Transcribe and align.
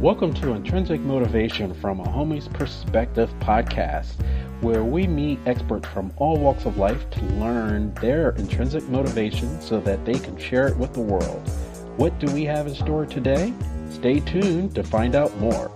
Welcome 0.00 0.34
to 0.34 0.52
Intrinsic 0.52 1.00
Motivation 1.00 1.72
from 1.74 2.00
a 2.00 2.04
Homie's 2.04 2.48
Perspective 2.48 3.32
podcast, 3.40 4.22
where 4.60 4.84
we 4.84 5.06
meet 5.06 5.38
experts 5.46 5.88
from 5.88 6.12
all 6.18 6.36
walks 6.36 6.66
of 6.66 6.76
life 6.76 7.08
to 7.10 7.22
learn 7.36 7.94
their 7.94 8.30
intrinsic 8.32 8.86
motivation 8.88 9.60
so 9.60 9.80
that 9.80 10.04
they 10.04 10.18
can 10.18 10.38
share 10.38 10.68
it 10.68 10.76
with 10.76 10.92
the 10.92 11.00
world. 11.00 11.48
What 11.96 12.18
do 12.18 12.32
we 12.32 12.44
have 12.44 12.66
in 12.66 12.74
store 12.74 13.06
today? 13.06 13.52
Stay 13.90 14.20
tuned 14.20 14.74
to 14.74 14.82
find 14.82 15.14
out 15.14 15.34
more. 15.38 15.72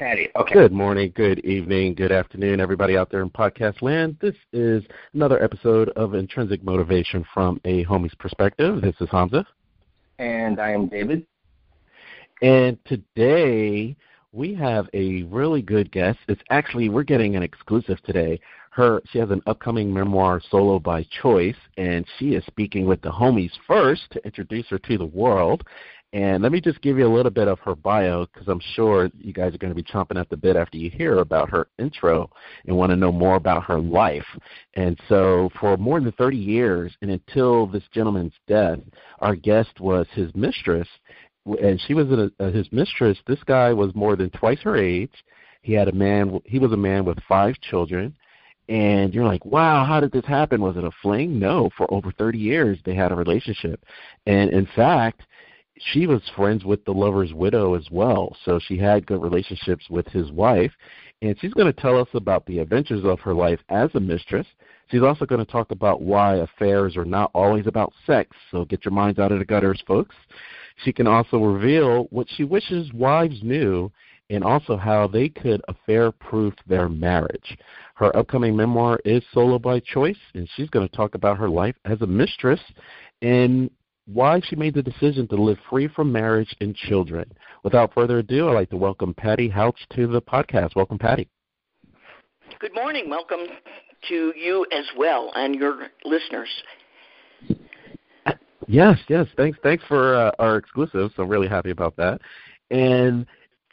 Patty. 0.00 0.30
Okay. 0.34 0.54
Good 0.54 0.72
morning, 0.72 1.12
good 1.14 1.40
evening, 1.40 1.92
good 1.92 2.10
afternoon, 2.10 2.58
everybody 2.58 2.96
out 2.96 3.10
there 3.10 3.20
in 3.20 3.28
podcast 3.28 3.82
land. 3.82 4.16
This 4.18 4.34
is 4.50 4.82
another 5.12 5.42
episode 5.44 5.90
of 5.90 6.14
Intrinsic 6.14 6.64
Motivation 6.64 7.22
from 7.34 7.60
a 7.66 7.84
Homie's 7.84 8.14
Perspective. 8.14 8.80
This 8.80 8.94
is 8.98 9.10
Hamza. 9.10 9.46
And 10.18 10.58
I 10.58 10.70
am 10.70 10.88
David. 10.88 11.26
And 12.40 12.78
today 12.86 13.94
we 14.32 14.54
have 14.54 14.88
a 14.94 15.24
really 15.24 15.60
good 15.60 15.92
guest. 15.92 16.18
It's 16.28 16.40
actually 16.48 16.88
we're 16.88 17.02
getting 17.02 17.36
an 17.36 17.42
exclusive 17.42 18.02
today. 18.02 18.40
Her 18.70 19.02
she 19.10 19.18
has 19.18 19.28
an 19.28 19.42
upcoming 19.46 19.92
memoir 19.92 20.40
solo 20.50 20.78
by 20.78 21.04
choice 21.20 21.56
and 21.76 22.06
she 22.18 22.36
is 22.36 22.44
speaking 22.46 22.86
with 22.86 23.02
the 23.02 23.10
homies 23.10 23.52
first 23.66 24.02
to 24.12 24.24
introduce 24.24 24.66
her 24.68 24.78
to 24.78 24.96
the 24.96 25.04
world. 25.04 25.62
And 26.12 26.42
let 26.42 26.50
me 26.50 26.60
just 26.60 26.80
give 26.82 26.98
you 26.98 27.06
a 27.06 27.14
little 27.14 27.30
bit 27.30 27.46
of 27.46 27.60
her 27.60 27.76
bio 27.76 28.26
because 28.26 28.48
I'm 28.48 28.60
sure 28.74 29.10
you 29.16 29.32
guys 29.32 29.54
are 29.54 29.58
going 29.58 29.70
to 29.72 29.80
be 29.80 29.82
chomping 29.82 30.18
at 30.18 30.28
the 30.28 30.36
bit 30.36 30.56
after 30.56 30.76
you 30.76 30.90
hear 30.90 31.18
about 31.18 31.50
her 31.50 31.68
intro 31.78 32.28
and 32.66 32.76
want 32.76 32.90
to 32.90 32.96
know 32.96 33.12
more 33.12 33.36
about 33.36 33.62
her 33.64 33.78
life. 33.78 34.26
And 34.74 34.98
so, 35.08 35.50
for 35.60 35.76
more 35.76 36.00
than 36.00 36.10
30 36.12 36.36
years 36.36 36.92
and 37.00 37.12
until 37.12 37.66
this 37.68 37.84
gentleman's 37.94 38.32
death, 38.48 38.80
our 39.20 39.36
guest 39.36 39.78
was 39.78 40.06
his 40.12 40.34
mistress, 40.34 40.88
and 41.62 41.80
she 41.86 41.94
was 41.94 42.08
a, 42.10 42.30
a, 42.44 42.50
his 42.50 42.66
mistress. 42.72 43.18
This 43.28 43.42
guy 43.46 43.72
was 43.72 43.94
more 43.94 44.16
than 44.16 44.30
twice 44.30 44.60
her 44.62 44.76
age. 44.76 45.12
He 45.62 45.72
had 45.72 45.86
a 45.86 45.92
man. 45.92 46.40
He 46.44 46.58
was 46.58 46.72
a 46.72 46.76
man 46.76 47.04
with 47.04 47.18
five 47.28 47.54
children. 47.60 48.16
And 48.68 49.12
you're 49.12 49.26
like, 49.26 49.44
wow, 49.44 49.84
how 49.84 49.98
did 49.98 50.12
this 50.12 50.24
happen? 50.24 50.60
Was 50.60 50.76
it 50.76 50.84
a 50.84 50.92
fling? 51.02 51.40
No, 51.40 51.70
for 51.76 51.92
over 51.92 52.12
30 52.12 52.38
years 52.38 52.78
they 52.84 52.94
had 52.94 53.10
a 53.10 53.16
relationship. 53.16 53.84
And 54.26 54.52
in 54.52 54.68
fact, 54.76 55.22
she 55.92 56.06
was 56.06 56.22
friends 56.36 56.64
with 56.64 56.84
the 56.84 56.92
lover's 56.92 57.32
widow 57.32 57.74
as 57.74 57.86
well, 57.90 58.36
so 58.44 58.58
she 58.58 58.76
had 58.76 59.06
good 59.06 59.22
relationships 59.22 59.88
with 59.88 60.06
his 60.08 60.30
wife. 60.30 60.72
And 61.22 61.38
she's 61.38 61.54
going 61.54 61.72
to 61.72 61.80
tell 61.80 61.98
us 61.98 62.08
about 62.14 62.46
the 62.46 62.58
adventures 62.58 63.04
of 63.04 63.20
her 63.20 63.34
life 63.34 63.60
as 63.68 63.90
a 63.94 64.00
mistress. 64.00 64.46
She's 64.90 65.02
also 65.02 65.26
going 65.26 65.44
to 65.44 65.50
talk 65.50 65.70
about 65.70 66.02
why 66.02 66.36
affairs 66.36 66.96
are 66.96 67.04
not 67.04 67.30
always 67.34 67.66
about 67.66 67.92
sex, 68.06 68.36
so 68.50 68.64
get 68.64 68.84
your 68.84 68.92
minds 68.92 69.18
out 69.18 69.32
of 69.32 69.38
the 69.38 69.44
gutters, 69.44 69.82
folks. 69.86 70.16
She 70.84 70.92
can 70.92 71.06
also 71.06 71.38
reveal 71.38 72.04
what 72.10 72.26
she 72.36 72.44
wishes 72.44 72.92
wives 72.92 73.42
knew 73.42 73.92
and 74.30 74.44
also 74.44 74.76
how 74.76 75.08
they 75.08 75.28
could 75.28 75.60
affair 75.68 76.12
proof 76.12 76.54
their 76.66 76.88
marriage. 76.88 77.58
Her 77.94 78.16
upcoming 78.16 78.56
memoir 78.56 79.00
is 79.04 79.22
Solo 79.34 79.58
by 79.58 79.80
Choice, 79.80 80.16
and 80.34 80.48
she's 80.54 80.70
going 80.70 80.88
to 80.88 80.96
talk 80.96 81.14
about 81.14 81.36
her 81.36 81.50
life 81.50 81.74
as 81.84 82.00
a 82.00 82.06
mistress 82.06 82.60
and 83.22 83.70
why 84.12 84.40
she 84.44 84.56
made 84.56 84.74
the 84.74 84.82
decision 84.82 85.26
to 85.28 85.36
live 85.36 85.58
free 85.68 85.88
from 85.88 86.10
marriage 86.10 86.54
and 86.60 86.74
children. 86.74 87.30
Without 87.62 87.94
further 87.94 88.18
ado, 88.18 88.48
I'd 88.48 88.54
like 88.54 88.70
to 88.70 88.76
welcome 88.76 89.14
Patty 89.14 89.48
Houch 89.48 89.78
to 89.94 90.06
the 90.06 90.20
podcast. 90.20 90.74
Welcome, 90.74 90.98
Patty. 90.98 91.28
Good 92.58 92.74
morning. 92.74 93.08
Welcome 93.08 93.46
to 94.08 94.32
you 94.36 94.66
as 94.72 94.84
well 94.96 95.30
and 95.34 95.54
your 95.54 95.88
listeners. 96.04 96.48
Yes, 98.66 98.98
yes. 99.08 99.26
Thanks, 99.36 99.58
thanks 99.62 99.82
for 99.88 100.14
uh, 100.14 100.30
our 100.38 100.56
exclusive. 100.56 101.10
So 101.16 101.22
I'm 101.22 101.28
really 101.28 101.48
happy 101.48 101.70
about 101.70 101.96
that. 101.96 102.20
And 102.70 103.26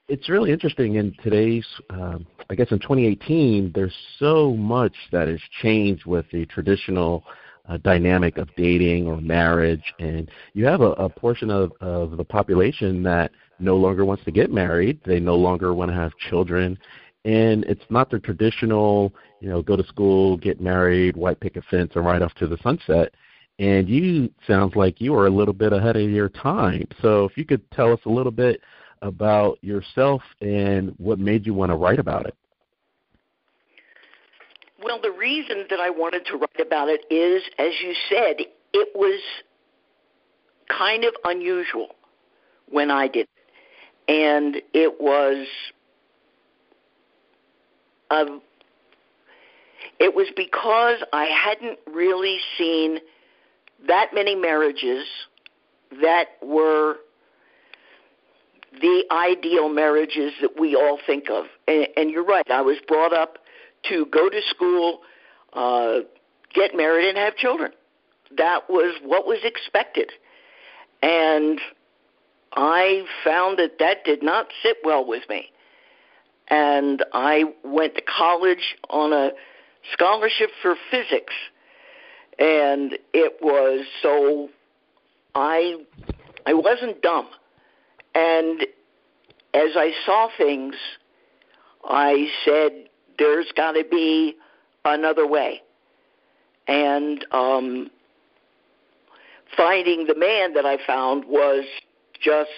it's 0.07 0.29
really 0.29 0.51
interesting 0.51 0.95
in 0.95 1.13
today's, 1.21 1.65
um, 1.89 2.25
I 2.49 2.55
guess, 2.55 2.71
in 2.71 2.79
2018, 2.79 3.73
there's 3.75 3.93
so 4.17 4.55
much 4.55 4.93
that 5.11 5.27
has 5.27 5.39
changed 5.61 6.05
with 6.05 6.25
the 6.31 6.45
traditional 6.47 7.23
uh, 7.67 7.77
dynamic 7.77 8.37
of 8.37 8.49
dating 8.55 9.07
or 9.07 9.19
marriage, 9.19 9.93
and 9.99 10.29
you 10.53 10.65
have 10.65 10.81
a, 10.81 10.91
a 10.93 11.09
portion 11.09 11.49
of, 11.49 11.71
of 11.81 12.17
the 12.17 12.23
population 12.23 13.03
that 13.03 13.31
no 13.59 13.75
longer 13.75 14.05
wants 14.05 14.23
to 14.25 14.31
get 14.31 14.51
married. 14.51 14.99
They 15.05 15.19
no 15.19 15.35
longer 15.35 15.73
want 15.73 15.91
to 15.91 15.95
have 15.95 16.11
children, 16.29 16.77
and 17.25 17.63
it's 17.65 17.83
not 17.89 18.09
the 18.09 18.19
traditional, 18.19 19.13
you 19.41 19.49
know, 19.49 19.61
go 19.61 19.75
to 19.75 19.85
school, 19.85 20.37
get 20.37 20.61
married, 20.61 21.17
white 21.17 21.39
picket 21.39 21.63
fence, 21.69 21.91
and 21.95 22.05
ride 22.05 22.21
off 22.21 22.33
to 22.35 22.47
the 22.47 22.57
sunset. 22.63 23.13
And 23.59 23.89
you 23.89 24.31
sounds 24.45 24.75
like 24.75 25.01
you 25.01 25.15
are 25.15 25.25
a 25.25 25.31
little 25.31 25.53
bit 25.53 25.73
ahead 25.73 25.97
of 25.97 26.09
your 26.09 26.29
time. 26.29 26.87
So 27.01 27.25
if 27.25 27.37
you 27.37 27.43
could 27.43 27.69
tell 27.71 27.91
us 27.91 27.99
a 28.05 28.09
little 28.09 28.31
bit 28.31 28.61
about 29.01 29.57
yourself 29.63 30.21
and 30.41 30.93
what 30.97 31.19
made 31.19 31.45
you 31.45 31.53
want 31.53 31.71
to 31.71 31.75
write 31.75 31.99
about 31.99 32.27
it. 32.27 32.35
Well, 34.81 34.99
the 35.01 35.11
reason 35.11 35.65
that 35.69 35.79
I 35.79 35.89
wanted 35.89 36.25
to 36.27 36.37
write 36.37 36.59
about 36.59 36.87
it 36.89 37.01
is, 37.09 37.43
as 37.57 37.73
you 37.81 37.93
said, 38.09 38.45
it 38.73 38.89
was 38.95 39.19
kind 40.69 41.03
of 41.03 41.13
unusual 41.23 41.95
when 42.69 42.91
I 42.91 43.07
did 43.07 43.27
it. 43.27 44.11
And 44.11 44.61
it 44.73 45.01
was 45.01 45.47
a, 48.11 48.25
it 49.99 50.15
was 50.15 50.27
because 50.35 50.99
I 51.11 51.25
hadn't 51.25 51.79
really 51.91 52.39
seen 52.57 52.99
that 53.87 54.13
many 54.13 54.35
marriages 54.35 55.05
that 56.01 56.25
were 56.41 56.97
the 58.79 59.03
ideal 59.11 59.69
marriages 59.69 60.33
that 60.41 60.59
we 60.59 60.75
all 60.75 60.99
think 61.05 61.29
of. 61.29 61.45
And, 61.67 61.87
and 61.97 62.11
you're 62.11 62.25
right, 62.25 62.49
I 62.49 62.61
was 62.61 62.77
brought 62.87 63.13
up 63.13 63.39
to 63.83 64.05
go 64.07 64.29
to 64.29 64.41
school, 64.49 65.01
uh, 65.53 65.99
get 66.53 66.75
married, 66.75 67.09
and 67.09 67.17
have 67.17 67.35
children. 67.35 67.71
That 68.37 68.69
was 68.69 68.95
what 69.03 69.25
was 69.25 69.39
expected. 69.43 70.11
And 71.01 71.59
I 72.53 73.03
found 73.23 73.59
that 73.59 73.79
that 73.79 74.03
did 74.03 74.23
not 74.23 74.47
sit 74.63 74.77
well 74.83 75.05
with 75.05 75.23
me. 75.29 75.51
And 76.49 77.03
I 77.13 77.45
went 77.63 77.95
to 77.95 78.01
college 78.01 78.75
on 78.89 79.13
a 79.13 79.31
scholarship 79.93 80.49
for 80.61 80.75
physics. 80.89 81.33
And 82.39 82.97
it 83.13 83.37
was 83.41 83.85
so 84.01 84.49
I 85.35 85.75
I 86.45 86.53
wasn't 86.53 87.01
dumb. 87.01 87.27
And 88.15 88.61
as 89.53 89.71
I 89.75 89.91
saw 90.05 90.29
things, 90.37 90.75
I 91.83 92.27
said, 92.45 92.89
there's 93.17 93.51
got 93.55 93.73
to 93.73 93.83
be 93.89 94.35
another 94.85 95.27
way. 95.27 95.61
And 96.67 97.25
um, 97.31 97.89
finding 99.55 100.07
the 100.07 100.15
man 100.15 100.53
that 100.53 100.65
I 100.65 100.77
found 100.85 101.25
was 101.25 101.65
just 102.21 102.49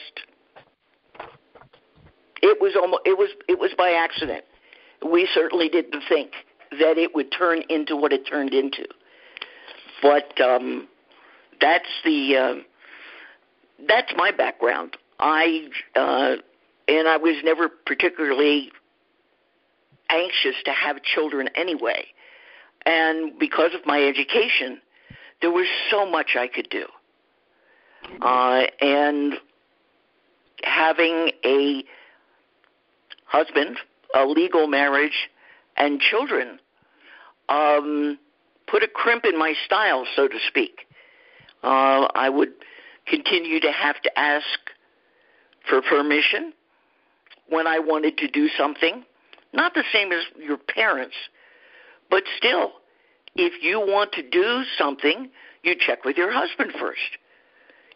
it 2.42 2.62
was 2.62 2.76
almost 2.76 3.02
it 3.06 3.18
was 3.18 3.30
it 3.48 3.60
was 3.60 3.72
by 3.78 3.92
accident. 3.92 4.44
We 5.06 5.28
certainly 5.34 5.70
didn't 5.70 6.04
think 6.10 6.32
that 6.72 6.98
it 6.98 7.16
would 7.16 7.32
turn 7.32 7.64
into 7.70 7.96
what 7.96 8.14
it 8.14 8.28
turned 8.28 8.54
into. 8.54 8.86
But 10.02 10.40
um, 10.42 10.88
that's 11.62 11.90
the 12.04 12.36
uh, 12.38 12.56
that's 13.88 14.12
my 14.16 14.32
background. 14.32 14.98
I 15.20 15.68
uh, 15.96 16.36
and 16.88 17.08
I 17.08 17.18
was 17.18 17.36
never 17.44 17.70
particularly 17.70 18.72
anxious 20.10 20.56
to 20.66 20.72
have 20.72 21.02
children 21.04 21.50
anyway. 21.56 22.06
And 22.86 23.38
because 23.40 23.74
of 23.74 23.86
my 23.86 24.04
education, 24.04 24.82
there 25.42 25.52
was 25.52 25.68
so 25.90 26.10
much 26.10 26.36
I 26.38 26.48
could 26.48 26.70
do. 26.70 26.86
Uh, 28.22 28.64
and 28.82 29.34
having 30.64 31.32
a 31.46 31.84
husband, 33.26 33.78
a 34.16 34.26
legal 34.26 34.68
marriage, 34.68 35.30
and 35.78 36.00
children 36.00 36.60
um, 37.48 38.18
put 38.68 38.84
a 38.84 38.88
crimp 38.88 39.26
in 39.26 39.38
my 39.38 39.54
style, 39.66 40.06
so 40.16 40.28
to 40.28 40.38
speak. 40.48 40.88
Uh, 41.64 42.08
I 42.14 42.30
would 42.30 42.54
continue 43.08 43.60
to 43.60 43.72
have 43.72 44.02
to 44.02 44.20
ask 44.20 44.46
for 45.68 45.82
permission 45.82 46.54
when 47.50 47.68
I 47.68 47.80
wanted 47.80 48.18
to 48.20 48.28
do 48.28 48.48
something. 48.58 49.04
Not 49.54 49.74
the 49.74 49.84
same 49.92 50.12
as 50.12 50.24
your 50.38 50.58
parents, 50.58 51.16
but 52.10 52.24
still, 52.38 52.74
if 53.36 53.64
you 53.64 53.80
want 53.80 54.12
to 54.14 54.28
do 54.28 54.64
something, 54.78 55.30
you 55.64 55.76
check 55.80 56.06
with 56.06 56.18
your 56.18 56.32
husband 56.32 56.74
first. 56.80 57.18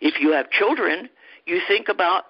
if 0.01 0.19
you 0.19 0.31
have 0.31 0.49
children, 0.49 1.09
you 1.45 1.61
think 1.67 1.87
about 1.87 2.25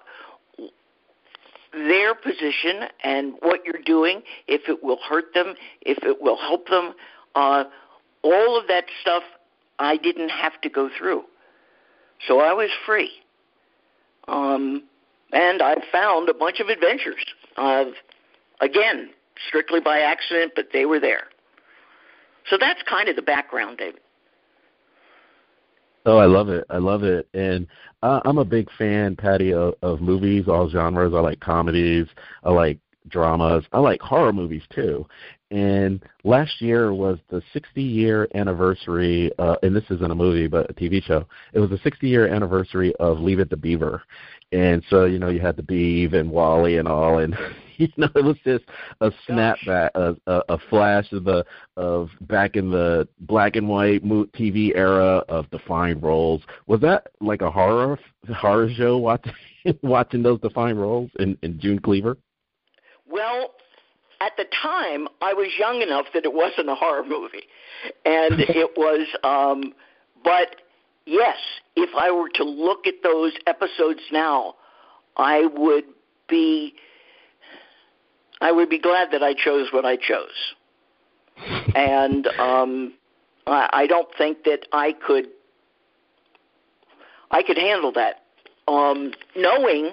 their 1.72 2.14
position 2.14 2.84
and 3.02 3.34
what 3.40 3.64
you're 3.64 3.82
doing, 3.84 4.22
if 4.46 4.68
it 4.68 4.82
will 4.82 4.98
hurt 5.08 5.34
them, 5.34 5.54
if 5.82 5.98
it 6.04 6.22
will 6.22 6.36
help 6.36 6.68
them. 6.68 6.94
Uh, 7.34 7.64
all 8.22 8.58
of 8.58 8.68
that 8.68 8.84
stuff 9.00 9.24
I 9.78 9.96
didn't 9.96 10.28
have 10.28 10.60
to 10.60 10.68
go 10.68 10.88
through. 10.96 11.24
So 12.28 12.40
I 12.40 12.52
was 12.52 12.70
free. 12.86 13.10
Um, 14.28 14.84
and 15.32 15.60
I 15.60 15.74
found 15.90 16.28
a 16.28 16.34
bunch 16.34 16.60
of 16.60 16.68
adventures. 16.68 17.24
Uh, 17.56 17.86
again, 18.60 19.10
strictly 19.48 19.80
by 19.80 20.00
accident, 20.00 20.52
but 20.54 20.68
they 20.72 20.86
were 20.86 21.00
there. 21.00 21.24
So 22.50 22.56
that's 22.58 22.82
kind 22.88 23.08
of 23.08 23.16
the 23.16 23.22
background, 23.22 23.78
David. 23.78 24.00
Oh, 26.06 26.18
I 26.18 26.26
love 26.26 26.50
it. 26.50 26.64
I 26.68 26.76
love 26.76 27.02
it. 27.02 27.26
And 27.32 27.66
uh, 28.02 28.20
I'm 28.26 28.36
a 28.36 28.44
big 28.44 28.68
fan, 28.76 29.16
Patty, 29.16 29.54
of, 29.54 29.74
of 29.80 30.02
movies, 30.02 30.44
all 30.48 30.68
genres. 30.68 31.14
I 31.14 31.20
like 31.20 31.40
comedies. 31.40 32.06
I 32.42 32.50
like 32.50 32.78
dramas. 33.08 33.64
I 33.72 33.78
like 33.78 34.00
horror 34.00 34.32
movies 34.32 34.62
too. 34.74 35.06
And 35.50 36.02
last 36.24 36.60
year 36.60 36.92
was 36.92 37.18
the 37.30 37.42
60 37.52 37.80
year 37.82 38.26
anniversary, 38.34 39.30
uh, 39.38 39.56
and 39.62 39.76
this 39.76 39.84
isn't 39.90 40.10
a 40.10 40.14
movie, 40.14 40.48
but 40.48 40.70
a 40.70 40.74
TV 40.74 41.02
show. 41.02 41.26
It 41.52 41.60
was 41.60 41.70
the 41.70 41.78
60 41.78 42.08
year 42.08 42.26
anniversary 42.26 42.94
of 42.96 43.20
Leave 43.20 43.38
It 43.38 43.50
to 43.50 43.56
Beaver. 43.56 44.02
And 44.52 44.82
so, 44.88 45.04
you 45.04 45.18
know, 45.18 45.28
you 45.28 45.40
had 45.40 45.56
the 45.56 45.62
Beav 45.62 46.14
and 46.14 46.30
Wally 46.30 46.78
and 46.78 46.88
all, 46.88 47.18
and 47.18 47.36
you 47.76 47.88
know, 47.96 48.08
it 48.14 48.24
was 48.24 48.36
just 48.44 48.64
a 49.00 49.10
snapback, 49.28 49.90
a, 49.94 50.16
a, 50.26 50.42
a 50.48 50.58
flash 50.70 51.10
of 51.12 51.24
the 51.24 51.44
of 51.76 52.08
back 52.22 52.56
in 52.56 52.70
the 52.70 53.06
black 53.20 53.56
and 53.56 53.68
white 53.68 54.04
TV 54.04 54.74
era 54.74 55.24
of 55.28 55.50
defined 55.50 56.02
roles. 56.02 56.42
Was 56.66 56.80
that 56.80 57.08
like 57.20 57.42
a 57.42 57.50
horror 57.50 57.98
horror 58.34 58.70
show 58.74 58.98
watching 58.98 59.32
watching 59.82 60.22
those 60.22 60.40
defined 60.40 60.80
roles 60.80 61.10
in, 61.18 61.36
in 61.42 61.60
June 61.60 61.78
Cleaver? 61.78 62.16
Well, 63.14 63.50
at 64.20 64.36
the 64.36 64.44
time, 64.60 65.06
I 65.22 65.34
was 65.34 65.46
young 65.56 65.82
enough 65.82 66.06
that 66.14 66.24
it 66.24 66.34
wasn't 66.34 66.68
a 66.68 66.74
horror 66.74 67.04
movie, 67.04 67.44
and 68.04 68.40
it 68.40 68.72
was. 68.76 69.06
um 69.22 69.72
But 70.24 70.56
yes, 71.06 71.36
if 71.76 71.90
I 71.96 72.10
were 72.10 72.28
to 72.30 72.44
look 72.44 72.88
at 72.88 73.04
those 73.04 73.32
episodes 73.46 74.00
now, 74.10 74.56
I 75.16 75.46
would 75.46 75.84
be 76.28 76.74
I 78.40 78.50
would 78.50 78.68
be 78.68 78.80
glad 78.80 79.12
that 79.12 79.22
I 79.22 79.32
chose 79.32 79.68
what 79.72 79.84
I 79.84 79.96
chose. 79.96 80.40
and 81.76 82.26
um 82.26 82.94
I, 83.46 83.68
I 83.72 83.86
don't 83.86 84.08
think 84.18 84.42
that 84.42 84.66
I 84.72 84.92
could 84.92 85.28
I 87.30 87.44
could 87.44 87.58
handle 87.58 87.92
that. 87.92 88.24
Um 88.66 89.12
knowing 89.36 89.92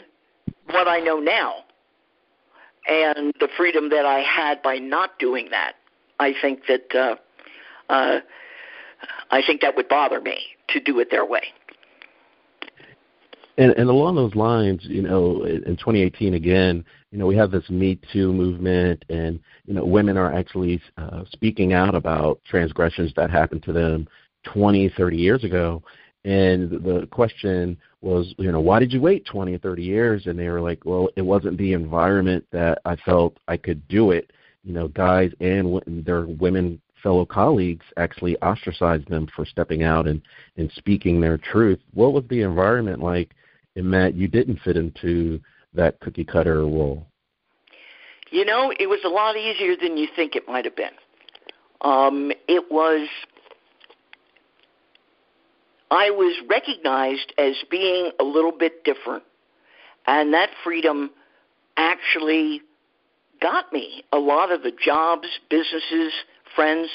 what 0.72 0.88
I 0.88 1.00
know 1.02 1.20
now 1.20 1.66
and 2.88 3.34
the 3.40 3.48
freedom 3.58 3.90
that 3.90 4.06
I 4.06 4.20
had 4.20 4.62
by 4.62 4.78
not 4.78 5.20
doing 5.20 5.50
that, 5.52 5.74
I 6.20 6.34
think 6.42 6.62
that 6.68 6.96
uh 6.96 7.16
uh 7.92 8.20
I 9.30 9.42
think 9.46 9.62
that 9.62 9.76
would 9.76 9.88
bother 9.88 10.22
me 10.22 10.38
to 10.70 10.80
do 10.80 11.00
it 11.00 11.10
their 11.10 11.26
way. 11.26 11.44
And, 13.58 13.74
and 13.74 13.90
along 13.90 14.16
those 14.16 14.34
lines, 14.36 14.82
you 14.84 15.02
know, 15.02 15.44
in 15.44 15.76
2018 15.78 16.34
again, 16.34 16.86
you 17.12 17.18
know, 17.18 17.26
we 17.26 17.36
have 17.36 17.52
this 17.52 17.70
Me 17.70 18.00
Too 18.12 18.32
movement, 18.32 19.04
and 19.10 19.40
you 19.66 19.74
know, 19.74 19.86
women 19.86 20.18
are 20.18 20.34
actually 20.34 20.82
uh, 20.98 21.24
speaking 21.32 21.74
out 21.74 21.94
about 21.94 22.40
transgressions 22.50 23.12
that 23.18 23.30
happened 23.30 23.64
to 23.64 23.74
them 23.74 24.08
20, 24.46 24.90
30 24.98 25.18
years 25.18 25.44
ago. 25.44 25.84
And 26.24 26.70
the 26.70 27.08
question 27.12 27.78
was, 28.02 28.34
you 28.38 28.52
know, 28.52 28.60
why 28.60 28.80
did 28.80 28.94
you 28.94 29.02
wait 29.02 29.26
20 29.26 29.56
or 29.56 29.58
30 29.58 29.84
years? 29.84 30.28
And 30.28 30.38
they 30.38 30.50
were 30.50 30.62
like, 30.62 30.86
well, 30.86 31.10
it 31.16 31.24
wasn't 31.24 31.58
the 31.58 31.74
environment 31.74 32.46
that 32.52 32.80
I 32.86 32.96
felt 32.98 33.38
I 33.48 33.58
could 33.58 33.88
do 33.88 34.12
it. 34.12 34.32
You 34.64 34.74
know, 34.74 34.88
guys 34.88 35.32
and 35.40 35.82
their 36.06 36.26
women 36.26 36.80
fellow 37.02 37.26
colleagues 37.26 37.86
actually 37.98 38.38
ostracized 38.38 39.10
them 39.10 39.28
for 39.36 39.46
stepping 39.46 39.82
out 39.84 40.08
and, 40.08 40.22
and 40.58 40.72
speaking 40.76 41.20
their 41.20 41.38
truth. 41.38 41.80
What 41.94 42.14
was 42.14 42.24
the 42.30 42.42
environment 42.42 43.02
like 43.02 43.32
in 43.76 43.90
that 43.92 44.14
you 44.16 44.28
didn't 44.28 44.60
fit 44.64 44.78
into 44.78 45.40
that 45.74 46.00
cookie 46.02 46.26
cutter 46.26 46.62
role? 46.62 47.08
You 48.30 48.46
know, 48.46 48.72
it 48.80 48.88
was 48.88 49.00
a 49.04 49.10
lot 49.10 49.36
easier 49.36 49.76
than 49.76 49.98
you 49.98 50.08
think 50.16 50.36
it 50.36 50.48
might 50.48 50.66
have 50.66 50.76
been. 50.76 50.94
Um, 51.82 52.32
it 52.48 52.72
was, 52.72 53.08
I 55.92 56.10
was 56.10 56.36
recognized 56.50 57.34
as 57.38 57.56
being 57.70 58.12
a 58.20 58.24
little 58.24 58.54
bit 58.54 58.84
different, 58.84 59.24
and 60.08 60.34
that 60.34 60.50
freedom 60.64 61.12
actually 61.78 62.62
got 63.42 63.72
me 63.74 64.04
a 64.14 64.18
lot 64.18 64.52
of 64.52 64.64
the 64.64 64.72
jobs, 64.72 65.28
businesses, 65.50 66.14
friends, 66.56 66.90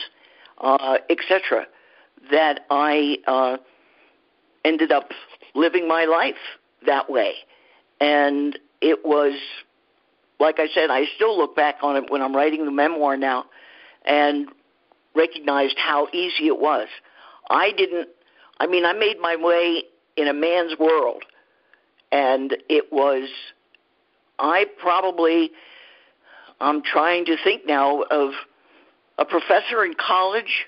uh, 0.58 0.98
etc., 1.10 1.66
that 2.30 2.60
I 2.70 3.18
uh, 3.26 3.56
ended 4.64 4.90
up 4.92 5.10
living 5.54 5.86
my 5.86 6.06
life 6.06 6.34
that 6.86 7.10
way. 7.10 7.34
And 8.00 8.58
it 8.80 9.04
was, 9.04 9.38
like 10.40 10.58
I 10.58 10.68
said, 10.68 10.90
I 10.90 11.04
still 11.16 11.36
look 11.36 11.54
back 11.54 11.76
on 11.82 11.96
it 11.96 12.10
when 12.10 12.22
I'm 12.22 12.34
writing 12.34 12.64
the 12.64 12.70
memoir 12.70 13.16
now 13.16 13.44
and 14.06 14.48
recognized 15.14 15.76
how 15.78 16.08
easy 16.12 16.46
it 16.46 16.58
was. 16.58 16.88
I 17.50 17.72
didn't, 17.72 18.08
I 18.58 18.66
mean, 18.66 18.84
I 18.84 18.92
made 18.92 19.20
my 19.20 19.36
way 19.36 19.84
in 20.16 20.28
a 20.28 20.32
man's 20.32 20.78
world, 20.78 21.24
and 22.10 22.56
it 22.68 22.92
was, 22.92 23.28
I 24.38 24.66
probably, 24.78 25.50
I'm 26.60 26.82
trying 26.82 27.26
to 27.26 27.36
think 27.42 27.66
now 27.66 28.02
of 28.02 28.30
a 29.18 29.24
professor 29.24 29.84
in 29.84 29.94
college, 29.94 30.66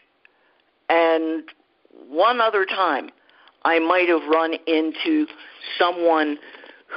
and 0.89 1.45
one 2.09 2.41
other 2.41 2.65
time 2.65 3.11
I 3.65 3.79
might 3.79 4.09
have 4.09 4.23
run 4.29 4.55
into 4.67 5.27
someone 5.79 6.39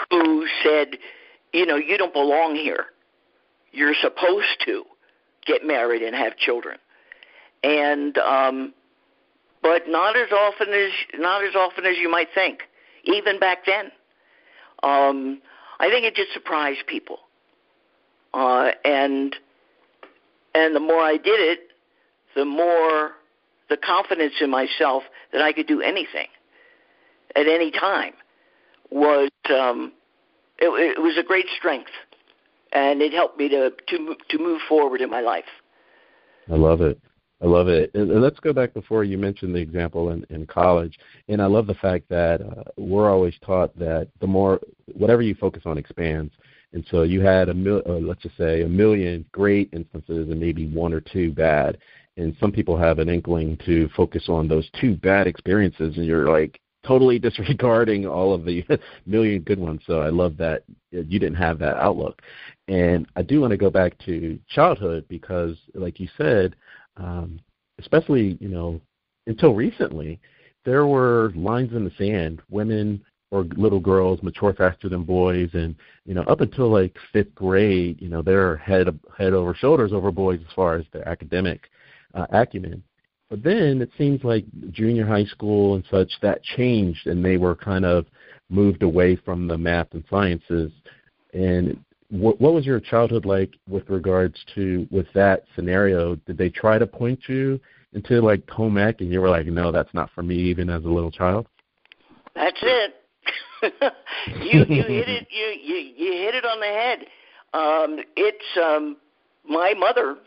who 0.09 0.47
said, 0.63 0.97
you 1.53 1.65
know, 1.65 1.75
you 1.75 1.97
don't 1.97 2.13
belong 2.13 2.55
here. 2.55 2.85
You're 3.71 3.95
supposed 4.01 4.63
to 4.65 4.83
get 5.45 5.65
married 5.65 6.01
and 6.01 6.15
have 6.15 6.37
children. 6.37 6.77
And 7.63 8.17
um 8.17 8.73
but 9.61 9.83
not 9.87 10.17
as 10.17 10.31
often 10.31 10.69
as 10.69 10.91
not 11.15 11.43
as 11.43 11.55
often 11.55 11.85
as 11.85 11.97
you 11.97 12.09
might 12.09 12.29
think, 12.33 12.63
even 13.03 13.39
back 13.39 13.65
then. 13.65 13.91
Um 14.83 15.41
I 15.79 15.89
think 15.89 16.05
it 16.05 16.15
just 16.15 16.33
surprised 16.33 16.85
people. 16.87 17.19
Uh 18.33 18.71
and 18.85 19.35
and 20.53 20.75
the 20.75 20.79
more 20.79 21.01
I 21.01 21.17
did 21.17 21.39
it, 21.39 21.59
the 22.35 22.45
more 22.45 23.11
the 23.69 23.77
confidence 23.77 24.33
in 24.41 24.49
myself 24.49 25.03
that 25.31 25.41
I 25.41 25.53
could 25.53 25.67
do 25.67 25.81
anything 25.81 26.27
at 27.35 27.47
any 27.47 27.71
time 27.71 28.13
was 28.89 29.29
um, 29.49 29.93
it, 30.59 30.97
it 30.97 31.01
was 31.01 31.17
a 31.17 31.23
great 31.23 31.45
strength, 31.57 31.91
and 32.73 33.01
it 33.01 33.13
helped 33.13 33.39
me 33.39 33.49
to 33.49 33.71
to 33.87 34.15
to 34.29 34.37
move 34.37 34.61
forward 34.67 35.01
in 35.01 35.09
my 35.09 35.21
life. 35.21 35.45
I 36.51 36.55
love 36.55 36.81
it. 36.81 36.99
I 37.41 37.47
love 37.47 37.67
it. 37.67 37.89
And 37.95 38.21
let's 38.21 38.39
go 38.39 38.53
back 38.53 38.73
before 38.73 39.03
you 39.03 39.17
mentioned 39.17 39.55
the 39.55 39.59
example 39.59 40.11
in, 40.11 40.25
in 40.29 40.45
college. 40.45 40.97
And 41.27 41.41
I 41.41 41.47
love 41.47 41.65
the 41.65 41.73
fact 41.75 42.07
that 42.09 42.41
uh, 42.41 42.63
we're 42.77 43.09
always 43.09 43.33
taught 43.43 43.77
that 43.79 44.09
the 44.19 44.27
more, 44.27 44.59
whatever 44.93 45.23
you 45.23 45.33
focus 45.33 45.63
on 45.65 45.77
expands. 45.77 46.31
And 46.73 46.85
so 46.91 47.01
you 47.01 47.21
had 47.21 47.49
a 47.49 47.53
mil, 47.53 47.81
uh, 47.87 47.93
let's 47.93 48.21
just 48.21 48.37
say 48.37 48.61
a 48.61 48.69
million 48.69 49.25
great 49.31 49.69
instances 49.73 50.29
and 50.29 50.39
maybe 50.39 50.67
one 50.67 50.93
or 50.93 51.01
two 51.01 51.31
bad. 51.31 51.79
And 52.17 52.35
some 52.39 52.51
people 52.51 52.77
have 52.77 52.99
an 52.99 53.09
inkling 53.09 53.57
to 53.65 53.89
focus 53.95 54.25
on 54.29 54.47
those 54.47 54.69
two 54.79 54.95
bad 54.95 55.27
experiences, 55.27 55.97
and 55.97 56.05
you're 56.05 56.29
like 56.29 56.59
totally 56.85 57.17
disregarding 57.19 58.05
all 58.05 58.33
of 58.33 58.45
the 58.45 58.63
million 59.05 59.41
good 59.41 59.59
ones. 59.59 59.81
So 59.87 60.01
I 60.01 60.09
love 60.09 60.37
that 60.37 60.63
you 60.91 61.19
didn't 61.19 61.35
have 61.35 61.57
that 61.59 61.77
outlook. 61.77 62.21
And 62.67 63.07
I 63.15 63.21
do 63.21 63.41
want 63.41 63.51
to 63.51 63.57
go 63.57 63.69
back 63.69 63.97
to 64.05 64.39
childhood 64.49 65.05
because, 65.09 65.57
like 65.73 65.99
you 65.99 66.07
said, 66.17 66.55
um, 67.01 67.39
especially 67.79 68.37
you 68.39 68.49
know 68.49 68.79
until 69.27 69.53
recently, 69.53 70.19
there 70.65 70.87
were 70.87 71.31
lines 71.35 71.73
in 71.73 71.83
the 71.83 71.91
sand. 71.97 72.41
Women 72.49 73.03
or 73.31 73.45
little 73.55 73.79
girls 73.79 74.21
mature 74.21 74.53
faster 74.53 74.89
than 74.89 75.03
boys 75.03 75.49
and 75.53 75.75
you 76.05 76.13
know 76.13 76.21
up 76.23 76.41
until 76.41 76.69
like 76.69 76.95
fifth 77.11 77.33
grade 77.33 77.99
you 78.01 78.09
know 78.09 78.21
they're 78.21 78.57
head 78.57 78.87
head 79.17 79.33
over 79.33 79.53
shoulders 79.53 79.93
over 79.93 80.11
boys 80.11 80.39
as 80.45 80.53
far 80.53 80.75
as 80.75 80.85
their 80.91 81.07
academic 81.07 81.69
uh, 82.13 82.27
acumen 82.31 82.83
but 83.29 83.41
then 83.41 83.81
it 83.81 83.89
seems 83.97 84.21
like 84.23 84.45
junior 84.71 85.05
high 85.07 85.23
school 85.25 85.75
and 85.75 85.83
such 85.89 86.11
that 86.21 86.43
changed 86.43 87.07
and 87.07 87.23
they 87.23 87.37
were 87.37 87.55
kind 87.55 87.85
of 87.85 88.05
moved 88.49 88.83
away 88.83 89.15
from 89.15 89.47
the 89.47 89.57
math 89.57 89.87
and 89.93 90.03
sciences 90.09 90.71
and 91.33 91.81
what, 92.11 92.39
what 92.39 92.53
was 92.53 92.65
your 92.65 92.79
childhood 92.79 93.25
like 93.25 93.53
with 93.67 93.89
regards 93.89 94.35
to 94.53 94.87
with 94.91 95.07
that 95.13 95.45
scenario 95.55 96.15
did 96.27 96.37
they 96.37 96.49
try 96.49 96.77
to 96.77 96.85
point 96.85 97.19
you 97.27 97.59
into 97.93 98.21
like 98.21 98.47
home 98.49 98.77
ec 98.77 99.01
and 99.01 99.11
you 99.11 99.19
were 99.19 99.29
like 99.29 99.47
no 99.47 99.71
that's 99.71 99.93
not 99.93 100.09
for 100.13 100.21
me 100.21 100.35
even 100.35 100.69
as 100.69 100.83
a 100.85 100.89
little 100.89 101.11
child 101.11 101.47
that's 102.35 102.59
it 102.61 102.95
you 104.41 104.59
you 104.59 104.83
hit 104.83 105.09
it 105.09 105.27
you, 105.29 105.45
you 105.61 105.91
you 105.95 106.11
hit 106.13 106.35
it 106.35 106.45
on 106.45 106.59
the 106.59 106.65
head. 106.65 106.99
Um, 107.53 107.99
it's 108.15 108.57
um, 108.57 108.97
my 109.47 109.73
mother, 109.77 110.17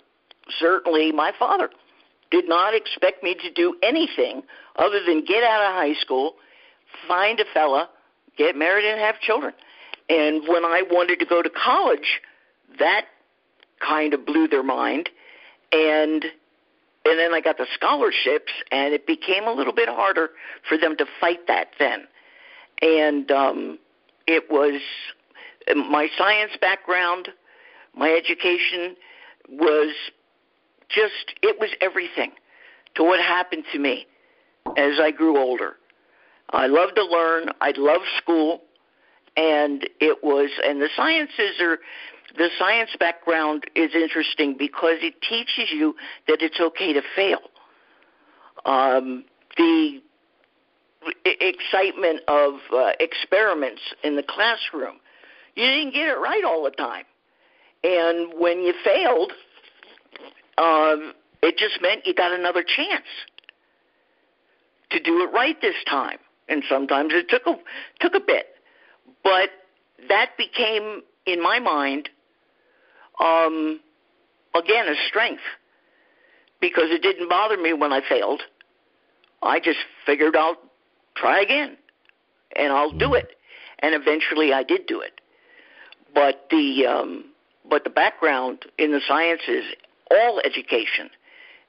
certainly 0.61 1.11
my 1.11 1.33
father, 1.39 1.71
did 2.31 2.49
not 2.49 2.75
expect 2.75 3.23
me 3.23 3.35
to 3.35 3.53
do 3.53 3.77
anything 3.83 4.43
other 4.77 5.01
than 5.05 5.25
get 5.25 5.43
out 5.43 5.63
of 5.63 5.75
high 5.75 5.95
school, 6.01 6.35
find 7.09 7.41
a 7.41 7.45
fella, 7.53 7.89
get 8.37 8.57
married, 8.57 8.85
and 8.85 9.01
have 9.01 9.19
children. 9.21 9.53
And 10.09 10.47
when 10.49 10.65
I 10.65 10.83
wanted 10.91 11.19
to 11.21 11.27
go 11.27 11.43
to 11.43 11.51
college, 11.51 12.21
that 12.79 13.07
kind 13.81 14.15
of 14.15 14.27
blew 14.27 14.49
their 14.49 14.63
mind, 14.63 15.09
and 15.73 16.25
and 17.07 17.19
then 17.19 17.35
I 17.35 17.41
got 17.41 17.59
the 17.59 17.67
scholarships, 17.75 18.53
and 18.71 18.95
it 18.95 19.07
became 19.07 19.45
a 19.45 19.53
little 19.53 19.75
bit 19.75 19.89
harder 19.89 20.31
for 20.67 20.79
them 20.79 20.97
to 20.97 21.07
fight 21.21 21.47
that 21.49 21.69
then. 21.79 22.07
And 22.81 23.31
um, 23.31 23.79
it 24.27 24.45
was 24.51 24.81
my 25.75 26.09
science 26.17 26.53
background, 26.61 27.29
my 27.95 28.11
education 28.11 28.97
was 29.49 29.95
just 30.89 31.35
it 31.43 31.59
was 31.61 31.71
everything 31.81 32.33
to 32.95 33.05
what 33.05 33.21
happened 33.21 33.65
to 33.73 33.79
me 33.79 34.07
as 34.77 34.99
I 35.01 35.11
grew 35.11 35.39
older. 35.39 35.77
I 36.51 36.67
loved 36.67 36.97
to 36.97 37.05
learn. 37.05 37.51
I 37.61 37.73
loved 37.77 38.05
school, 38.19 38.63
and 39.37 39.89
it 40.01 40.23
was 40.23 40.51
and 40.65 40.81
the 40.81 40.89
sciences 40.97 41.61
are 41.61 41.79
the 42.37 42.49
science 42.59 42.91
background 42.99 43.65
is 43.75 43.95
interesting 43.95 44.57
because 44.59 44.99
it 45.01 45.15
teaches 45.23 45.73
you 45.73 45.95
that 46.27 46.43
it's 46.43 46.59
okay 46.61 46.93
to 46.93 47.03
fail. 47.15 47.39
Um, 48.65 49.25
the 49.57 50.01
excitement 51.25 52.21
of 52.29 52.55
uh, 52.75 52.93
experiments 52.99 53.83
in 54.03 54.17
the 54.17 54.23
classroom. 54.23 54.97
You 55.55 55.67
didn't 55.67 55.95
get 55.95 56.09
it 56.09 56.19
right 56.19 56.43
all 56.45 56.65
the 56.65 56.71
time. 56.71 57.05
And 57.85 58.33
when 58.39 58.63
you 58.63 58.73
failed, 58.83 59.33
um, 60.59 61.13
it 61.43 61.57
just 61.59 61.81
meant 61.83 62.07
you 62.07 62.15
got 62.15 62.33
another 62.33 62.65
chance 62.65 63.05
to 64.91 65.01
do 65.01 65.23
it 65.23 65.33
right 65.33 65.61
this 65.61 65.77
time. 65.89 66.19
And 66.49 66.63
sometimes 66.69 67.13
it 67.13 67.29
took 67.29 67.47
a 67.47 67.57
took 68.01 68.15
a 68.15 68.21
bit, 68.21 68.54
but 69.25 69.51
that 70.09 70.37
became, 70.37 71.03
in 71.27 71.43
my 71.43 71.59
mind, 71.59 72.09
um, 73.19 73.81
again 74.55 74.87
a 74.89 74.95
strength 75.09 75.43
because 76.61 76.91
it 76.91 77.03
didn't 77.03 77.29
bother 77.29 77.57
me 77.57 77.73
when 77.73 77.93
I 77.93 78.01
failed. 78.09 78.43
I 79.43 79.61
just 79.61 79.79
figured 80.07 80.37
I'll 80.37 80.57
try 81.17 81.41
again, 81.41 81.77
and 82.57 82.73
I'll 82.73 82.93
do 82.93 83.09
mm. 83.09 83.19
it. 83.19 83.31
And 83.81 83.95
eventually, 83.95 84.53
I 84.53 84.63
did 84.63 84.87
do 84.87 85.01
it. 85.01 85.21
But 86.15 86.47
the 86.51 86.87
um, 86.87 87.27
but 87.69 87.85
the 87.85 87.91
background 87.91 88.65
in 88.79 88.93
the 88.93 89.01
sciences, 89.07 89.65
all 90.11 90.41
education, 90.45 91.11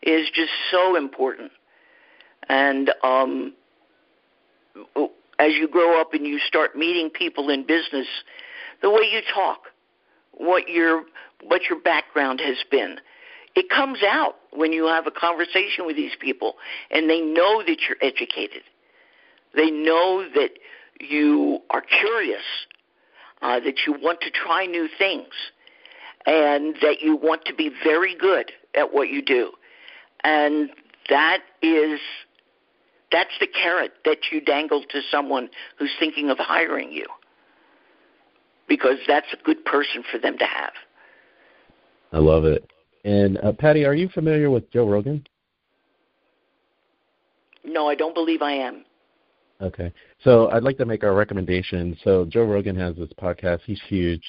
is 0.01 0.29
just 0.33 0.51
so 0.71 0.95
important. 0.95 1.51
And 2.47 2.91
um, 3.03 3.53
as 5.39 5.53
you 5.53 5.67
grow 5.67 5.99
up 5.99 6.13
and 6.13 6.25
you 6.25 6.39
start 6.39 6.75
meeting 6.75 7.09
people 7.09 7.49
in 7.49 7.65
business, 7.65 8.07
the 8.81 8.89
way 8.89 9.03
you 9.11 9.21
talk, 9.33 9.63
what 10.31 10.69
your 10.69 11.03
what 11.43 11.63
your 11.69 11.79
background 11.79 12.41
has 12.43 12.57
been, 12.71 12.97
it 13.55 13.69
comes 13.69 13.99
out 14.03 14.35
when 14.51 14.73
you 14.73 14.85
have 14.85 15.07
a 15.07 15.11
conversation 15.11 15.85
with 15.85 15.95
these 15.95 16.15
people, 16.19 16.55
and 16.91 17.09
they 17.09 17.21
know 17.21 17.63
that 17.63 17.77
you're 17.87 17.97
educated. 18.01 18.63
They 19.55 19.71
know 19.71 20.27
that 20.35 20.51
you 20.99 21.59
are 21.69 21.81
curious, 21.81 22.43
uh, 23.41 23.59
that 23.61 23.85
you 23.85 23.93
want 23.93 24.21
to 24.21 24.31
try 24.31 24.65
new 24.65 24.89
things, 24.97 25.33
and 26.25 26.75
that 26.81 27.01
you 27.01 27.15
want 27.15 27.45
to 27.45 27.53
be 27.53 27.71
very 27.83 28.15
good 28.15 28.51
at 28.73 28.93
what 28.93 29.09
you 29.09 29.21
do. 29.21 29.51
And 30.23 30.69
that 31.09 31.39
is 31.61 31.99
that's 33.15 33.31
the 33.39 33.47
carrot 33.47 33.93
that 34.03 34.17
you 34.29 34.41
dangle 34.41 34.83
to 34.89 35.01
someone 35.09 35.49
who's 35.79 35.91
thinking 35.99 36.29
of 36.29 36.37
hiring 36.37 36.91
you. 36.91 37.05
Because 38.67 38.97
that's 39.07 39.27
a 39.31 39.41
good 39.45 39.63
person 39.63 40.03
for 40.11 40.19
them 40.19 40.37
to 40.37 40.45
have. 40.45 40.73
I 42.11 42.17
love 42.17 42.43
it. 42.43 42.69
And 43.05 43.37
uh, 43.37 43.53
Patty, 43.53 43.85
are 43.85 43.93
you 43.93 44.09
familiar 44.09 44.49
with 44.49 44.69
Joe 44.69 44.89
Rogan? 44.89 45.25
No, 47.63 47.87
I 47.87 47.95
don't 47.95 48.13
believe 48.13 48.41
I 48.41 48.51
am. 48.51 48.83
Okay. 49.61 49.93
So 50.21 50.51
I'd 50.51 50.63
like 50.63 50.77
to 50.79 50.85
make 50.85 51.03
a 51.03 51.11
recommendation. 51.11 51.97
So 52.03 52.25
Joe 52.25 52.43
Rogan 52.43 52.75
has 52.75 52.97
this 52.97 53.09
podcast. 53.17 53.61
He's 53.65 53.81
huge. 53.87 54.23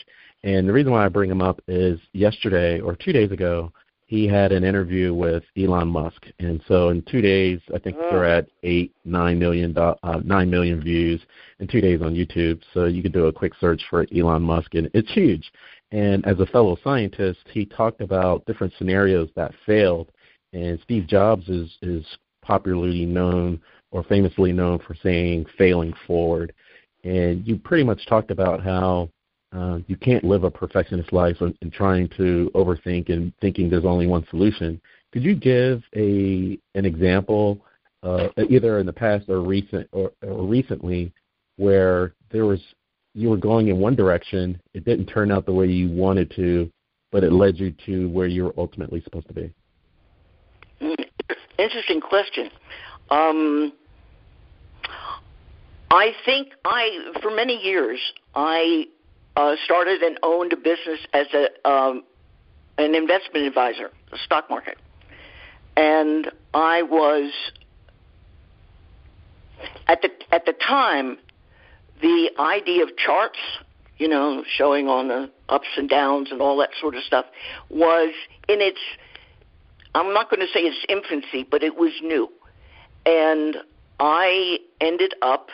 And 0.44 0.68
the 0.68 0.72
reason 0.72 0.92
why 0.92 1.04
I 1.04 1.08
bring 1.08 1.28
him 1.28 1.42
up 1.42 1.60
is 1.66 1.98
yesterday 2.12 2.78
or 2.80 2.94
two 2.94 3.12
days 3.12 3.32
ago, 3.32 3.72
he 4.06 4.28
had 4.28 4.52
an 4.52 4.62
interview 4.62 5.12
with 5.12 5.42
Elon 5.58 5.88
Musk. 5.88 6.26
And 6.38 6.62
so 6.68 6.90
in 6.90 7.02
two 7.02 7.20
days, 7.20 7.60
I 7.74 7.78
think 7.78 7.96
oh. 7.98 8.08
they're 8.10 8.24
at 8.24 8.46
eight, 8.62 8.94
nine 9.04 9.38
million, 9.38 9.76
uh, 9.76 9.94
nine 10.24 10.48
million 10.48 10.80
views 10.80 11.20
in 11.58 11.66
two 11.66 11.80
days 11.80 12.00
on 12.00 12.14
YouTube. 12.14 12.62
So 12.72 12.84
you 12.84 13.02
could 13.02 13.12
do 13.12 13.26
a 13.26 13.32
quick 13.32 13.52
search 13.60 13.82
for 13.90 14.06
Elon 14.16 14.42
Musk, 14.42 14.74
and 14.74 14.88
it's 14.94 15.12
huge. 15.12 15.50
And 15.90 16.24
as 16.24 16.38
a 16.38 16.46
fellow 16.46 16.76
scientist, 16.84 17.40
he 17.52 17.66
talked 17.66 18.00
about 18.00 18.46
different 18.46 18.72
scenarios 18.78 19.28
that 19.34 19.52
failed. 19.66 20.10
And 20.52 20.78
Steve 20.84 21.06
Jobs 21.08 21.48
is 21.48 21.76
is 21.82 22.04
popularly 22.42 23.04
known 23.04 23.60
or 23.90 24.04
famously 24.04 24.52
known 24.52 24.78
for 24.86 24.94
saying 25.02 25.46
failing 25.58 25.92
forward. 26.06 26.52
And 27.02 27.46
you 27.46 27.56
pretty 27.56 27.84
much 27.84 28.06
talked 28.06 28.30
about 28.30 28.62
how 28.62 29.10
uh, 29.52 29.78
you 29.86 29.96
can't 29.96 30.24
live 30.24 30.44
a 30.44 30.50
perfectionist 30.50 31.12
life 31.12 31.36
and, 31.40 31.56
trying 31.72 32.08
to 32.16 32.50
overthink 32.54 33.10
and 33.10 33.32
thinking 33.40 33.70
there's 33.70 33.84
only 33.84 34.06
one 34.06 34.26
solution. 34.30 34.80
Could 35.12 35.22
you 35.22 35.34
give 35.34 35.82
a 35.94 36.58
an 36.74 36.84
example, 36.84 37.64
uh, 38.02 38.28
either 38.50 38.78
in 38.80 38.86
the 38.86 38.92
past 38.92 39.28
or 39.28 39.40
recent 39.40 39.88
or, 39.92 40.12
or 40.22 40.44
recently, 40.44 41.12
where 41.56 42.14
there 42.30 42.44
was 42.44 42.60
you 43.14 43.30
were 43.30 43.36
going 43.38 43.68
in 43.68 43.78
one 43.78 43.96
direction, 43.96 44.60
it 44.74 44.84
didn't 44.84 45.06
turn 45.06 45.32
out 45.32 45.46
the 45.46 45.52
way 45.52 45.66
you 45.66 45.88
wanted 45.88 46.30
to, 46.36 46.70
but 47.10 47.24
it 47.24 47.32
led 47.32 47.58
you 47.58 47.72
to 47.86 48.10
where 48.10 48.26
you 48.26 48.44
were 48.44 48.54
ultimately 48.58 49.00
supposed 49.02 49.26
to 49.28 49.32
be? 49.32 49.50
Interesting 51.58 52.02
question. 52.02 52.50
Um, 53.10 53.72
I 55.90 56.12
think 56.26 56.48
I, 56.64 57.12
for 57.22 57.30
many 57.30 57.56
years, 57.56 57.98
I 58.34 58.84
uh, 59.36 59.56
started 59.64 60.02
and 60.02 60.18
owned 60.22 60.52
a 60.52 60.56
business 60.56 61.00
as 61.12 61.26
a 61.34 61.68
um, 61.68 62.04
an 62.78 62.94
investment 62.94 63.46
advisor, 63.46 63.90
the 64.10 64.18
stock 64.24 64.50
market, 64.50 64.78
and 65.76 66.30
I 66.54 66.82
was 66.82 67.32
at 69.86 70.02
the 70.02 70.10
at 70.32 70.46
the 70.46 70.52
time 70.52 71.18
the 72.00 72.30
idea 72.38 72.82
of 72.82 72.96
charts, 72.96 73.38
you 73.98 74.08
know, 74.08 74.44
showing 74.46 74.88
on 74.88 75.08
the 75.08 75.30
ups 75.48 75.68
and 75.76 75.88
downs 75.88 76.28
and 76.30 76.40
all 76.40 76.58
that 76.58 76.70
sort 76.80 76.94
of 76.94 77.02
stuff, 77.02 77.26
was 77.68 78.12
in 78.48 78.60
its 78.60 78.80
I'm 79.94 80.12
not 80.12 80.30
going 80.30 80.40
to 80.40 80.52
say 80.52 80.60
its 80.60 80.84
infancy, 80.88 81.46
but 81.48 81.62
it 81.62 81.76
was 81.76 81.92
new, 82.02 82.30
and 83.04 83.56
I 83.98 84.58
ended 84.80 85.14
up 85.22 85.48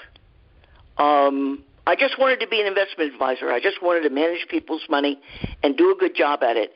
um, 0.99 1.63
I 1.87 1.97
just 1.97 2.19
wanted 2.19 2.41
to 2.41 2.47
be 2.47 2.61
an 2.61 2.67
investment 2.67 3.13
advisor. 3.13 3.51
I 3.51 3.61
just 3.61 3.83
wanted 3.83 4.03
to 4.03 4.11
manage 4.11 4.47
people's 4.49 4.83
money 4.89 5.21
and 5.63 5.77
do 5.77 5.91
a 5.91 5.97
good 5.99 6.15
job 6.15 6.43
at 6.43 6.57
it. 6.57 6.73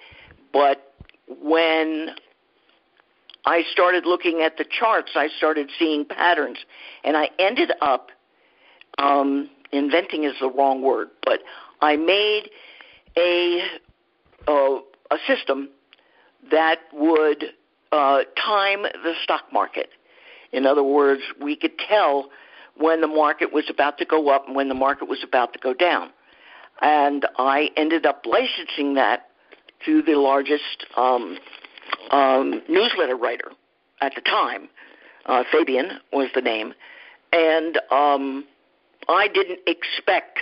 But 0.53 0.95
when 1.29 2.11
I 3.45 3.63
started 3.71 4.05
looking 4.05 4.43
at 4.43 4.57
the 4.57 4.65
charts, 4.65 5.13
I 5.15 5.29
started 5.37 5.71
seeing 5.79 6.05
patterns, 6.05 6.59
and 7.05 7.17
I 7.17 7.31
ended 7.39 7.73
up 7.81 8.11
um, 8.99 9.49
inventing 9.73 10.25
is 10.25 10.35
the 10.41 10.51
wrong 10.51 10.83
word, 10.83 11.09
but 11.25 11.41
I 11.81 11.97
made 11.97 12.51
a 13.17 13.63
uh, 14.49 14.79
a 15.11 15.17
system 15.27 15.69
that 16.51 16.79
would 16.93 17.45
uh, 17.93 18.23
time 18.37 18.83
the 18.83 19.13
stock 19.23 19.53
market. 19.53 19.91
In 20.53 20.67
other 20.67 20.83
words, 20.83 21.23
we 21.41 21.57
could 21.57 21.79
tell 21.79 22.31
when 22.79 23.01
the 23.01 23.07
market 23.07 23.53
was 23.53 23.65
about 23.71 23.99
to 23.99 24.05
go 24.05 24.29
up 24.29 24.47
and 24.47 24.57
when 24.57 24.69
the 24.69 24.75
market 24.75 25.09
was 25.09 25.23
about 25.23 25.53
to 25.53 25.59
go 25.59 25.73
down. 25.73 26.11
And 26.83 27.27
I 27.39 27.71
ended 27.77 28.05
up 28.07 28.25
licensing 28.27 28.95
that 28.95 29.29
to 29.85 30.03
the 30.03 30.15
largest 30.15 30.87
um, 30.97 31.39
um, 32.11 32.63
newsletter 32.69 33.17
writer 33.17 33.53
at 34.01 34.15
the 34.15 34.21
time. 34.21 34.69
Uh, 35.25 35.45
Fabian 35.51 35.99
was 36.13 36.29
the 36.35 36.41
name. 36.41 36.75
And 37.33 37.79
um, 37.91 38.45
I 39.09 39.29
didn't 39.29 39.61
expect 39.67 40.41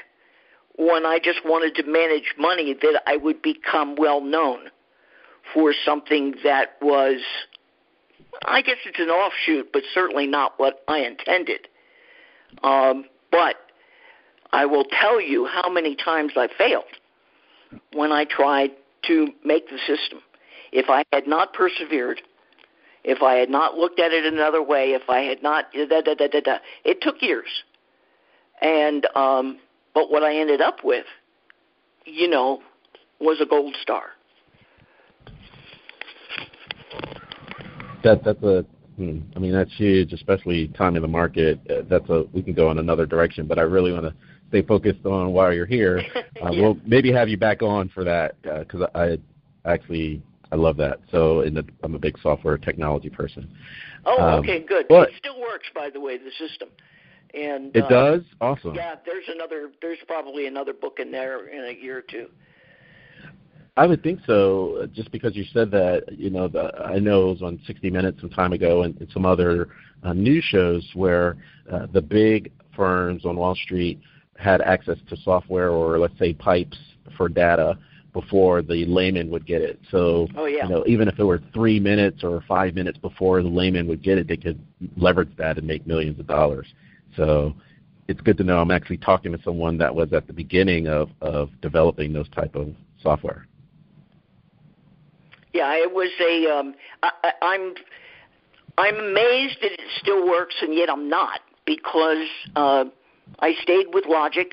when 0.77 1.07
I 1.07 1.19
just 1.23 1.45
wanted 1.45 1.75
to 1.77 1.85
manage 1.85 2.35
money 2.39 2.75
that 2.75 3.03
I 3.07 3.17
would 3.17 3.43
become 3.43 3.95
well 3.97 4.21
known 4.21 4.71
for 5.53 5.73
something 5.85 6.35
that 6.43 6.77
was, 6.81 7.21
I 8.45 8.63
guess 8.63 8.77
it's 8.85 8.99
an 8.99 9.09
offshoot, 9.09 9.73
but 9.73 9.83
certainly 9.93 10.27
not 10.27 10.55
what 10.57 10.83
I 10.89 10.99
intended. 10.99 11.69
Um, 12.63 13.05
but 13.31 13.57
I 14.53 14.67
will 14.67 14.85
tell 14.85 15.21
you 15.21 15.47
how 15.47 15.69
many 15.69 15.97
times 15.97 16.33
I 16.37 16.49
failed 16.57 16.85
when 17.93 18.13
I 18.13 18.25
tried 18.25 18.71
to 19.07 19.29
make 19.45 19.69
the 19.69 19.79
system. 19.79 20.21
If 20.73 20.89
I 20.89 21.05
had 21.13 21.27
not 21.27 21.53
persevered, 21.53 22.21
if 23.05 23.23
I 23.23 23.35
had 23.35 23.51
not 23.51 23.75
looked 23.75 24.01
at 24.01 24.13
it 24.13 24.25
another 24.25 24.63
way, 24.63 24.93
if 24.93 25.09
I 25.09 25.21
had 25.21 25.43
not 25.43 25.73
da 25.73 25.87
da 25.87 26.15
da 26.15 26.27
da 26.27 26.41
da, 26.41 26.59
it 26.85 27.03
took 27.03 27.21
years. 27.21 27.49
And 28.63 29.07
um, 29.15 29.59
but 29.93 30.11
what 30.11 30.23
I 30.23 30.37
ended 30.37 30.61
up 30.61 30.85
with, 30.85 31.05
you 32.05 32.29
know, 32.29 32.63
was 33.21 33.41
a 33.41 33.47
gold 33.47 33.77
star. 33.83 34.05
That 38.03 38.25
that's 38.25 38.43
a 38.43 38.65
hmm, 38.97 39.21
I 39.37 39.39
mean 39.39 39.53
that's 39.53 39.73
huge, 39.77 40.13
especially 40.13 40.69
timing 40.69 41.03
the 41.03 41.09
market. 41.09 41.61
Uh, 41.71 41.83
that's 41.89 42.09
a 42.09 42.25
we 42.33 42.43
can 42.43 42.55
go 42.55 42.71
in 42.71 42.79
another 42.79 43.07
direction, 43.07 43.47
but 43.47 43.59
I 43.59 43.63
really 43.63 43.93
want 43.93 44.05
to 44.05 44.15
stay 44.49 44.63
focused 44.63 45.05
on 45.05 45.33
while 45.33 45.53
you're 45.53 45.67
here. 45.67 46.03
Uh, 46.43 46.51
yeah. 46.51 46.61
We'll 46.63 46.77
maybe 46.85 47.13
have 47.13 47.29
you 47.29 47.37
back 47.37 47.63
on 47.63 47.89
for 47.91 48.03
that 48.05 48.35
because 48.43 48.83
uh, 48.83 48.89
I 48.99 49.19
actually 49.65 50.21
I 50.55 50.57
love 50.57 50.77
that. 50.77 51.01
So 51.11 51.41
in 51.41 51.55
the, 51.55 51.65
I'm 51.83 51.95
a 51.95 51.99
big 51.99 52.19
software 52.21 52.59
technology 52.59 53.09
person. 53.09 53.49
Oh, 54.05 54.21
um, 54.21 54.41
okay, 54.41 54.61
good. 54.61 54.87
But, 54.89 55.09
it 55.09 55.15
still 55.19 55.41
works, 55.41 55.67
by 55.75 55.91
the 55.91 56.01
way, 56.01 56.19
the 56.19 56.31
system. 56.39 56.69
And 57.35 57.75
it 57.75 57.85
uh, 57.85 57.89
does. 57.89 58.23
Awesome. 58.41 58.75
Yeah, 58.75 58.95
there's 59.05 59.25
another. 59.29 59.71
There's 59.83 59.99
probably 60.07 60.47
another 60.47 60.73
book 60.73 60.99
in 61.01 61.11
there 61.11 61.49
in 61.49 61.65
a 61.65 61.81
year 61.81 61.99
or 61.99 62.03
two. 62.03 62.29
I 63.77 63.87
would 63.87 64.03
think 64.03 64.21
so, 64.25 64.89
just 64.93 65.11
because 65.11 65.35
you 65.35 65.45
said 65.53 65.71
that. 65.73 66.05
You 66.13 66.31
know, 66.31 66.47
the, 66.47 66.73
I 66.77 66.99
know 66.99 67.31
it 67.31 67.33
was 67.33 67.43
on 67.43 67.61
60 67.67 67.91
Minutes 67.91 68.21
some 68.21 68.31
time 68.31 68.53
ago, 68.53 68.85
and, 68.85 68.97
and 69.01 69.11
some 69.11 69.27
other 69.27 69.69
uh, 70.05 70.13
news 70.13 70.45
shows 70.45 70.89
where 70.95 71.37
uh, 71.73 71.87
the 71.93 72.01
big 72.01 72.53
firms 72.77 73.25
on 73.25 73.37
Wall 73.37 73.55
Street 73.57 74.01
had 74.37 74.61
access 74.61 74.99
to 75.09 75.17
software 75.19 75.71
or 75.71 75.99
let's 75.99 76.19
say 76.19 76.33
pipes 76.33 76.77
for 77.17 77.29
data 77.29 77.79
before 78.13 78.63
the 78.63 78.85
layman 78.87 79.29
would 79.31 79.47
get 79.47 79.61
it. 79.61 79.79
So 79.91 80.29
oh, 80.37 80.47
yeah. 80.47 80.65
you 80.65 80.71
know, 80.71 80.85
even 80.87 81.09
if 81.09 81.19
it 81.19 81.25
were 81.25 81.41
three 81.53 81.81
minutes 81.81 82.23
or 82.23 82.43
five 82.47 82.75
minutes 82.75 82.99
before 82.99 83.43
the 83.43 83.49
layman 83.49 83.89
would 83.89 84.03
get 84.03 84.19
it, 84.19 84.29
they 84.29 84.37
could 84.37 84.61
leverage 84.97 85.31
that 85.37 85.59
and 85.59 85.67
make 85.67 85.87
millions 85.87 86.19
of 86.21 86.27
dollars. 86.27 86.67
So 87.17 87.55
it's 88.07 88.21
good 88.21 88.37
to 88.39 88.45
know 88.45 88.61
I'm 88.61 88.71
actually 88.71 88.99
talking 88.99 89.33
to 89.33 89.43
someone 89.43 89.79
that 89.79 89.95
was 89.95 90.13
at 90.13 90.27
the 90.27 90.33
beginning 90.33 90.87
of, 90.87 91.11
of 91.21 91.51
developing 91.61 92.13
those 92.13 92.29
type 92.31 92.55
of 92.55 92.73
software. 93.03 93.47
Yeah, 95.55 95.73
it 95.75 95.95
was 95.95 96.11
a. 96.21 96.51
Um, 96.51 96.75
I, 97.03 97.33
I'm 97.41 97.75
I'm 98.77 98.97
amazed 98.97 99.59
that 99.63 99.73
it 99.73 99.81
still 100.01 100.29
works, 100.29 100.57
and 100.61 100.75
yet 100.75 100.91
I'm 100.91 101.09
not 101.09 101.41
because 101.65 102.27
uh, 102.57 102.85
I 103.39 103.55
stayed 103.63 103.87
with 103.95 104.05
logic, 104.07 104.51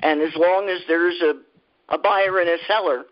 and 0.00 0.22
as 0.22 0.34
long 0.36 0.68
as 0.68 0.80
there's 0.86 1.20
a 1.20 1.34
a 1.92 1.98
buyer 1.98 2.38
and 2.38 2.48
a 2.48 2.56
seller, 2.68 3.04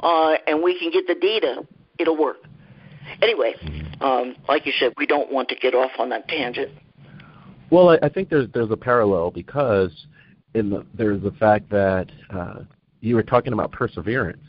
uh, 0.00 0.34
and 0.48 0.62
we 0.62 0.76
can 0.78 0.90
get 0.90 1.06
the 1.06 1.14
data, 1.14 1.64
it'll 1.98 2.16
work. 2.16 2.38
Anyway, 3.20 3.54
um, 4.00 4.34
like 4.48 4.66
you 4.66 4.72
said, 4.80 4.92
we 4.96 5.06
don't 5.06 5.32
want 5.32 5.48
to 5.50 5.54
get 5.54 5.74
off 5.74 5.92
on 6.00 6.08
that 6.08 6.26
tangent. 6.26 6.72
Well, 7.70 7.90
I, 7.90 7.98
I 8.02 8.08
think 8.08 8.30
there's 8.30 8.50
there's 8.52 8.70
a 8.72 8.76
parallel 8.76 9.30
because 9.30 9.92
in 10.54 10.70
the, 10.70 10.84
there's 10.92 11.22
the 11.22 11.30
fact 11.32 11.70
that 11.70 12.10
uh, 12.30 12.64
you 13.00 13.14
were 13.14 13.22
talking 13.22 13.52
about 13.52 13.70
perseverance, 13.70 14.42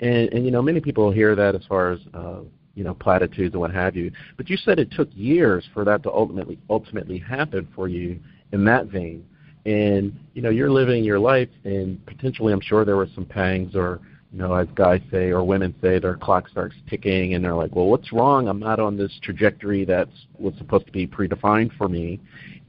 and, 0.00 0.32
and 0.32 0.44
you 0.44 0.50
know 0.50 0.62
many 0.62 0.80
people 0.80 1.10
hear 1.10 1.34
that 1.34 1.54
as 1.54 1.62
far 1.68 1.92
as 1.92 2.00
uh, 2.14 2.40
you 2.74 2.84
know 2.84 2.94
platitudes 2.94 3.54
and 3.54 3.60
what 3.60 3.72
have 3.72 3.96
you, 3.96 4.10
but 4.36 4.48
you 4.48 4.56
said 4.56 4.78
it 4.78 4.90
took 4.90 5.08
years 5.14 5.64
for 5.72 5.84
that 5.84 6.02
to 6.02 6.10
ultimately 6.10 6.58
ultimately 6.68 7.18
happen 7.18 7.68
for 7.74 7.88
you 7.88 8.18
in 8.52 8.64
that 8.64 8.86
vein, 8.86 9.24
and 9.66 10.18
you 10.34 10.42
know 10.42 10.50
you're 10.50 10.70
living 10.70 11.04
your 11.04 11.18
life, 11.18 11.50
and 11.64 12.04
potentially 12.06 12.52
I'm 12.52 12.60
sure 12.60 12.84
there 12.84 12.96
were 12.96 13.08
some 13.14 13.24
pangs 13.24 13.74
or 13.74 14.00
you 14.32 14.38
know, 14.38 14.54
as 14.54 14.68
guys 14.76 15.00
say 15.10 15.30
or 15.30 15.42
women 15.42 15.74
say, 15.82 15.98
their 15.98 16.16
clock 16.16 16.48
starts 16.48 16.76
ticking 16.88 17.34
and 17.34 17.44
they're 17.44 17.54
like, 17.54 17.74
well, 17.74 17.86
what's 17.86 18.12
wrong? 18.12 18.46
I'm 18.46 18.60
not 18.60 18.78
on 18.78 18.96
this 18.96 19.10
trajectory 19.22 19.84
that's 19.84 20.26
was 20.38 20.54
supposed 20.56 20.86
to 20.86 20.92
be 20.92 21.04
predefined 21.04 21.76
for 21.76 21.88
me 21.88 22.20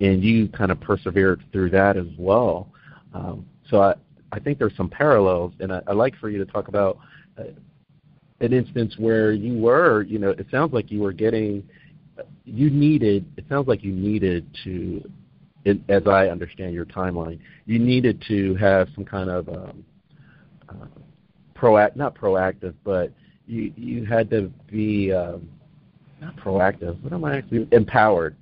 and 0.02 0.24
you 0.24 0.48
kind 0.50 0.72
of 0.72 0.80
persevered 0.82 1.44
through 1.52 1.70
that 1.70 1.96
as 1.96 2.08
well. 2.18 2.68
Um, 3.14 3.46
so 3.70 3.82
I, 3.82 3.94
I 4.32 4.40
think 4.40 4.58
there's 4.58 4.76
some 4.76 4.90
parallels, 4.90 5.54
and 5.60 5.72
I, 5.72 5.82
I'd 5.88 5.96
like 5.96 6.16
for 6.18 6.30
you 6.30 6.44
to 6.44 6.52
talk 6.52 6.68
about 6.68 6.98
an 8.40 8.54
instance 8.54 8.96
where 8.98 9.32
you 9.32 9.58
were, 9.58 10.04
you 10.04 10.20
know, 10.20 10.32
it 10.32 10.48
sounds 10.50 10.74
like 10.74 10.92
you 10.92 11.00
were 11.00 11.14
getting, 11.14 11.64
you 12.46 12.70
needed, 12.70 13.26
it 13.38 13.46
sounds 13.50 13.68
like 13.68 13.84
you 13.84 13.92
needed 13.92 14.46
to, 14.64 15.10
as 15.90 16.08
I 16.08 16.28
understand 16.28 16.74
your 16.74 16.86
timeline, 16.86 17.40
you 17.66 17.78
needed 17.78 18.24
to 18.28 18.56
have 18.56 18.88
some 18.96 19.06
kind 19.06 19.30
of 19.30 19.48
um, 19.50 19.86
uh, 20.70 20.88
proact, 21.56 21.96
not 21.96 22.16
proactive, 22.16 22.74
but 22.84 23.12
you 23.46 23.72
you 23.76 24.06
had 24.06 24.30
to 24.32 24.52
be 24.72 25.14
um, 25.14 25.48
not 26.20 26.36
proactive. 26.38 27.02
What 27.04 27.14
am 27.14 27.24
I 27.26 27.38
actually 27.38 27.68
empowered? 27.72 28.36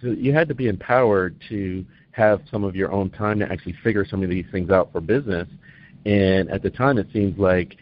So 0.00 0.08
you 0.08 0.32
had 0.32 0.48
to 0.48 0.54
be 0.54 0.68
empowered 0.68 1.36
to 1.48 1.84
have 2.12 2.40
some 2.50 2.64
of 2.64 2.74
your 2.76 2.92
own 2.92 3.10
time 3.10 3.38
to 3.40 3.50
actually 3.50 3.76
figure 3.82 4.04
some 4.04 4.22
of 4.22 4.30
these 4.30 4.44
things 4.52 4.70
out 4.70 4.92
for 4.92 5.00
business. 5.00 5.48
And 6.04 6.50
at 6.50 6.62
the 6.62 6.70
time, 6.70 6.98
it 6.98 7.08
seems 7.12 7.38
like 7.38 7.76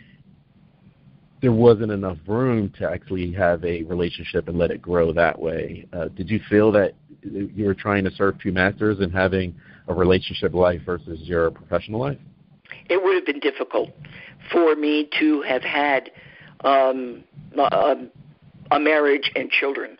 there 1.40 1.52
wasn't 1.52 1.90
enough 1.90 2.18
room 2.26 2.72
to 2.78 2.88
actually 2.88 3.32
have 3.32 3.64
a 3.64 3.82
relationship 3.84 4.48
and 4.48 4.58
let 4.58 4.70
it 4.70 4.82
grow 4.82 5.12
that 5.12 5.40
way. 5.40 5.86
Uh, 5.92 6.08
did 6.08 6.28
you 6.28 6.40
feel 6.48 6.70
that 6.72 6.94
you 7.22 7.64
were 7.64 7.74
trying 7.74 8.04
to 8.04 8.10
serve 8.10 8.38
two 8.40 8.52
masters 8.52 8.98
and 9.00 9.12
having 9.12 9.54
a 9.88 9.94
relationship 9.94 10.54
life 10.54 10.80
versus 10.84 11.20
your 11.22 11.50
professional 11.50 12.00
life? 12.00 12.18
It 12.88 13.02
would 13.02 13.14
have 13.14 13.26
been 13.26 13.40
difficult 13.40 13.90
for 14.52 14.74
me 14.76 15.08
to 15.18 15.42
have 15.42 15.62
had 15.62 16.10
um, 16.62 17.24
a, 17.56 17.96
a 18.70 18.80
marriage 18.80 19.30
and 19.34 19.50
children 19.50 19.98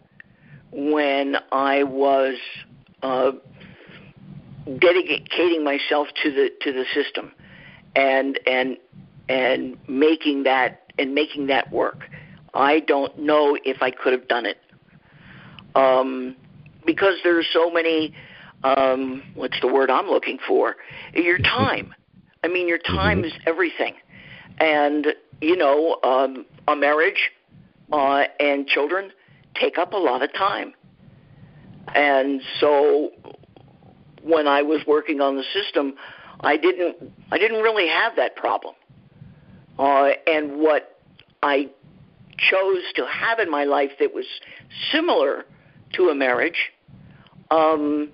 when 0.72 1.36
I 1.52 1.82
was 1.82 2.36
uh, 3.02 3.32
dedicating 4.78 5.64
myself 5.64 6.08
to 6.22 6.30
the 6.30 6.50
to 6.60 6.72
the 6.72 6.84
system 6.94 7.32
and 7.96 8.38
and 8.46 8.76
and 9.28 9.76
making 9.88 10.44
that 10.44 10.79
and 11.00 11.14
making 11.14 11.46
that 11.46 11.72
work. 11.72 12.04
I 12.54 12.80
don't 12.80 13.18
know 13.18 13.56
if 13.64 13.82
I 13.82 13.90
could 13.90 14.12
have 14.12 14.28
done 14.28 14.44
it 14.44 14.58
um, 15.74 16.36
because 16.84 17.14
there's 17.24 17.46
so 17.52 17.70
many. 17.70 18.14
Um, 18.62 19.22
what's 19.34 19.58
the 19.62 19.68
word 19.68 19.90
I'm 19.90 20.06
looking 20.06 20.38
for? 20.46 20.76
Your 21.14 21.38
time. 21.38 21.94
I 22.44 22.48
mean, 22.48 22.68
your 22.68 22.78
time 22.78 23.18
mm-hmm. 23.18 23.26
is 23.26 23.32
everything, 23.46 23.94
and 24.58 25.06
you 25.40 25.56
know, 25.56 25.98
um, 26.02 26.44
a 26.68 26.76
marriage 26.76 27.30
uh, 27.92 28.24
and 28.38 28.66
children 28.66 29.12
take 29.54 29.78
up 29.78 29.92
a 29.92 29.96
lot 29.96 30.22
of 30.22 30.32
time. 30.34 30.74
And 31.94 32.42
so 32.60 33.12
when 34.22 34.46
I 34.46 34.62
was 34.62 34.80
working 34.86 35.20
on 35.20 35.36
the 35.36 35.44
system, 35.54 35.94
I 36.40 36.56
didn't 36.56 36.96
I 37.30 37.38
didn't 37.38 37.62
really 37.62 37.88
have 37.88 38.16
that 38.16 38.36
problem. 38.36 38.74
Uh, 39.80 40.10
and 40.26 40.60
what 40.60 40.98
I 41.42 41.70
chose 42.38 42.82
to 42.96 43.06
have 43.06 43.38
in 43.38 43.50
my 43.50 43.64
life 43.64 43.92
that 43.98 44.12
was 44.14 44.26
similar 44.92 45.44
to 45.94 46.08
a 46.08 46.14
marriage 46.14 46.70
um, 47.50 48.10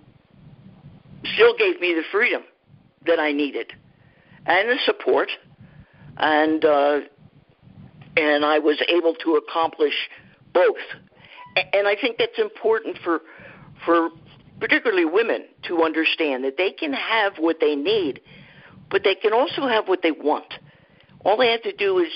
still 1.35 1.57
gave 1.57 1.81
me 1.81 1.95
the 1.95 2.03
freedom 2.11 2.43
that 3.07 3.19
I 3.19 3.33
needed 3.33 3.73
and 4.47 4.69
the 4.69 4.79
support, 4.85 5.31
and 6.17 6.65
uh, 6.65 7.01
and 8.17 8.45
I 8.45 8.59
was 8.61 8.81
able 8.89 9.15
to 9.17 9.37
accomplish 9.37 9.95
both 10.53 10.77
and 11.57 11.89
I 11.89 11.97
think 12.01 12.19
that's 12.19 12.39
important 12.39 12.99
for 13.03 13.23
for 13.85 14.11
particularly 14.61 15.05
women 15.05 15.45
to 15.69 15.83
understand 15.83 16.45
that 16.45 16.57
they 16.57 16.71
can 16.71 16.93
have 16.93 17.37
what 17.39 17.59
they 17.61 17.77
need, 17.77 18.21
but 18.91 19.05
they 19.05 19.15
can 19.15 19.33
also 19.33 19.67
have 19.67 19.89
what 19.89 20.03
they 20.03 20.13
want. 20.13 20.55
All 21.27 21.37
they 21.37 21.51
have 21.51 21.63
to 21.63 21.73
do 21.73 21.99
is 21.99 22.09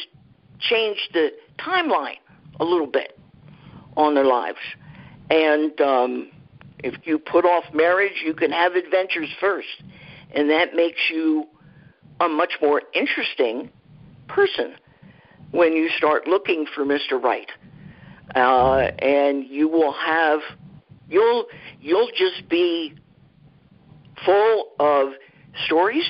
change 0.60 0.96
the 1.12 1.30
timeline 1.58 2.18
a 2.60 2.64
little 2.64 2.86
bit 2.86 3.18
on 3.96 4.14
their 4.14 4.24
lives. 4.24 4.58
And 5.30 5.78
um, 5.80 6.30
if 6.78 6.94
you 7.06 7.18
put 7.18 7.44
off 7.44 7.64
marriage, 7.74 8.22
you 8.24 8.34
can 8.34 8.52
have 8.52 8.74
adventures 8.76 9.28
first, 9.40 9.82
and 10.32 10.48
that 10.50 10.74
makes 10.74 11.00
you 11.10 11.48
a 12.20 12.28
much 12.28 12.52
more 12.62 12.82
interesting 12.94 13.70
person 14.28 14.76
when 15.50 15.72
you 15.72 15.88
start 15.96 16.28
looking 16.28 16.66
for 16.72 16.84
Mr. 16.84 17.20
Right 17.20 17.50
uh, 18.34 18.90
and 18.98 19.46
you 19.46 19.68
will 19.68 19.92
have 19.92 20.40
you'll 21.08 21.46
you'll 21.80 22.10
just 22.16 22.48
be 22.48 22.94
full 24.24 24.68
of 24.78 25.12
stories 25.66 26.04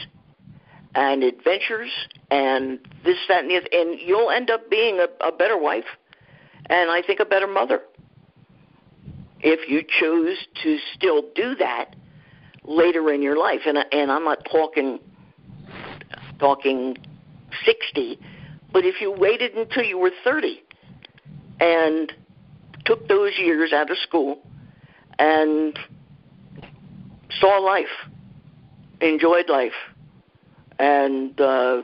and 0.95 1.23
adventures 1.23 1.91
and 2.31 2.79
this 3.05 3.17
that 3.29 3.43
and 3.43 3.51
the 3.51 3.57
other, 3.57 3.69
and 3.73 4.01
you'll 4.01 4.31
end 4.31 4.51
up 4.51 4.69
being 4.71 4.99
a, 4.99 5.27
a 5.27 5.33
better 5.33 5.59
wife 5.59 5.85
and 6.67 6.91
I 6.91 7.03
think 7.03 7.21
a 7.21 7.25
better 7.25 7.47
mother 7.47 7.81
if 9.43 9.69
you 9.69 9.83
choose 9.99 10.39
to 10.63 10.79
still 10.95 11.23
do 11.35 11.55
that 11.57 11.97
later 12.65 13.11
in 13.13 13.23
your 13.23 13.39
life, 13.39 13.61
and 13.67 13.79
and 13.93 14.11
I'm 14.11 14.25
not 14.25 14.45
talking 14.51 14.99
talking 16.39 16.97
sixty, 17.65 18.19
but 18.73 18.85
if 18.85 19.01
you 19.01 19.11
waited 19.11 19.55
until 19.55 19.85
you 19.85 19.99
were 19.99 20.13
thirty, 20.25 20.63
and 21.59 22.13
took 22.85 23.09
those 23.09 23.33
years 23.39 23.73
out 23.73 23.91
of 23.91 23.99
school, 23.99 24.41
and 25.19 25.79
saw 27.41 27.59
life, 27.59 27.87
enjoyed 29.01 29.49
life, 29.49 29.73
and 30.81 31.39
uh, 31.41 31.83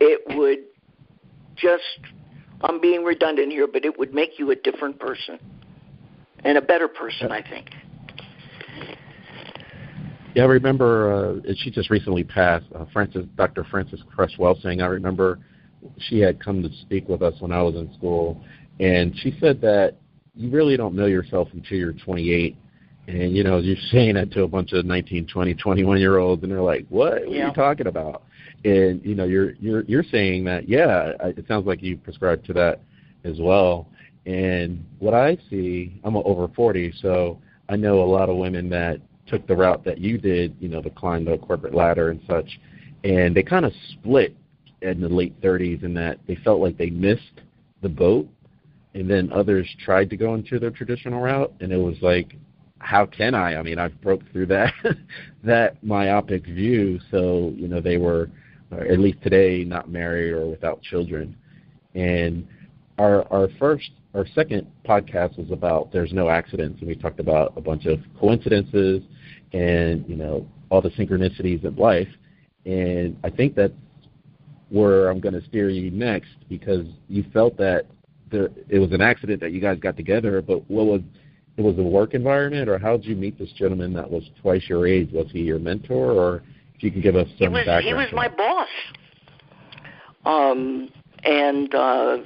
it 0.00 0.36
would 0.36 0.64
just. 1.56 1.82
I'm 2.62 2.80
being 2.80 3.04
redundant 3.04 3.52
here, 3.52 3.66
but 3.66 3.84
it 3.84 3.98
would 3.98 4.14
make 4.14 4.38
you 4.38 4.50
a 4.50 4.56
different 4.56 4.98
person 4.98 5.38
and 6.44 6.56
a 6.56 6.62
better 6.62 6.88
person, 6.88 7.30
I 7.30 7.42
think. 7.42 7.70
Yeah, 10.34 10.44
I 10.44 10.46
remember 10.46 11.42
uh, 11.46 11.52
she 11.56 11.70
just 11.70 11.90
recently 11.90 12.24
passed. 12.24 12.64
Uh, 12.74 12.86
Frances, 12.92 13.26
Dr. 13.36 13.64
Frances 13.64 14.00
Cress 14.14 14.32
Welsing. 14.38 14.82
I 14.82 14.86
remember 14.86 15.38
she 15.98 16.20
had 16.20 16.42
come 16.42 16.62
to 16.62 16.70
speak 16.82 17.08
with 17.08 17.22
us 17.22 17.34
when 17.40 17.52
I 17.52 17.62
was 17.62 17.74
in 17.74 17.92
school, 17.94 18.42
and 18.80 19.14
she 19.18 19.36
said 19.40 19.60
that 19.60 19.96
you 20.34 20.50
really 20.50 20.76
don't 20.76 20.94
know 20.94 21.06
yourself 21.06 21.48
until 21.52 21.76
you're 21.76 21.92
28. 21.92 22.56
And 23.06 23.36
you 23.36 23.44
know, 23.44 23.58
you're 23.58 23.76
saying 23.90 24.14
that 24.14 24.30
to 24.32 24.42
a 24.42 24.48
bunch 24.48 24.72
of 24.72 24.86
19, 24.86 25.26
20, 25.26 25.54
21 25.54 26.00
year 26.00 26.18
olds, 26.18 26.42
and 26.42 26.50
they're 26.50 26.62
like, 26.62 26.86
"What? 26.88 27.26
What 27.26 27.30
yeah. 27.30 27.44
are 27.44 27.48
you 27.48 27.54
talking 27.54 27.86
about?" 27.86 28.22
And 28.64 29.04
you 29.04 29.14
know, 29.14 29.24
you're 29.24 29.52
you're 29.54 29.82
you're 29.82 30.04
saying 30.04 30.44
that, 30.44 30.68
yeah. 30.68 31.12
It 31.20 31.44
sounds 31.46 31.66
like 31.66 31.82
you 31.82 31.96
prescribe 31.98 32.44
to 32.44 32.52
that 32.54 32.80
as 33.24 33.38
well. 33.38 33.88
And 34.26 34.84
what 35.00 35.12
I 35.12 35.36
see, 35.50 36.00
I'm 36.02 36.16
over 36.16 36.48
40, 36.48 36.94
so 37.02 37.38
I 37.68 37.76
know 37.76 38.02
a 38.02 38.06
lot 38.06 38.30
of 38.30 38.36
women 38.36 38.70
that 38.70 39.00
took 39.26 39.46
the 39.46 39.54
route 39.54 39.84
that 39.84 39.98
you 39.98 40.16
did, 40.16 40.56
you 40.60 40.68
know, 40.68 40.80
to 40.80 40.90
climb 40.90 41.26
the 41.26 41.36
corporate 41.38 41.74
ladder 41.74 42.10
and 42.10 42.20
such, 42.26 42.58
and 43.04 43.36
they 43.36 43.42
kind 43.42 43.66
of 43.66 43.72
split 43.92 44.34
in 44.80 45.00
the 45.00 45.08
late 45.08 45.38
30s 45.40 45.82
in 45.82 45.94
that 45.94 46.18
they 46.26 46.36
felt 46.36 46.60
like 46.60 46.78
they 46.78 46.90
missed 46.90 47.40
the 47.82 47.88
boat, 47.88 48.26
and 48.94 49.10
then 49.10 49.30
others 49.32 49.68
tried 49.84 50.08
to 50.10 50.16
go 50.16 50.34
into 50.34 50.58
their 50.58 50.70
traditional 50.70 51.20
route, 51.20 51.52
and 51.60 51.72
it 51.72 51.76
was 51.76 51.96
like, 52.00 52.34
how 52.84 53.06
can 53.06 53.34
I? 53.34 53.56
I 53.56 53.62
mean, 53.62 53.78
I've 53.78 53.98
broke 54.02 54.20
through 54.30 54.46
that 54.46 54.72
that 55.44 55.82
myopic 55.82 56.44
view, 56.44 57.00
so 57.10 57.52
you 57.56 57.66
know 57.66 57.80
they 57.80 57.96
were, 57.96 58.28
uh, 58.70 58.80
at 58.80 59.00
least 59.00 59.22
today, 59.22 59.64
not 59.64 59.90
married 59.90 60.32
or 60.32 60.46
without 60.46 60.82
children, 60.82 61.34
and 61.94 62.46
our 62.98 63.26
our 63.32 63.48
first 63.58 63.90
our 64.14 64.26
second 64.34 64.66
podcast 64.86 65.38
was 65.38 65.50
about 65.50 65.92
there's 65.92 66.12
no 66.12 66.28
accidents, 66.28 66.78
and 66.80 66.88
we 66.88 66.94
talked 66.94 67.20
about 67.20 67.54
a 67.56 67.60
bunch 67.60 67.86
of 67.86 68.00
coincidences 68.20 69.02
and 69.54 70.06
you 70.06 70.16
know 70.16 70.46
all 70.68 70.82
the 70.82 70.90
synchronicities 70.90 71.64
of 71.64 71.78
life. 71.78 72.08
And 72.66 73.16
I 73.24 73.30
think 73.30 73.54
that's 73.54 73.72
where 74.68 75.08
I'm 75.08 75.20
going 75.20 75.34
to 75.34 75.46
steer 75.48 75.70
you 75.70 75.90
next 75.90 76.30
because 76.48 76.86
you 77.08 77.24
felt 77.32 77.56
that 77.56 77.86
there 78.30 78.50
it 78.68 78.78
was 78.78 78.92
an 78.92 79.00
accident 79.00 79.40
that 79.40 79.52
you 79.52 79.60
guys 79.60 79.78
got 79.78 79.96
together, 79.96 80.42
but 80.42 80.68
what 80.70 80.86
was 80.86 81.00
it 81.56 81.62
was 81.62 81.78
a 81.78 81.82
work 81.82 82.14
environment, 82.14 82.68
or 82.68 82.78
how 82.78 82.96
did 82.96 83.06
you 83.06 83.14
meet 83.16 83.38
this 83.38 83.52
gentleman 83.52 83.92
that 83.94 84.10
was 84.10 84.24
twice 84.42 84.64
your 84.68 84.86
age? 84.86 85.10
Was 85.12 85.30
he 85.30 85.40
your 85.40 85.58
mentor, 85.58 86.10
or 86.10 86.42
if 86.74 86.82
you 86.82 86.90
can 86.90 87.00
give 87.00 87.16
us 87.16 87.28
some 87.38 87.48
he 87.48 87.48
was, 87.48 87.64
background? 87.64 87.86
He 87.86 87.94
was 87.94 88.08
my 88.12 88.28
boss. 88.28 88.68
Um, 90.26 90.88
and 91.22 91.74
uh, 91.74 92.18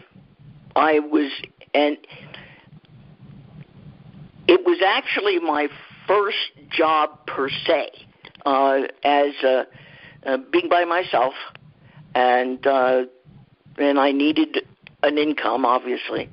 I 0.77 1.01
was 1.01 1.31
and 1.75 1.97
it 4.47 4.65
was 4.65 4.81
actually 4.85 5.39
my 5.39 5.69
first 6.07 6.37
job 6.71 7.27
per 7.27 7.51
se, 7.51 7.91
uh, 8.47 8.81
as 9.05 9.33
uh, 9.45 9.65
uh, 10.25 10.39
being 10.51 10.69
by 10.71 10.85
myself, 10.85 11.35
and 12.15 12.67
uh, 12.67 13.03
and 13.77 13.99
I 13.99 14.13
needed 14.13 14.65
an 15.03 15.19
income, 15.19 15.67
obviously, 15.67 16.29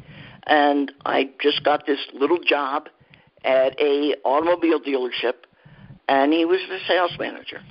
and 0.47 0.91
I 1.05 1.29
just 1.41 1.63
got 1.63 1.85
this 1.85 1.99
little 2.13 2.39
job 2.39 2.89
at 3.43 3.79
a 3.79 4.15
automobile 4.23 4.79
dealership, 4.79 5.33
and 6.07 6.33
he 6.33 6.45
was 6.45 6.59
the 6.69 6.79
sales 6.87 7.11
manager, 7.19 7.61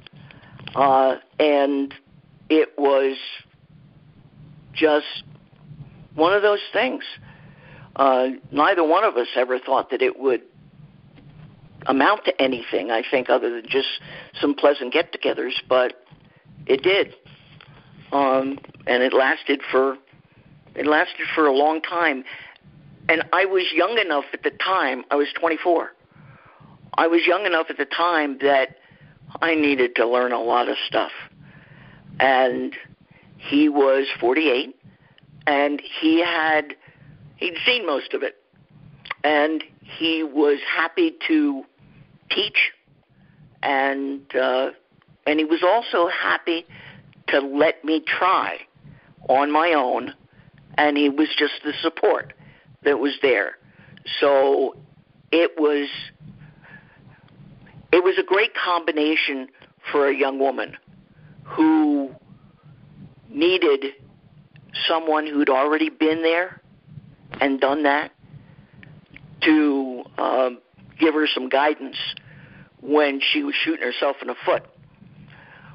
uh, 0.74 1.16
and 1.38 1.94
it 2.48 2.70
was 2.78 3.16
just 4.72 5.24
one 6.14 6.32
of 6.32 6.42
those 6.42 6.60
things 6.72 7.02
uh, 7.96 8.28
neither 8.50 8.84
one 8.84 9.04
of 9.04 9.16
us 9.16 9.28
ever 9.36 9.58
thought 9.58 9.90
that 9.90 10.02
it 10.02 10.18
would 10.18 10.42
amount 11.86 12.24
to 12.24 12.42
anything, 12.42 12.90
I 12.90 13.02
think, 13.08 13.30
other 13.30 13.50
than 13.50 13.68
just 13.68 13.88
some 14.40 14.54
pleasant 14.54 14.92
get 14.92 15.12
togethers, 15.12 15.54
but 15.68 16.04
it 16.66 16.82
did. 16.82 17.14
Um, 18.10 18.58
and 18.86 19.02
it 19.02 19.12
lasted 19.12 19.60
for 19.70 19.98
it 20.74 20.86
lasted 20.86 21.26
for 21.34 21.46
a 21.46 21.52
long 21.52 21.80
time. 21.80 22.24
And 23.08 23.22
I 23.32 23.44
was 23.44 23.64
young 23.72 23.98
enough 23.98 24.24
at 24.32 24.42
the 24.42 24.50
time, 24.50 25.04
I 25.10 25.16
was 25.16 25.28
24. 25.38 25.92
I 26.96 27.06
was 27.06 27.26
young 27.26 27.44
enough 27.44 27.66
at 27.68 27.76
the 27.76 27.84
time 27.84 28.38
that 28.40 28.78
I 29.42 29.54
needed 29.54 29.96
to 29.96 30.06
learn 30.06 30.32
a 30.32 30.40
lot 30.40 30.68
of 30.68 30.76
stuff. 30.86 31.12
And 32.20 32.74
he 33.36 33.68
was 33.68 34.06
48 34.20 34.76
and 35.46 35.82
he 36.00 36.20
had 36.20 36.76
He'd 37.36 37.56
seen 37.66 37.86
most 37.86 38.14
of 38.14 38.22
it. 38.22 38.36
And 39.22 39.62
he 39.80 40.22
was 40.22 40.60
happy 40.66 41.14
to 41.28 41.64
teach 42.30 42.72
and 43.62 44.22
uh, 44.34 44.70
and 45.26 45.38
he 45.38 45.44
was 45.44 45.62
also 45.62 46.08
happy 46.08 46.66
to 47.28 47.40
let 47.40 47.84
me 47.84 48.00
try 48.00 48.58
on 49.28 49.50
my 49.50 49.72
own 49.72 50.14
and 50.76 50.96
he 50.96 51.08
was 51.08 51.28
just 51.36 51.54
the 51.64 51.72
support 51.80 52.32
that 52.84 52.98
was 52.98 53.14
there 53.22 53.58
so 54.20 54.76
it 55.32 55.52
was 55.58 55.88
it 57.92 58.02
was 58.02 58.16
a 58.18 58.22
great 58.22 58.52
combination 58.54 59.48
for 59.90 60.08
a 60.08 60.16
young 60.16 60.38
woman 60.38 60.76
who 61.44 62.10
needed 63.28 63.92
someone 64.88 65.26
who'd 65.26 65.48
already 65.48 65.90
been 65.90 66.22
there 66.22 66.60
and 67.40 67.60
done 67.60 67.84
that 67.84 68.12
to 69.42 70.04
um, 70.18 70.58
give 70.98 71.14
her 71.14 71.26
some 71.26 71.48
guidance 71.48 71.96
when 72.80 73.20
she 73.20 73.42
was 73.42 73.54
shooting 73.54 73.84
herself 73.84 74.16
in 74.20 74.28
the 74.28 74.34
foot, 74.44 74.64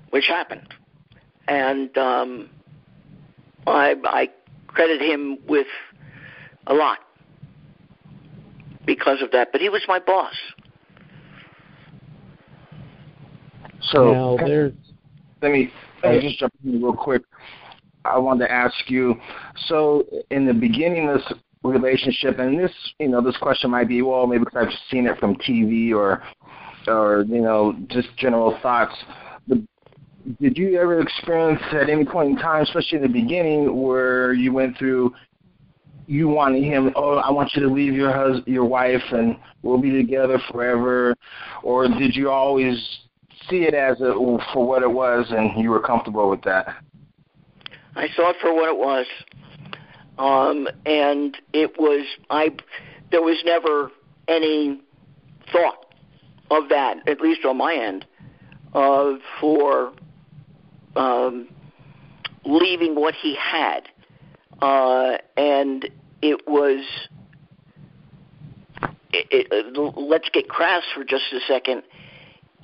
which 0.10 0.26
happened. 0.28 0.68
And 1.48 1.98
um, 1.98 2.50
I, 3.66 3.96
I 4.04 4.30
credit 4.68 5.02
him 5.02 5.40
with 5.48 5.68
a 6.68 6.74
lot 6.74 7.00
because 8.86 9.22
of 9.22 9.32
that. 9.32 9.52
But 9.52 9.62
he 9.62 9.70
was 9.70 9.82
my 9.88 10.00
boss. 10.00 10.34
So 13.82 14.12
now, 14.12 14.38
there's, 14.46 14.74
let 15.42 15.52
me 15.52 15.72
just 16.22 16.40
jump 16.40 16.54
in 16.64 16.82
real 16.82 16.94
quick. 16.94 17.24
I 18.06 18.18
wanted 18.18 18.48
to 18.48 18.52
ask 18.52 18.90
you. 18.90 19.16
So 19.68 20.06
in 20.32 20.46
the 20.46 20.54
beginning 20.54 21.10
of 21.10 21.20
this 21.20 21.34
relationship 21.64 22.40
and 22.40 22.58
this 22.58 22.72
you 23.00 23.10
know 23.10 23.22
this 23.22 23.36
question 23.38 23.70
might 23.70 23.88
be 23.88 24.02
well 24.02 24.26
maybe 24.26 24.46
because 24.46 24.68
i've 24.68 24.80
seen 24.90 25.06
it 25.06 25.18
from 25.20 25.36
tv 25.36 25.94
or 25.94 26.24
or 26.88 27.26
you 27.28 27.42
know 27.42 27.76
just 27.88 28.08
general 28.16 28.58
thoughts 28.62 28.96
but 29.46 29.58
did 30.40 30.58
you 30.58 30.80
ever 30.80 31.02
experience 31.02 31.62
at 31.74 31.90
any 31.90 32.06
point 32.06 32.30
in 32.30 32.38
time 32.38 32.64
especially 32.64 32.98
in 32.98 33.02
the 33.02 33.10
beginning 33.10 33.82
where 33.82 34.32
you 34.32 34.54
went 34.54 34.78
through 34.78 35.14
you 36.10 36.28
wanted 36.28 36.64
him 36.64 36.92
oh 36.96 37.18
i 37.18 37.30
want 37.30 37.52
you 37.54 37.62
to 37.62 37.70
leave 37.70 37.94
your 37.94 38.12
husband 38.12 38.48
your 38.48 38.66
wife 38.66 39.04
and 39.12 39.38
we'll 39.62 39.78
be 39.78 39.92
together 39.92 40.40
forever. 40.52 41.16
Or 41.64 41.88
did 41.88 42.16
you 42.16 42.30
always 42.30 43.00
see 43.50 43.64
it 43.64 43.74
as 43.74 44.00
a 44.02 44.14
for 44.54 44.66
what 44.66 44.84
it 44.84 44.92
was 44.92 45.28
and 45.30 45.62
you 45.62 45.70
were 45.70 45.82
comfortable 45.82 46.30
with 46.30 46.42
that? 46.44 46.68
I 47.96 48.08
saw 48.16 48.30
it 48.32 48.38
for 48.42 48.54
what 48.54 48.70
it 48.70 48.78
was. 48.78 49.06
Um, 50.18 50.68
and 50.86 51.38
it 51.54 51.80
was 51.80 52.06
I. 52.30 52.52
There 53.12 53.22
was 53.22 53.42
never 53.46 53.90
any 54.28 54.82
thought 55.52 55.94
of 56.52 56.70
that, 56.70 57.08
at 57.08 57.22
least 57.22 57.46
on 57.46 57.58
my 57.58 57.74
end, 57.74 58.06
uh, 58.74 59.14
for 59.40 59.94
um, 60.96 61.48
leaving 62.46 62.96
what 62.96 63.16
he 63.16 63.36
had, 63.36 63.88
uh, 64.62 65.18
and 65.38 65.90
it 66.22 66.48
was. 66.48 66.86
It, 69.12 69.48
it, 69.52 69.98
let's 69.98 70.30
get 70.30 70.50
crass 70.50 70.84
for 70.94 71.04
just 71.04 71.34
a 71.34 71.40
second. 71.48 71.82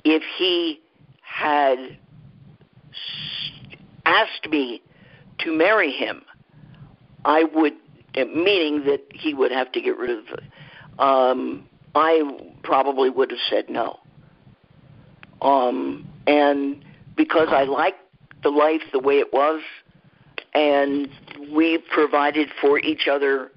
If 0.04 0.22
he 0.38 0.80
had 1.20 1.98
asked 4.04 4.48
me 4.48 4.80
to 5.40 5.52
marry 5.52 5.90
him, 5.90 6.22
I 7.24 7.42
would, 7.42 7.74
meaning 8.14 8.84
that 8.84 9.02
he 9.10 9.34
would 9.34 9.50
have 9.50 9.72
to 9.72 9.80
get 9.80 9.98
rid 9.98 10.10
of. 10.10 10.24
Um, 10.98 11.68
I 11.96 12.22
probably 12.62 13.10
would 13.10 13.30
have 13.30 13.40
said 13.50 13.68
no, 13.68 13.98
Um, 15.42 16.06
and 16.26 16.84
because 17.16 17.48
I 17.50 17.64
liked 17.64 17.98
the 18.42 18.50
life 18.50 18.82
the 18.92 18.98
way 19.00 19.18
it 19.18 19.32
was, 19.32 19.62
and 20.56 21.08
we 21.52 21.78
provided 21.92 22.48
for 22.62 22.78
each 22.78 23.08
other 23.08 23.52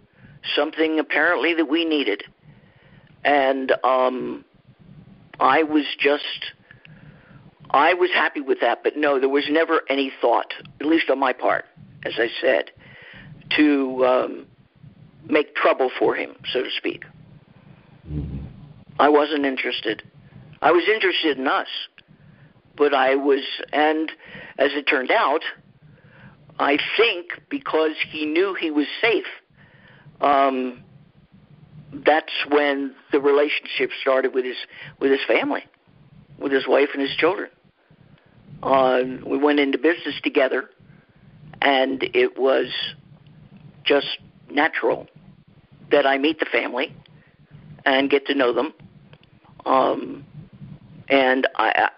something 0.54 1.00
apparently 1.00 1.54
that 1.54 1.70
we 1.70 1.86
needed. 1.86 2.24
And 3.24 3.72
um, 3.86 4.44
I 5.40 5.64
was 5.64 5.86
just, 5.98 6.52
I 7.70 7.94
was 7.94 8.10
happy 8.12 8.42
with 8.42 8.60
that. 8.60 8.84
But 8.84 8.98
no, 8.98 9.18
there 9.18 9.30
was 9.30 9.46
never 9.50 9.82
any 9.88 10.12
thought, 10.20 10.54
at 10.82 10.86
least 10.86 11.10
on 11.10 11.20
my 11.20 11.32
part, 11.32 11.66
as 12.06 12.14
I 12.18 12.28
said, 12.42 12.72
to 13.56 14.06
um, 14.06 14.46
make 15.26 15.56
trouble 15.56 15.90
for 15.98 16.16
him, 16.16 16.36
so 16.52 16.64
to 16.64 16.70
speak. 16.78 17.06
I 19.00 19.08
wasn't 19.08 19.46
interested. 19.46 20.04
I 20.62 20.72
was 20.72 20.84
interested 20.94 21.38
in 21.38 21.48
us, 21.48 21.68
but 22.76 22.94
I 22.94 23.16
was, 23.16 23.44
and 23.72 24.12
as 24.58 24.72
it 24.74 24.84
turned 24.84 25.12
out, 25.12 25.44
I 26.60 26.78
think 26.98 27.42
because 27.50 27.94
he 28.12 28.26
knew 28.26 28.54
he 28.54 28.70
was 28.70 28.86
safe, 29.02 29.26
um, 30.20 30.84
that's 31.94 32.34
when 32.50 32.94
the 33.12 33.20
relationship 33.20 33.92
started 34.02 34.34
with 34.34 34.46
his 34.46 34.58
with 35.00 35.12
his 35.12 35.22
family, 35.26 35.64
with 36.38 36.52
his 36.52 36.68
wife 36.68 36.90
and 36.94 37.02
his 37.02 37.16
children. 37.16 37.50
Uh, 38.62 39.02
we 39.26 39.38
went 39.38 39.60
into 39.60 39.78
business 39.78 40.16
together, 40.22 40.70
and 41.62 42.04
it 42.14 42.38
was 42.38 42.68
just 43.86 44.20
natural 44.52 45.08
that 45.92 46.06
I 46.06 46.18
meet 46.18 46.40
the 46.40 46.46
family 46.46 46.94
and 47.86 48.10
get 48.10 48.28
to 48.28 48.36
know 48.36 48.54
them. 48.54 48.74
Um, 49.66 50.26
and 51.08 51.48
I 51.56 51.90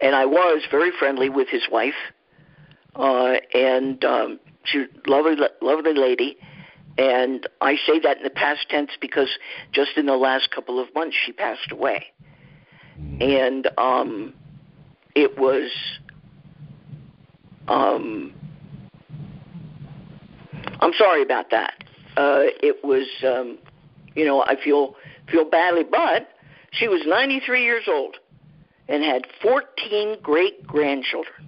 and 0.00 0.14
I 0.14 0.26
was 0.26 0.62
very 0.70 0.90
friendly 0.98 1.28
with 1.28 1.48
his 1.48 1.62
wife, 1.70 1.94
uh, 2.98 3.36
and 3.54 4.04
um, 4.04 4.40
she's 4.64 4.86
lovely, 5.06 5.36
lovely 5.62 5.94
lady. 5.94 6.36
And 6.98 7.48
I 7.60 7.76
say 7.86 8.00
that 8.00 8.16
in 8.18 8.24
the 8.24 8.30
past 8.30 8.68
tense 8.68 8.90
because 9.00 9.28
just 9.72 9.96
in 9.96 10.06
the 10.06 10.16
last 10.16 10.50
couple 10.50 10.80
of 10.80 10.92
months 10.94 11.16
she 11.24 11.32
passed 11.32 11.70
away, 11.70 12.06
and 13.20 13.68
um, 13.78 14.34
it 15.14 15.38
was. 15.38 15.70
Um, 17.68 18.34
I'm 20.80 20.92
sorry 20.94 21.22
about 21.22 21.50
that. 21.50 21.74
Uh, 22.16 22.50
it 22.62 22.82
was, 22.82 23.06
um, 23.24 23.58
you 24.14 24.24
know, 24.24 24.42
I 24.42 24.56
feel 24.62 24.96
feel 25.30 25.44
badly, 25.44 25.84
but 25.84 26.30
she 26.72 26.88
was 26.88 27.02
93 27.06 27.62
years 27.62 27.84
old 27.86 28.16
and 28.88 29.04
had 29.04 29.26
14 29.42 30.16
great 30.22 30.66
grandchildren. 30.66 31.47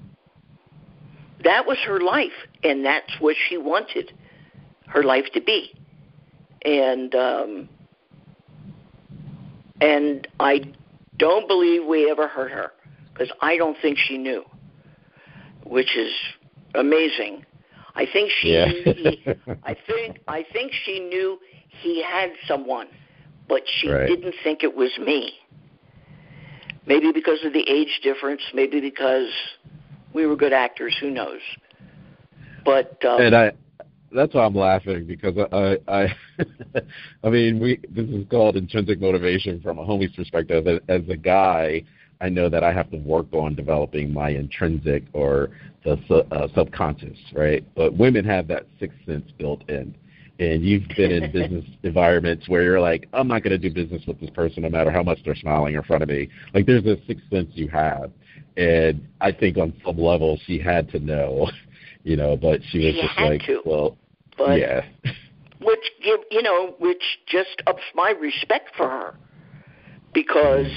That 1.44 1.66
was 1.66 1.78
her 1.86 2.00
life, 2.00 2.32
and 2.62 2.84
that's 2.84 3.12
what 3.18 3.36
she 3.48 3.56
wanted 3.56 4.12
her 4.88 5.02
life 5.02 5.26
to 5.34 5.40
be. 5.40 5.74
And 6.64 7.14
um, 7.14 7.68
and 9.80 10.28
I 10.38 10.62
don't 11.16 11.48
believe 11.48 11.86
we 11.86 12.10
ever 12.10 12.28
hurt 12.28 12.50
her 12.50 12.72
because 13.12 13.32
I 13.40 13.56
don't 13.56 13.76
think 13.80 13.98
she 13.98 14.18
knew, 14.18 14.44
which 15.64 15.96
is 15.96 16.12
amazing. 16.74 17.44
I 17.94 18.06
think 18.10 18.30
she. 18.40 18.52
Yeah. 18.52 19.34
I 19.64 19.76
think 19.86 20.20
I 20.28 20.44
think 20.52 20.72
she 20.84 21.00
knew 21.00 21.38
he 21.68 22.02
had 22.02 22.30
someone, 22.46 22.88
but 23.48 23.62
she 23.66 23.88
right. 23.88 24.06
didn't 24.06 24.34
think 24.44 24.62
it 24.62 24.74
was 24.76 24.90
me. 24.98 25.32
Maybe 26.86 27.12
because 27.12 27.44
of 27.44 27.52
the 27.52 27.68
age 27.68 28.00
difference. 28.02 28.42
Maybe 28.54 28.80
because 28.80 29.28
we 30.14 30.26
were 30.26 30.36
good 30.36 30.52
actors. 30.52 30.96
Who 31.00 31.10
knows? 31.10 31.40
But 32.64 33.02
um, 33.04 33.20
and 33.20 33.34
I. 33.34 33.52
That's 34.12 34.34
why 34.34 34.44
I'm 34.44 34.56
laughing 34.56 35.06
because 35.06 35.36
I, 35.52 35.78
I, 35.86 36.06
I 37.22 37.28
mean, 37.30 37.60
we. 37.60 37.78
This 37.90 38.08
is 38.08 38.26
called 38.28 38.56
intrinsic 38.56 39.00
motivation 39.00 39.60
from 39.60 39.78
a 39.78 39.84
homie's 39.84 40.14
perspective. 40.16 40.66
As 40.88 41.02
a 41.08 41.16
guy, 41.16 41.84
I 42.20 42.28
know 42.28 42.48
that 42.48 42.64
I 42.64 42.72
have 42.72 42.90
to 42.90 42.98
work 42.98 43.26
on 43.32 43.54
developing 43.54 44.12
my 44.12 44.30
intrinsic 44.30 45.04
or 45.12 45.50
the 45.84 46.26
uh, 46.32 46.48
subconscious, 46.54 47.18
right? 47.34 47.64
But 47.74 47.96
women 47.96 48.24
have 48.24 48.48
that 48.48 48.66
sixth 48.78 48.98
sense 49.06 49.30
built 49.38 49.68
in. 49.70 49.94
And 50.40 50.64
you've 50.64 50.88
been 50.96 51.12
in 51.12 51.30
business 51.30 51.66
environments 51.82 52.48
where 52.48 52.62
you're 52.62 52.80
like, 52.80 53.06
I'm 53.12 53.28
not 53.28 53.42
going 53.42 53.52
to 53.52 53.58
do 53.58 53.72
business 53.72 54.02
with 54.06 54.18
this 54.20 54.30
person 54.30 54.62
no 54.62 54.70
matter 54.70 54.90
how 54.90 55.02
much 55.02 55.18
they're 55.22 55.36
smiling 55.36 55.74
in 55.74 55.82
front 55.82 56.02
of 56.02 56.08
me. 56.08 56.30
Like 56.54 56.64
there's 56.64 56.86
a 56.86 56.96
sixth 57.06 57.24
sense 57.30 57.50
you 57.52 57.68
have. 57.68 58.10
And 58.56 59.06
I 59.20 59.32
think 59.32 59.58
on 59.58 59.74
some 59.84 59.98
level 59.98 60.40
she 60.46 60.58
had 60.58 60.88
to 60.92 60.98
know, 60.98 61.50
you 62.04 62.16
know, 62.16 62.36
but 62.36 62.62
she 62.70 62.78
was 62.78 62.94
she 62.94 63.02
just 63.02 63.18
like, 63.20 63.42
to. 63.42 63.60
well, 63.66 63.98
but 64.38 64.58
yeah. 64.58 64.80
Which 65.60 65.90
give 66.02 66.20
you 66.30 66.40
know, 66.40 66.74
which 66.78 67.02
just 67.26 67.62
ups 67.66 67.82
my 67.94 68.12
respect 68.12 68.70
for 68.78 68.88
her 68.88 69.14
because 70.14 70.72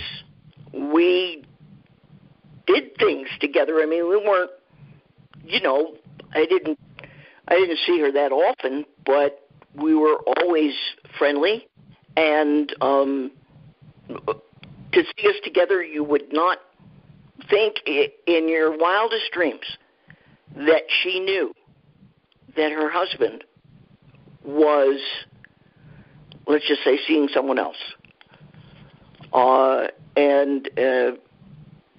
we 0.73 1.45
did 2.67 2.97
things 2.97 3.29
together. 3.39 3.79
I 3.79 3.85
mean, 3.85 4.09
we 4.09 4.17
weren't, 4.17 4.51
you 5.45 5.61
know, 5.61 5.95
I 6.33 6.45
didn't, 6.45 6.77
I 7.47 7.55
didn't 7.55 7.79
see 7.87 8.01
her 8.01 8.11
that 8.11 8.33
often, 8.33 8.83
but 9.05 9.42
we 9.75 9.95
were 9.95 10.17
always 10.37 10.73
friendly, 11.17 11.67
and 12.15 12.73
um, 12.81 13.31
to 14.07 15.03
see 15.03 15.27
us 15.27 15.35
together, 15.43 15.83
you 15.83 16.03
would 16.03 16.31
not 16.31 16.59
think 17.49 17.77
in 17.85 18.47
your 18.47 18.77
wildest 18.77 19.31
dreams 19.31 19.77
that 20.55 20.83
she 21.01 21.19
knew 21.19 21.53
that 22.55 22.71
her 22.71 22.89
husband 22.89 23.43
was, 24.43 24.99
let's 26.47 26.67
just 26.67 26.83
say, 26.83 26.99
seeing 27.07 27.27
someone 27.33 27.57
else. 27.57 27.77
Uh, 29.33 29.87
and 30.15 30.69
uh, 30.77 31.11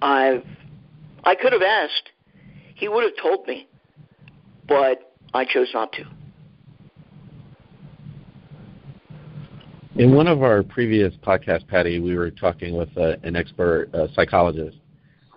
I've 0.01 0.45
I 1.25 1.35
could 1.35 1.53
have 1.53 1.63
asked. 1.63 2.11
He 2.75 2.87
would 2.87 3.03
have 3.03 3.13
told 3.21 3.47
me, 3.47 3.67
but 4.67 5.13
I 5.33 5.43
chose 5.43 5.69
not 5.73 5.91
to. 5.93 6.05
In 9.97 10.13
one 10.13 10.27
of 10.27 10.43
our 10.43 10.61
previous 10.61 11.13
podcasts, 11.25 11.65
Patty, 11.67 11.99
we 11.99 12.17
were 12.17 12.29
talking 12.29 12.75
with 12.75 12.89
uh, 12.97 13.15
an 13.23 13.37
expert 13.37 13.89
uh, 13.93 14.07
psychologist 14.13 14.75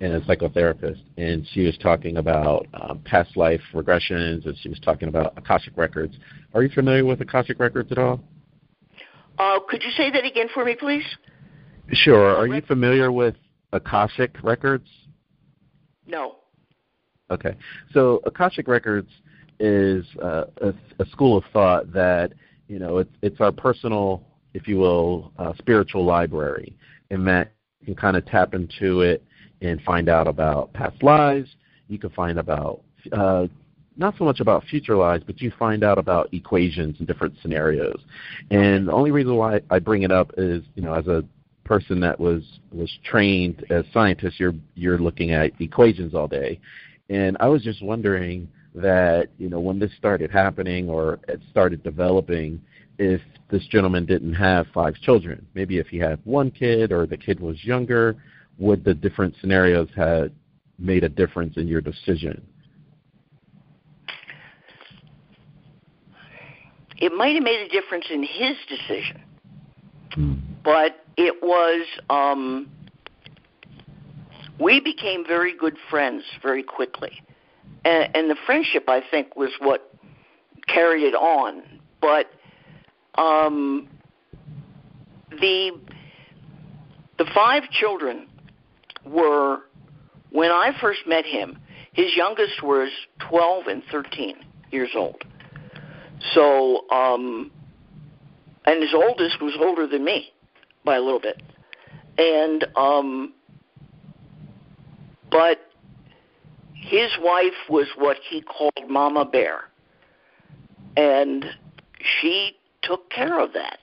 and 0.01 0.15
a 0.15 0.21
psychotherapist, 0.23 1.01
and 1.17 1.47
she 1.53 1.65
was 1.65 1.79
talking 1.79 2.17
about 2.17 2.67
um, 2.75 3.01
past 3.05 3.37
life 3.37 3.61
regressions, 3.73 4.45
and 4.47 4.57
she 4.61 4.69
was 4.69 4.81
talking 4.81 5.09
about 5.09 5.33
Akashic 5.37 5.77
records. 5.77 6.17
Are 6.55 6.65
you 6.65 6.71
familiar 6.71 7.05
with 7.05 7.21
Akashic 7.21 7.61
records 7.61 7.93
at 7.93 7.99
all? 7.99 8.21
Uh, 9.39 9.61
could 9.69 9.81
you 9.85 9.91
say 9.97 10.11
that 10.11 10.25
again 10.25 10.49
for 10.53 10.65
me, 10.65 10.75
please? 10.75 11.05
Sure. 11.93 12.37
Are 12.37 12.49
you 12.49 12.61
familiar 12.63 13.13
with 13.13 13.37
Akashic 13.73 14.35
records? 14.43 14.89
No. 16.05 16.37
Okay. 17.31 17.55
So 17.93 18.21
Akashic 18.27 18.67
records 18.67 19.11
is 19.61 20.05
uh, 20.21 20.45
a, 20.63 20.75
a, 20.99 21.07
school 21.11 21.37
of 21.37 21.45
thought 21.53 21.93
that 21.93 22.33
you 22.69 22.79
know 22.79 22.99
it's 22.99 23.13
it's 23.23 23.41
our 23.41 23.53
personal, 23.53 24.23
if 24.55 24.67
you 24.67 24.79
will, 24.79 25.33
uh, 25.39 25.53
spiritual 25.59 26.05
library, 26.05 26.75
and 27.11 27.27
that 27.27 27.53
you 27.81 27.87
can 27.87 27.95
kind 27.95 28.17
of 28.17 28.27
tap 28.27 28.55
into 28.55 29.01
it 29.03 29.23
and 29.61 29.81
find 29.83 30.09
out 30.09 30.27
about 30.27 30.73
past 30.73 31.03
lives. 31.03 31.49
You 31.89 31.99
can 31.99 32.11
find 32.11 32.39
about 32.39 32.83
uh, 33.13 33.47
not 33.97 34.15
so 34.17 34.25
much 34.25 34.41
about 34.41 34.65
future 34.65 34.97
lives, 34.97 35.25
but 35.27 35.41
you 35.41 35.53
find 35.59 35.83
out 35.83 35.99
about 35.99 36.33
equations 36.33 36.97
and 36.99 37.07
different 37.07 37.35
scenarios. 37.43 38.01
And 38.51 38.89
the 38.89 38.93
only 38.93 39.11
reason 39.11 39.35
why 39.35 39.61
I 39.71 39.81
bring 39.81 40.03
it 40.03 40.13
up 40.13 40.33
is, 40.39 40.63
you 40.77 40.83
know, 40.83 40.95
as 40.95 41.07
a 41.09 41.25
person 41.65 42.01
that 42.01 42.19
was 42.19 42.43
was 42.73 42.91
trained 43.05 43.65
as 43.71 43.85
scientist, 43.93 44.41
you're 44.41 44.55
you're 44.75 44.99
looking 44.99 45.33
at 45.33 45.53
equations 45.61 46.15
all 46.15 46.29
day, 46.29 46.59
and 47.11 47.37
I 47.41 47.49
was 47.49 47.63
just 47.63 47.83
wondering 47.83 48.49
that 48.75 49.29
you 49.39 49.51
know 49.51 49.61
when 49.61 49.79
this 49.79 49.91
started 49.99 50.31
happening 50.31 50.89
or 50.89 51.19
it 51.29 51.41
started 51.51 51.83
developing, 51.83 52.61
if 52.99 53.21
this 53.51 53.67
gentleman 53.67 54.05
didn't 54.07 54.35
have 54.35 54.67
five 54.75 54.95
children, 54.97 55.47
maybe 55.55 55.79
if 55.79 55.89
he 55.89 55.99
had 55.99 56.21
one 56.25 56.51
kid 56.51 56.93
or 56.93 57.07
the 57.07 57.17
kid 57.17 57.41
was 57.41 57.63
younger, 57.65 58.17
would 58.59 58.85
the 58.85 58.95
different 58.95 59.35
scenarios 59.41 59.89
have 59.97 60.31
made 60.79 61.05
a 61.05 61.09
difference 61.09 61.57
in 61.57 61.67
your 61.67 61.81
decision? 61.81 62.47
It 66.99 67.13
might 67.13 67.35
have 67.35 67.45
made 67.45 67.61
a 67.61 67.69
difference 67.69 68.07
in 68.11 68.23
his 68.23 68.57
decision, 68.69 69.23
hmm. 70.13 70.35
but 70.65 70.97
it 71.17 71.35
was 71.43 71.87
um, 72.11 72.69
we 74.59 74.81
became 74.81 75.25
very 75.25 75.57
good 75.57 75.77
friends 75.89 76.25
very 76.43 76.65
quickly, 76.65 77.23
and, 77.85 78.15
and 78.17 78.31
the 78.31 78.37
friendship 78.45 78.89
I 78.89 79.01
think 79.11 79.37
was 79.37 79.51
what 79.61 79.93
carried 80.67 81.05
it 81.05 81.15
on. 81.15 81.63
But 82.01 82.31
um, 83.19 83.89
the 85.31 85.73
the 87.19 87.27
five 87.35 87.65
children 87.71 88.29
were 89.05 89.61
when 90.31 90.51
I 90.51 90.73
first 90.81 91.01
met 91.07 91.25
him, 91.25 91.59
his 91.93 92.15
youngest 92.17 92.63
was 92.63 92.91
12 93.29 93.67
and 93.67 93.83
13 93.91 94.37
years 94.71 94.91
old. 94.95 95.23
So, 96.33 96.89
um, 96.91 97.51
and 98.65 98.83
his 98.83 98.93
oldest 98.95 99.41
was 99.41 99.57
older 99.59 99.87
than 99.87 100.05
me 100.05 100.33
by 100.85 100.97
a 100.97 101.01
little 101.01 101.21
bit. 101.21 101.43
And, 102.19 102.67
um, 102.77 103.33
but 105.31 105.59
his 106.75 107.11
wife 107.21 107.55
was 107.69 107.87
what 107.97 108.19
he 108.29 108.43
called 108.43 108.89
Mama 108.89 109.25
Bear. 109.25 109.65
And 110.97 111.45
she 112.01 112.58
took 112.83 113.11
care 113.11 113.41
of 113.41 113.53
that. 113.55 113.79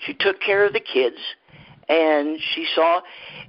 She 0.00 0.14
took 0.14 0.40
care 0.40 0.64
of 0.64 0.72
the 0.72 0.80
kids, 0.80 1.16
and 1.88 2.38
she 2.54 2.66
saw, 2.74 3.00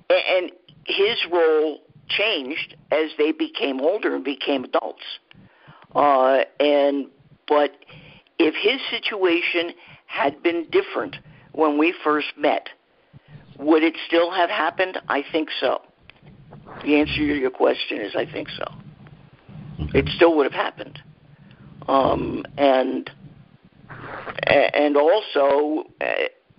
and 0.10 0.52
his 0.86 1.18
role 1.32 1.82
changed 2.08 2.76
as 2.92 3.12
they 3.18 3.32
became 3.32 3.80
older 3.82 4.16
and 4.16 4.24
became 4.24 4.64
adults. 4.64 5.04
Uh, 5.96 6.42
and 6.60 7.08
but 7.48 7.72
if 8.38 8.56
his 8.56 8.80
situation 8.90 9.74
had 10.06 10.42
been 10.42 10.68
different 10.72 11.18
when 11.52 11.78
we 11.78 11.94
first 12.04 12.28
met, 12.38 12.70
would 13.58 13.84
it 13.84 13.96
still 14.08 14.32
have 14.32 14.50
happened? 14.50 15.00
I 15.10 15.24
think 15.32 15.50
so. 15.60 15.82
The 16.84 16.96
answer 16.96 17.16
to 17.16 17.38
your 17.38 17.52
question 17.52 18.00
is 18.00 18.16
I 18.16 18.26
think 18.26 18.50
so. 18.50 18.66
It 19.94 20.08
still 20.16 20.36
would 20.36 20.46
have 20.46 20.54
happened. 20.54 21.00
Um, 21.88 22.46
and 22.58 23.10
and 24.44 24.98
also 24.98 25.86
uh, 26.02 26.06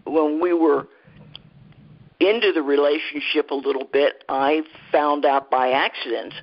when 0.05 0.41
we 0.41 0.53
were 0.53 0.89
into 2.21 2.53
the 2.53 2.63
relationship 2.63 3.51
a 3.51 3.55
little 3.55 3.85
bit, 3.85 4.25
I 4.29 4.63
found 4.93 5.25
out 5.25 5.51
by 5.51 5.71
accident 5.71 6.35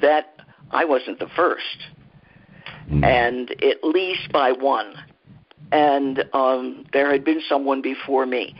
that 0.00 0.36
I 0.70 0.84
wasn't 0.84 1.18
the 1.18 1.26
1st 1.26 1.56
mm-hmm. 2.90 3.04
and 3.04 3.50
at 3.62 3.82
least 3.82 4.30
by 4.32 4.52
one. 4.52 4.94
And 5.72 6.24
um, 6.32 6.84
there 6.92 7.10
had 7.10 7.24
been 7.24 7.40
someone 7.48 7.80
before 7.80 8.26
me, 8.26 8.56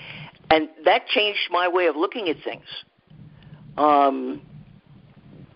and 0.48 0.68
that 0.84 1.08
changed 1.08 1.40
my 1.50 1.66
way 1.66 1.86
of 1.86 1.96
looking 1.96 2.28
at 2.28 2.36
things. 2.44 2.66
Um, 3.76 4.42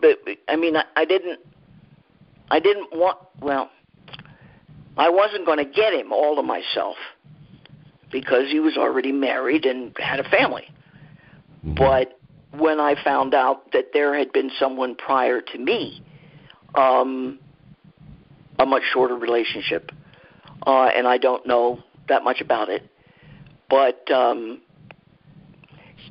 but 0.01 0.19
I 0.49 0.57
mean, 0.57 0.75
I, 0.75 0.83
I 0.97 1.05
didn't, 1.05 1.39
I 2.51 2.59
didn't 2.59 2.89
want. 2.91 3.19
Well, 3.39 3.71
I 4.97 5.09
wasn't 5.09 5.45
going 5.45 5.57
to 5.57 5.65
get 5.65 5.93
him 5.93 6.11
all 6.13 6.35
to 6.35 6.43
myself 6.43 6.95
because 8.11 8.49
he 8.49 8.59
was 8.59 8.77
already 8.77 9.11
married 9.11 9.65
and 9.65 9.95
had 9.97 10.19
a 10.19 10.29
family. 10.29 10.69
Mm-hmm. 11.65 11.75
But 11.75 12.17
when 12.51 12.79
I 12.79 12.95
found 13.03 13.33
out 13.33 13.71
that 13.73 13.91
there 13.93 14.17
had 14.17 14.31
been 14.31 14.51
someone 14.59 14.95
prior 14.95 15.41
to 15.41 15.57
me, 15.57 16.01
um, 16.75 17.39
a 18.59 18.65
much 18.65 18.83
shorter 18.93 19.15
relationship, 19.15 19.91
uh, 20.65 20.85
and 20.85 21.07
I 21.07 21.17
don't 21.17 21.45
know 21.45 21.83
that 22.07 22.23
much 22.23 22.41
about 22.41 22.69
it, 22.69 22.89
but 23.69 24.09
um, 24.11 24.61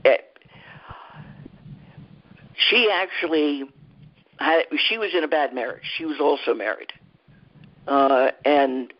it, 0.04 0.38
she 2.68 2.90
actually 2.92 3.64
had, 4.38 4.64
she 4.88 4.98
was 4.98 5.10
in 5.14 5.24
a 5.24 5.28
bad 5.28 5.54
marriage. 5.54 5.84
She 5.96 6.04
was 6.04 6.18
also 6.20 6.54
married, 6.54 6.92
uh, 7.86 8.30
and 8.44 8.92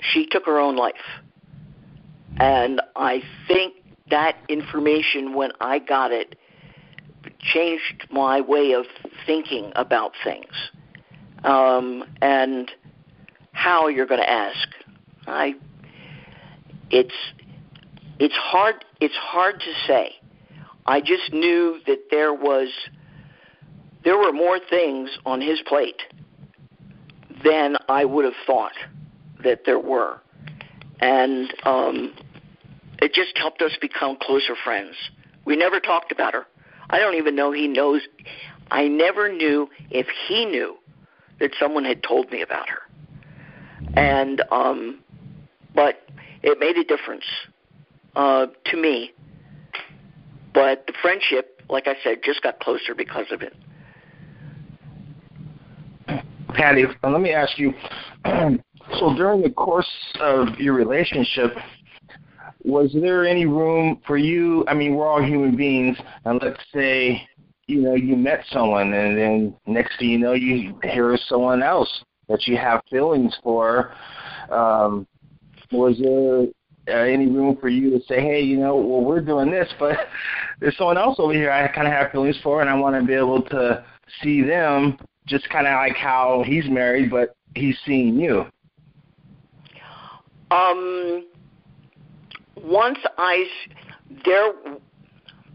she 0.00 0.26
took 0.26 0.46
her 0.46 0.58
own 0.58 0.76
life. 0.76 0.94
And 2.38 2.80
I 2.96 3.22
think 3.48 3.74
that 4.10 4.36
information, 4.48 5.34
when 5.34 5.52
I 5.60 5.78
got 5.78 6.12
it, 6.12 6.36
changed 7.38 8.06
my 8.10 8.40
way 8.40 8.72
of 8.72 8.86
thinking 9.26 9.72
about 9.76 10.12
things 10.24 10.52
um, 11.44 12.04
and 12.20 12.70
how 13.52 13.88
you're 13.88 14.06
going 14.06 14.20
to 14.20 14.30
ask. 14.30 14.68
I, 15.26 15.54
it's 16.90 17.14
it's 18.18 18.34
hard 18.34 18.84
it's 19.00 19.16
hard 19.16 19.60
to 19.60 19.72
say. 19.86 20.12
I 20.86 21.00
just 21.00 21.32
knew 21.32 21.78
that 21.86 22.10
there 22.10 22.34
was 22.34 22.68
there 24.02 24.16
were 24.16 24.32
more 24.32 24.58
things 24.58 25.10
on 25.26 25.40
his 25.40 25.60
plate 25.66 26.02
than 27.44 27.76
I 27.88 28.04
would 28.04 28.24
have 28.24 28.34
thought 28.46 28.74
that 29.42 29.64
there 29.64 29.78
were, 29.78 30.20
and 31.00 31.52
um, 31.64 32.14
it 32.98 33.14
just 33.14 33.36
helped 33.38 33.62
us 33.62 33.72
become 33.80 34.16
closer 34.20 34.54
friends. 34.62 34.94
We 35.44 35.56
never 35.56 35.80
talked 35.80 36.12
about 36.12 36.34
her. 36.34 36.46
I 36.90 36.98
don't 36.98 37.14
even 37.14 37.34
know 37.34 37.52
he 37.52 37.68
knows. 37.68 38.02
I 38.70 38.88
never 38.88 39.32
knew 39.32 39.68
if 39.90 40.06
he 40.28 40.44
knew 40.44 40.76
that 41.38 41.52
someone 41.58 41.84
had 41.84 42.02
told 42.02 42.30
me 42.30 42.42
about 42.42 42.68
her. 42.68 42.80
And 43.94 44.42
um 44.52 45.00
but 45.74 46.02
it 46.42 46.58
made 46.58 46.76
a 46.76 46.84
difference 46.84 47.24
uh 48.14 48.46
to 48.66 48.76
me. 48.76 49.12
But 50.52 50.86
the 50.86 50.92
friendship, 51.00 51.62
like 51.68 51.86
I 51.86 51.94
said, 52.02 52.18
just 52.24 52.42
got 52.42 52.60
closer 52.60 52.94
because 52.94 53.26
of 53.30 53.42
it. 53.42 53.54
Patty, 56.54 56.84
let 57.02 57.20
me 57.20 57.32
ask 57.32 57.58
you 57.58 57.72
so 58.24 59.14
during 59.16 59.42
the 59.42 59.50
course 59.50 59.88
of 60.20 60.58
your 60.58 60.74
relationship, 60.74 61.56
was 62.62 62.94
there 63.00 63.26
any 63.26 63.46
room 63.46 64.00
for 64.06 64.16
you? 64.16 64.64
I 64.68 64.74
mean, 64.74 64.94
we're 64.94 65.08
all 65.08 65.22
human 65.22 65.56
beings, 65.56 65.96
and 66.24 66.40
let's 66.42 66.60
say 66.74 67.26
you 67.66 67.80
know 67.80 67.94
you 67.94 68.16
met 68.16 68.44
someone, 68.50 68.92
and 68.92 69.16
then 69.16 69.56
next 69.66 69.98
thing 69.98 70.10
you 70.10 70.18
know, 70.18 70.32
you 70.32 70.78
hear 70.82 71.16
someone 71.28 71.62
else 71.62 72.04
that 72.28 72.46
you 72.46 72.56
have 72.56 72.82
feelings 72.90 73.36
for. 73.42 73.94
Um, 74.50 75.06
was 75.72 75.98
there 76.00 76.46
uh, 76.88 77.04
any 77.04 77.26
room 77.26 77.56
for 77.60 77.68
you 77.68 77.90
to 77.90 78.04
say, 78.06 78.20
hey, 78.20 78.40
you 78.40 78.56
know, 78.58 78.76
well, 78.76 79.02
we're 79.02 79.20
doing 79.20 79.50
this, 79.50 79.68
but 79.78 79.96
there's 80.60 80.76
someone 80.76 80.98
else 80.98 81.16
over 81.18 81.32
here 81.32 81.50
I 81.50 81.68
kind 81.68 81.86
of 81.86 81.92
have 81.92 82.10
feelings 82.10 82.38
for, 82.42 82.60
and 82.60 82.70
I 82.70 82.74
want 82.74 83.00
to 83.00 83.06
be 83.06 83.14
able 83.14 83.42
to 83.42 83.84
see 84.22 84.42
them, 84.42 84.98
just 85.26 85.48
kind 85.48 85.66
of 85.66 85.74
like 85.74 85.96
how 85.96 86.42
he's 86.46 86.68
married, 86.68 87.10
but 87.10 87.36
he's 87.54 87.76
seeing 87.84 88.18
you. 88.18 88.46
Um, 90.50 91.26
once 92.56 92.98
I 93.16 93.44
there 94.24 94.52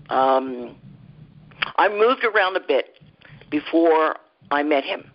um, 0.09 0.75
I 1.77 1.89
moved 1.89 2.23
around 2.23 2.55
a 2.55 2.61
bit 2.61 2.99
before 3.49 4.15
I 4.51 4.63
met 4.63 4.83
him, 4.83 5.11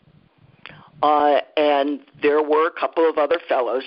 uh, 1.02 1.40
and 1.56 2.00
there 2.22 2.42
were 2.42 2.66
a 2.66 2.72
couple 2.72 3.08
of 3.08 3.16
other 3.16 3.38
fellows, 3.48 3.84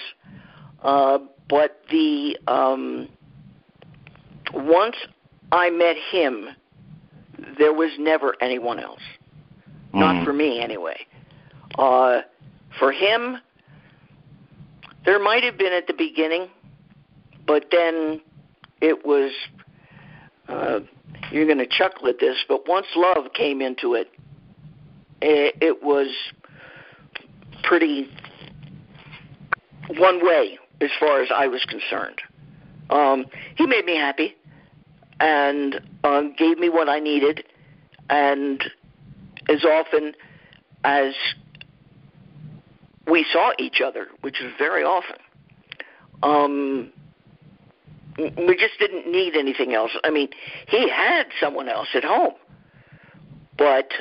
uh, 0.82 1.20
but 1.50 1.82
the 1.92 2.38
um, 2.48 3.10
once 4.54 4.96
I 5.52 5.70
met 5.70 5.98
him, 6.12 6.48
there 7.60 7.74
was 7.74 7.92
never 8.00 8.36
anyone 8.42 8.80
else. 8.80 9.02
Not 9.94 10.26
for 10.26 10.34
me, 10.34 10.60
anyway. 10.60 11.06
Uh, 11.78 12.22
for 12.80 12.92
him, 12.92 13.38
there 15.06 15.20
might 15.20 15.44
have 15.44 15.58
been 15.58 15.74
at 15.74 15.88
the 15.88 15.94
beginning 15.94 16.50
but 17.46 17.66
then 17.72 18.22
it 18.82 19.06
was 19.06 19.32
uh, 20.48 20.80
you're 21.32 21.46
going 21.46 21.58
to 21.58 21.68
chuckle 21.68 22.08
at 22.08 22.20
this, 22.20 22.38
but 22.48 22.68
once 22.68 22.88
love 22.96 23.34
came 23.34 23.62
into 23.62 23.94
it, 23.94 24.12
it, 25.22 25.56
it 25.62 25.84
was 25.84 26.08
pretty 27.64 28.10
one 29.98 30.26
way 30.26 30.60
as 30.82 30.90
far 31.00 31.22
as 31.22 31.30
I 31.34 31.48
was 31.48 31.64
concerned. 31.66 32.22
Um, 32.90 33.26
he 33.56 33.66
made 33.66 33.86
me 33.86 33.96
happy 33.96 34.36
and 35.20 35.80
um, 36.04 36.36
gave 36.38 36.60
me 36.60 36.70
what 36.70 36.90
I 36.90 37.00
needed, 37.00 37.46
and 38.10 38.64
as 39.50 39.64
often 39.66 40.14
as 40.84 41.14
we 43.08 43.26
saw 43.32 43.52
each 43.60 43.82
other, 43.82 44.08
which 44.22 44.38
was 44.42 44.52
very 44.58 44.84
often, 44.84 45.18
um, 46.22 46.92
we 48.18 48.56
just 48.56 48.80
didn't 48.80 49.12
need 49.12 49.36
anything 49.36 49.74
else. 49.74 49.92
I 50.04 50.10
mean, 50.10 50.30
he 50.68 50.90
had 50.90 51.26
someone 51.40 51.68
else 51.68 51.90
at 51.96 52.04
home, 52.04 52.34
but 53.58 53.92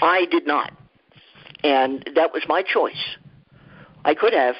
I 0.00 0.26
did 0.26 0.46
not, 0.46 0.72
and 1.62 2.08
that 2.14 2.32
was 2.32 2.42
my 2.48 2.62
choice. 2.62 3.16
I 4.04 4.14
could 4.14 4.32
have, 4.32 4.54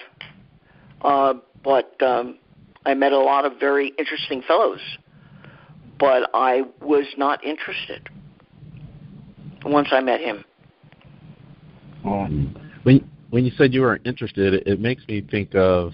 uh, 1.02 1.34
but 1.64 2.00
um, 2.02 2.38
I 2.84 2.94
met 2.94 3.12
a 3.12 3.18
lot 3.18 3.44
of 3.44 3.58
very 3.58 3.92
interesting 3.98 4.42
fellows, 4.42 4.80
but 5.98 6.30
I 6.34 6.62
was 6.80 7.06
not 7.16 7.44
interested 7.44 8.08
once 9.64 9.88
I 9.90 10.00
met 10.00 10.20
him. 10.20 10.44
When 12.82 13.08
when 13.30 13.44
you 13.44 13.52
said 13.56 13.72
you 13.72 13.82
weren't 13.82 14.06
interested, 14.06 14.54
it, 14.54 14.66
it 14.66 14.80
makes 14.80 15.06
me 15.08 15.20
think 15.30 15.54
of 15.54 15.92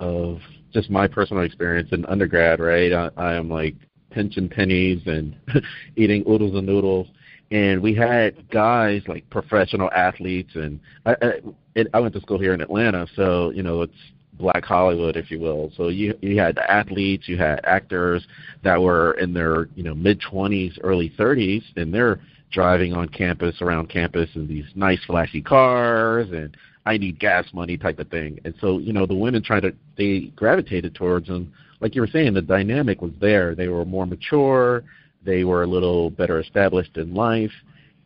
of 0.00 0.38
just 0.72 0.90
my 0.90 1.06
personal 1.08 1.42
experience 1.42 1.88
in 1.92 2.04
undergrad, 2.06 2.60
right? 2.60 2.92
I, 2.92 3.10
I 3.16 3.34
am 3.34 3.50
like 3.50 3.74
pinching 4.10 4.48
pennies 4.48 5.02
and 5.06 5.36
eating 5.96 6.24
oodles 6.28 6.54
and 6.54 6.66
noodles, 6.66 7.08
and 7.50 7.82
we 7.82 7.94
had 7.94 8.48
guys 8.50 9.02
like 9.06 9.28
professional 9.30 9.90
athletes, 9.92 10.52
and 10.54 10.80
I, 11.06 11.12
I, 11.12 11.32
it, 11.74 11.88
I 11.94 12.00
went 12.00 12.14
to 12.14 12.20
school 12.20 12.38
here 12.38 12.54
in 12.54 12.60
Atlanta, 12.60 13.06
so 13.16 13.50
you 13.50 13.62
know 13.62 13.82
it's 13.82 13.94
Black 14.34 14.64
Hollywood, 14.64 15.16
if 15.16 15.30
you 15.30 15.40
will. 15.40 15.72
So 15.76 15.88
you 15.88 16.16
you 16.20 16.38
had 16.38 16.58
athletes, 16.58 17.28
you 17.28 17.36
had 17.36 17.60
actors 17.64 18.26
that 18.62 18.80
were 18.80 19.12
in 19.14 19.34
their 19.34 19.68
you 19.74 19.82
know 19.82 19.94
mid 19.94 20.20
twenties, 20.20 20.78
early 20.82 21.12
thirties, 21.16 21.62
and 21.76 21.92
they're 21.92 22.20
driving 22.50 22.94
on 22.94 23.08
campus, 23.08 23.60
around 23.60 23.88
campus, 23.88 24.30
in 24.34 24.46
these 24.46 24.64
nice 24.74 25.00
flashy 25.06 25.42
cars, 25.42 26.28
and 26.30 26.56
I 26.86 26.96
need 26.96 27.18
gas 27.18 27.46
money 27.52 27.76
type 27.76 27.98
of 27.98 28.08
thing. 28.08 28.40
And 28.44 28.54
so 28.60 28.78
you 28.78 28.92
know 28.92 29.06
the 29.06 29.14
women 29.14 29.42
tried 29.42 29.60
to 29.60 29.72
they 29.96 30.32
gravitated 30.36 30.94
towards 30.94 31.26
them. 31.26 31.52
Like 31.80 31.94
you 31.94 32.00
were 32.00 32.08
saying, 32.08 32.34
the 32.34 32.42
dynamic 32.42 33.02
was 33.02 33.12
there. 33.20 33.54
They 33.54 33.68
were 33.68 33.84
more 33.84 34.06
mature. 34.06 34.82
They 35.24 35.44
were 35.44 35.62
a 35.62 35.66
little 35.66 36.10
better 36.10 36.40
established 36.40 36.96
in 36.96 37.14
life. 37.14 37.52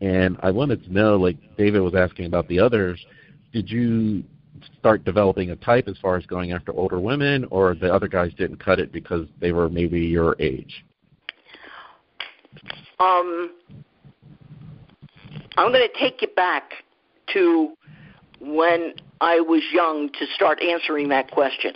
And 0.01 0.37
I 0.43 0.51
wanted 0.51 0.83
to 0.85 0.93
know, 0.93 1.17
like 1.17 1.37
David 1.57 1.81
was 1.81 1.95
asking 1.95 2.27
about 2.27 2.49
the 2.49 2.59
others, 2.59 3.03
did 3.53 3.71
you 3.71 4.25
start 4.79 5.05
developing 5.05 5.51
a 5.51 5.57
type 5.57 5.89
as 5.89 5.97
far 5.99 6.17
as 6.17 6.27
going 6.27 6.53
after 6.53 6.73
older 6.73 6.99
women, 6.99 7.47
or 7.51 7.75
the 7.75 7.93
other 7.93 8.09
guys 8.09 8.33
didn't 8.37 8.63
cut 8.63 8.81
it 8.81 8.93
because 8.93 9.27
they 9.41 9.53
were 9.53 9.69
maybe 9.69 10.01
your 10.01 10.37
age? 10.41 10.85
Um, 12.99 13.53
I'm 15.57 15.73
going 15.73 15.87
to 15.87 15.99
take 15.99 16.23
you 16.23 16.29
back 16.29 16.73
to 17.35 17.73
when 18.41 18.95
I 19.21 19.41
was 19.41 19.63
young 19.73 20.11
to 20.11 20.27
start 20.35 20.63
answering 20.63 21.09
that 21.09 21.31
question. 21.31 21.75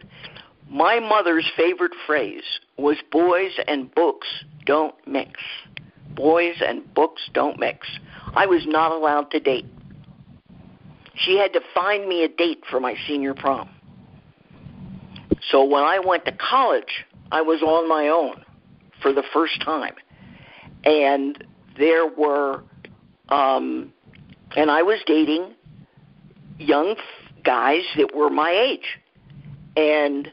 My 0.69 0.99
mother's 0.99 1.51
favorite 1.57 1.93
phrase 2.07 2.43
was 2.77 2.97
boys 3.13 3.53
and 3.69 3.95
books 3.95 4.27
don't 4.65 4.95
mix. 5.07 5.41
Boys 6.15 6.57
and 6.67 6.93
books 6.95 7.23
don't 7.33 7.59
mix. 7.59 7.87
I 8.35 8.47
was 8.47 8.67
not 8.67 8.91
allowed 8.91 9.31
to 9.31 9.41
date. 9.41 9.67
She 11.15 11.39
had 11.39 11.53
to 11.53 11.61
find 11.75 12.09
me 12.09 12.25
a 12.25 12.29
date 12.29 12.65
for 12.69 12.81
my 12.81 12.97
senior 13.07 13.35
prom. 13.35 13.69
So 15.51 15.65
when 15.65 15.83
I 15.83 16.01
went 16.01 16.25
to 16.25 16.33
college, 16.33 17.05
I 17.31 17.43
was 17.43 17.63
on 17.63 17.89
my 17.89 18.09
own 18.09 18.43
for 19.01 19.13
the 19.13 19.23
first 19.33 19.61
time. 19.63 19.95
And 20.85 21.43
there 21.79 22.07
were, 22.07 22.63
um, 23.29 23.93
and 24.57 24.71
I 24.71 24.83
was 24.83 25.01
dating 25.07 25.55
young 26.59 26.97
guys 27.45 27.83
that 27.97 28.15
were 28.15 28.31
my 28.31 28.51
age. 28.51 28.99
And 29.77 30.31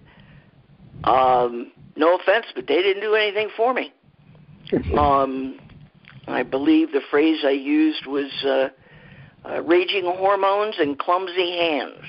um, 1.04 1.72
no 1.96 2.18
offense, 2.18 2.46
but 2.56 2.68
they 2.68 2.82
didn't 2.82 3.02
do 3.02 3.16
anything 3.16 3.50
for 3.56 3.74
me. 3.74 3.94
um, 4.98 5.60
I 6.28 6.44
believe 6.44 6.92
the 6.92 7.02
phrase 7.12 7.44
I 7.44 7.52
used 7.52 8.06
was 8.06 8.32
uh, 8.46 8.70
uh, 9.48 9.62
raging 9.64 10.06
hormones 10.06 10.76
and 10.80 10.98
clumsy 10.98 11.58
hands. 11.58 12.06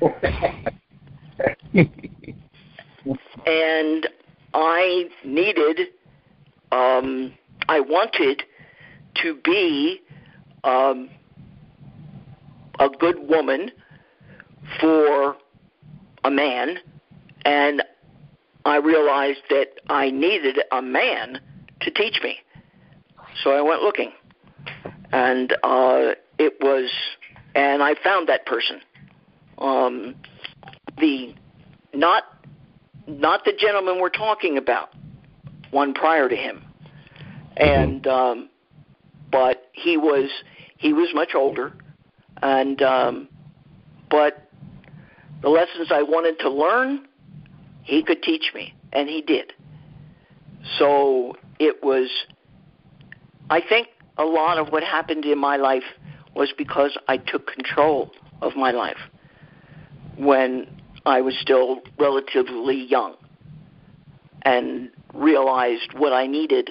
and 3.46 4.08
I 4.52 5.08
needed, 5.24 5.88
um, 6.72 7.32
I 7.68 7.80
wanted 7.80 8.42
to 9.16 9.34
be 9.44 10.00
um, 10.64 11.10
a 12.78 12.88
good 12.88 13.28
woman 13.28 13.70
for 14.80 15.36
a 16.24 16.30
man, 16.30 16.78
and 17.44 17.82
I 18.64 18.76
realized 18.76 19.40
that 19.48 19.80
I 19.88 20.10
needed 20.10 20.60
a 20.70 20.82
man 20.82 21.40
to 21.80 21.90
teach 21.90 22.20
me. 22.22 22.38
So 23.42 23.52
I 23.52 23.62
went 23.62 23.82
looking, 23.82 24.12
and 25.12 25.52
uh, 25.62 26.14
it 26.38 26.56
was, 26.60 26.90
and 27.54 27.82
I 27.82 27.94
found 28.02 28.28
that 28.28 28.44
person. 28.46 28.80
Um, 29.58 30.14
the 30.98 31.34
not 31.94 32.24
not 33.06 33.44
the 33.44 33.52
gentleman 33.52 33.98
we're 33.98 34.10
talking 34.10 34.58
about, 34.58 34.94
one 35.70 35.94
prior 35.94 36.28
to 36.28 36.36
him, 36.36 36.62
and 37.56 38.06
um, 38.06 38.49
but 39.30 39.68
he 39.72 39.96
was 39.96 40.30
he 40.78 40.92
was 40.92 41.10
much 41.14 41.34
older, 41.34 41.72
and 42.42 42.80
um, 42.82 43.28
but 44.10 44.50
the 45.42 45.48
lessons 45.48 45.88
I 45.90 46.02
wanted 46.02 46.38
to 46.40 46.50
learn, 46.50 47.06
he 47.82 48.02
could 48.02 48.22
teach 48.22 48.52
me, 48.54 48.74
and 48.92 49.08
he 49.08 49.22
did. 49.22 49.52
So 50.78 51.36
it 51.58 51.82
was, 51.82 52.10
I 53.48 53.60
think, 53.66 53.88
a 54.18 54.24
lot 54.24 54.58
of 54.58 54.68
what 54.68 54.82
happened 54.82 55.24
in 55.24 55.38
my 55.38 55.56
life 55.56 55.84
was 56.34 56.52
because 56.56 56.96
I 57.08 57.16
took 57.16 57.46
control 57.46 58.12
of 58.42 58.56
my 58.56 58.70
life 58.70 58.98
when 60.16 60.66
I 61.06 61.22
was 61.22 61.34
still 61.40 61.80
relatively 61.98 62.84
young 62.84 63.16
and 64.42 64.90
realized 65.14 65.94
what 65.94 66.12
I 66.12 66.26
needed 66.26 66.70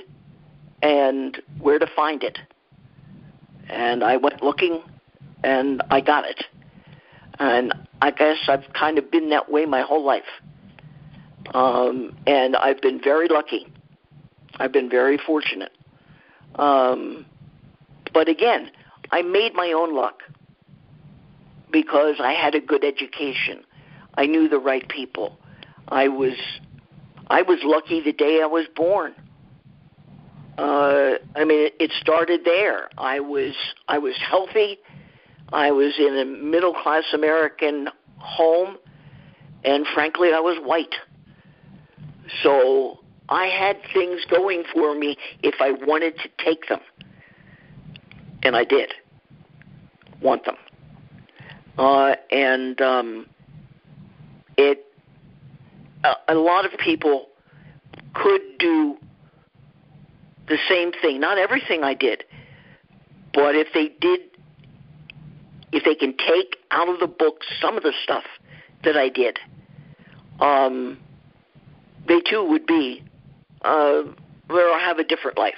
and 0.82 1.42
where 1.60 1.80
to 1.80 1.88
find 1.96 2.24
it. 2.24 2.40
And 3.70 4.04
I 4.04 4.18
went 4.18 4.42
looking 4.42 4.82
and 5.44 5.82
I 5.90 6.02
got 6.02 6.26
it. 6.26 6.44
And 7.40 7.74
I 8.02 8.12
guess 8.12 8.38
I've 8.48 8.72
kind 8.74 8.98
of 8.98 9.12
been 9.12 9.30
that 9.30 9.50
way 9.52 9.66
my 9.66 9.82
whole 9.82 10.04
life. 10.04 10.24
Um, 11.54 12.16
and 12.28 12.56
I've 12.56 12.82
been 12.82 13.02
very 13.02 13.28
lucky. 13.28 13.68
I've 14.58 14.72
been 14.72 14.90
very 14.90 15.18
fortunate. 15.18 15.72
Um, 16.56 17.26
but 18.14 18.28
again, 18.28 18.72
I 19.12 19.22
made 19.22 19.54
my 19.54 19.72
own 19.72 19.96
luck 19.96 20.24
because 21.72 22.16
I 22.20 22.34
had 22.34 22.56
a 22.56 22.60
good 22.60 22.84
education. 22.84 23.64
I 24.16 24.26
knew 24.26 24.50
the 24.50 24.60
right 24.60 24.88
people. 24.90 25.38
I 25.88 26.08
was 26.08 26.34
I 27.28 27.44
was 27.44 27.60
lucky 27.64 28.02
the 28.02 28.12
day 28.12 28.42
I 28.42 28.48
was 28.48 28.66
born. 28.76 29.14
Uh, 30.60 31.18
I 31.38 31.46
mean, 31.46 31.70
it 31.80 31.92
started 32.02 32.42
there. 32.44 32.90
I 32.98 33.22
was 33.22 33.54
I 33.88 33.98
was 33.98 34.16
healthy. 34.18 34.78
I 35.54 35.72
was 35.72 35.94
in 35.98 36.18
a 36.18 36.26
middle 36.26 36.74
class 36.74 37.06
American 37.14 37.88
home, 38.18 38.78
and 39.64 39.88
frankly, 39.94 40.34
I 40.34 40.42
was 40.42 40.58
white. 40.62 40.96
So 42.44 43.00
I 43.30 43.46
had 43.46 43.78
things 43.94 44.20
going 44.30 44.64
for 44.74 44.96
me 44.96 45.18
if 45.42 45.56
I 45.62 45.72
wanted 45.72 46.18
to 46.18 46.30
take 46.44 46.68
them 46.68 46.82
and 48.44 48.56
I 48.56 48.66
did 48.66 48.94
want 50.22 50.44
them. 50.44 50.58
Uh, 51.78 52.16
and 52.32 52.82
um, 52.82 53.28
it 54.58 54.86
a, 56.04 56.16
a 56.28 56.36
lot 56.36 56.66
of 56.66 56.78
people 56.80 57.28
could 58.14 58.42
do 58.60 58.98
the 60.50 60.58
same 60.68 60.92
thing. 60.92 61.20
Not 61.20 61.38
everything 61.38 61.84
I 61.84 61.94
did, 61.94 62.24
but 63.34 63.56
if 63.56 63.68
they 63.74 63.90
did, 64.02 64.22
if 65.72 65.84
they 65.86 65.96
can 65.96 66.16
take 66.18 66.58
out 66.72 66.90
of 66.90 67.00
the 67.00 67.08
book 67.08 67.42
some 67.62 67.78
of 67.78 67.84
the 67.84 67.94
stuff 68.04 68.24
that 68.84 68.98
I 68.98 69.10
did, 69.10 69.40
um, 70.40 70.98
they 72.08 72.20
too 72.22 72.44
would 72.44 72.66
be 72.66 73.04
uh, 73.62 74.02
will 74.50 74.80
have 74.80 74.98
a 74.98 75.04
different 75.04 75.38
life. 75.38 75.54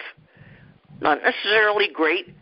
Not 1.00 1.20
necessarily 1.24 1.88
great, 1.88 2.34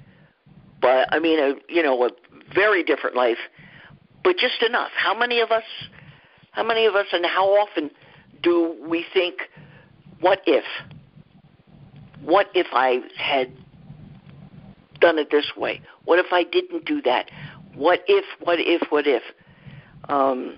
but 0.82 1.14
I 1.14 1.20
mean, 1.20 1.39
a 1.39 1.54
you 1.72 1.84
know, 1.84 2.04
a 2.06 2.10
very 2.54 2.84
different 2.84 3.16
life, 3.16 3.38
but 4.24 4.38
just 4.38 4.64
enough. 4.64 4.91
How 4.95 5.18
many 5.18 5.39
of 5.39 5.52
us? 5.52 5.64
How 6.52 6.64
many 6.64 6.88
of 6.88 6.95
us, 6.95 7.06
and 7.14 7.26
how 7.26 7.45
often 7.45 7.91
do 8.41 8.76
we 8.88 9.06
think, 9.14 9.50
"What 10.20 10.41
if? 10.47 10.66
What 12.24 12.47
if 12.53 12.67
I 12.74 12.99
had 13.17 13.51
done 14.99 15.17
it 15.17 15.30
this 15.32 15.51
way? 15.55 15.82
What 16.05 16.20
if 16.20 16.28
I 16.32 16.43
didn't 16.43 16.86
do 16.86 17.01
that? 17.03 17.30
What 17.76 18.01
if? 18.07 18.26
What 18.41 18.59
if? 18.59 18.82
What 18.89 19.07
if?" 19.07 19.24
Um, 20.09 20.57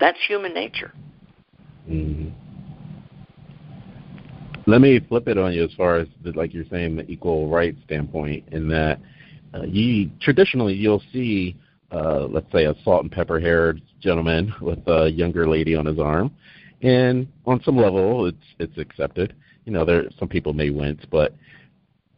that's 0.00 0.18
human 0.26 0.52
nature. 0.54 0.92
Mm-hmm. 1.88 2.28
Let 4.66 4.82
me 4.82 5.00
flip 5.00 5.28
it 5.28 5.38
on 5.38 5.54
you 5.54 5.64
as 5.64 5.72
far 5.72 5.96
as 5.96 6.08
the, 6.22 6.32
like 6.32 6.52
you're 6.52 6.66
saying 6.70 6.96
the 6.96 7.10
equal 7.10 7.48
rights 7.48 7.78
standpoint 7.86 8.44
in 8.52 8.68
that 8.68 9.00
uh, 9.54 9.62
you 9.62 10.10
traditionally 10.20 10.74
you'll 10.74 11.02
see 11.10 11.56
uh, 11.90 12.26
let's 12.26 12.50
say 12.52 12.64
a 12.64 12.74
salt 12.84 13.02
and 13.02 13.10
pepper 13.10 13.40
haired 13.40 13.80
gentleman 14.00 14.54
with 14.60 14.86
a 14.86 15.08
younger 15.08 15.48
lady 15.48 15.74
on 15.74 15.86
his 15.86 15.98
arm, 15.98 16.30
and 16.82 17.26
on 17.46 17.62
some 17.62 17.76
level 17.76 18.26
it's 18.26 18.36
it's 18.58 18.76
accepted. 18.78 19.34
You 19.68 19.74
know, 19.74 19.84
there 19.84 20.08
some 20.18 20.28
people 20.28 20.54
may 20.54 20.70
wince, 20.70 21.02
but 21.10 21.34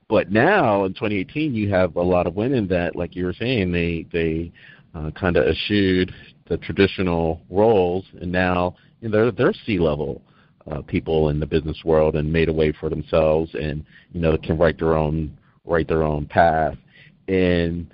but 0.08 0.30
now 0.30 0.84
in 0.84 0.94
2018 0.94 1.52
you 1.52 1.68
have 1.70 1.96
a 1.96 2.00
lot 2.00 2.28
of 2.28 2.36
women 2.36 2.68
that, 2.68 2.94
like 2.94 3.16
you 3.16 3.24
were 3.24 3.32
saying, 3.32 3.72
they 3.72 4.06
they 4.12 4.52
uh, 4.94 5.10
kind 5.10 5.36
of 5.36 5.48
eschewed 5.48 6.14
the 6.48 6.58
traditional 6.58 7.40
roles, 7.50 8.04
and 8.20 8.30
now 8.30 8.76
you 9.00 9.08
know, 9.08 9.16
they're 9.16 9.32
they're 9.32 9.54
C 9.66 9.80
level 9.80 10.22
uh, 10.70 10.80
people 10.82 11.30
in 11.30 11.40
the 11.40 11.46
business 11.46 11.82
world 11.84 12.14
and 12.14 12.32
made 12.32 12.48
a 12.48 12.52
way 12.52 12.70
for 12.70 12.88
themselves, 12.88 13.50
and 13.54 13.84
you 14.12 14.20
know 14.20 14.38
can 14.38 14.56
write 14.56 14.78
their 14.78 14.96
own 14.96 15.36
write 15.64 15.88
their 15.88 16.04
own 16.04 16.26
path. 16.26 16.76
And 17.26 17.92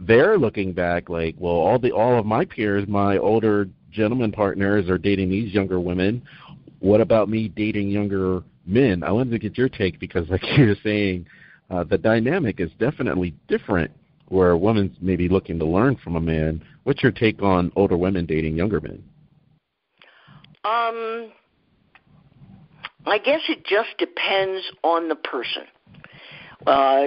they're 0.00 0.38
looking 0.38 0.72
back 0.72 1.10
like, 1.10 1.34
well, 1.36 1.52
all 1.52 1.78
the 1.78 1.92
all 1.92 2.18
of 2.18 2.24
my 2.24 2.46
peers, 2.46 2.88
my 2.88 3.18
older 3.18 3.68
gentleman 3.90 4.32
partners 4.32 4.88
are 4.88 4.96
dating 4.96 5.28
these 5.28 5.52
younger 5.52 5.80
women. 5.80 6.22
What 6.80 7.00
about 7.00 7.28
me 7.28 7.48
dating 7.48 7.90
younger 7.90 8.42
men? 8.66 9.02
I 9.02 9.12
wanted 9.12 9.30
to 9.30 9.38
get 9.38 9.56
your 9.56 9.68
take 9.68 9.98
because, 9.98 10.28
like 10.30 10.44
you 10.56 10.66
were 10.66 10.76
saying, 10.82 11.26
uh, 11.70 11.84
the 11.84 11.98
dynamic 11.98 12.60
is 12.60 12.70
definitely 12.78 13.34
different 13.48 13.90
where 14.28 14.50
a 14.50 14.58
woman's 14.58 14.96
maybe 15.00 15.28
looking 15.28 15.58
to 15.58 15.64
learn 15.64 15.96
from 15.96 16.16
a 16.16 16.20
man. 16.20 16.62
What's 16.84 17.02
your 17.02 17.12
take 17.12 17.42
on 17.42 17.72
older 17.76 17.96
women 17.96 18.26
dating 18.26 18.56
younger 18.56 18.80
men? 18.80 19.02
Um, 20.64 21.30
I 23.06 23.18
guess 23.24 23.40
it 23.48 23.64
just 23.64 23.96
depends 23.98 24.64
on 24.82 25.08
the 25.08 25.14
person. 25.14 25.62
Uh, 26.66 27.04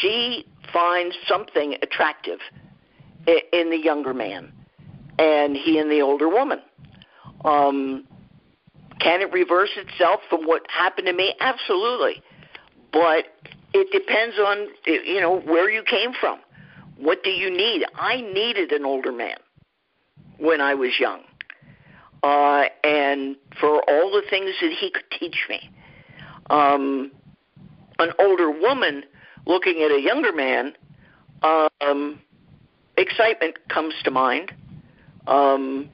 she 0.00 0.46
finds 0.72 1.16
something 1.26 1.74
attractive 1.82 2.38
in 3.26 3.70
the 3.70 3.78
younger 3.82 4.14
man, 4.14 4.52
and 5.18 5.56
he 5.56 5.78
in 5.78 5.88
the 5.88 6.00
older 6.00 6.28
woman. 6.28 6.60
Um, 7.44 8.06
can 9.00 9.20
it 9.20 9.32
reverse 9.32 9.70
itself 9.76 10.20
from 10.28 10.46
what 10.46 10.62
happened 10.68 11.06
to 11.06 11.12
me? 11.12 11.34
Absolutely, 11.40 12.22
but 12.92 13.24
it 13.74 13.90
depends 13.92 14.36
on 14.38 14.68
you 14.86 15.20
know 15.20 15.40
where 15.40 15.70
you 15.70 15.82
came 15.82 16.12
from. 16.18 16.38
What 16.96 17.24
do 17.24 17.30
you 17.30 17.50
need? 17.50 17.84
I 17.94 18.20
needed 18.20 18.72
an 18.72 18.84
older 18.84 19.12
man 19.12 19.38
when 20.38 20.60
I 20.60 20.74
was 20.74 20.90
young 21.00 21.22
uh, 22.22 22.64
and 22.84 23.36
for 23.60 23.82
all 23.88 24.10
the 24.10 24.22
things 24.28 24.50
that 24.60 24.72
he 24.78 24.90
could 24.90 25.10
teach 25.18 25.46
me. 25.48 25.70
Um, 26.50 27.10
an 27.98 28.12
older 28.18 28.50
woman 28.50 29.04
looking 29.46 29.82
at 29.82 29.90
a 29.90 30.00
younger 30.00 30.32
man, 30.32 30.74
um, 31.42 32.20
excitement 32.96 33.56
comes 33.68 33.94
to 34.04 34.10
mind. 34.10 34.52
Um, 35.26 35.90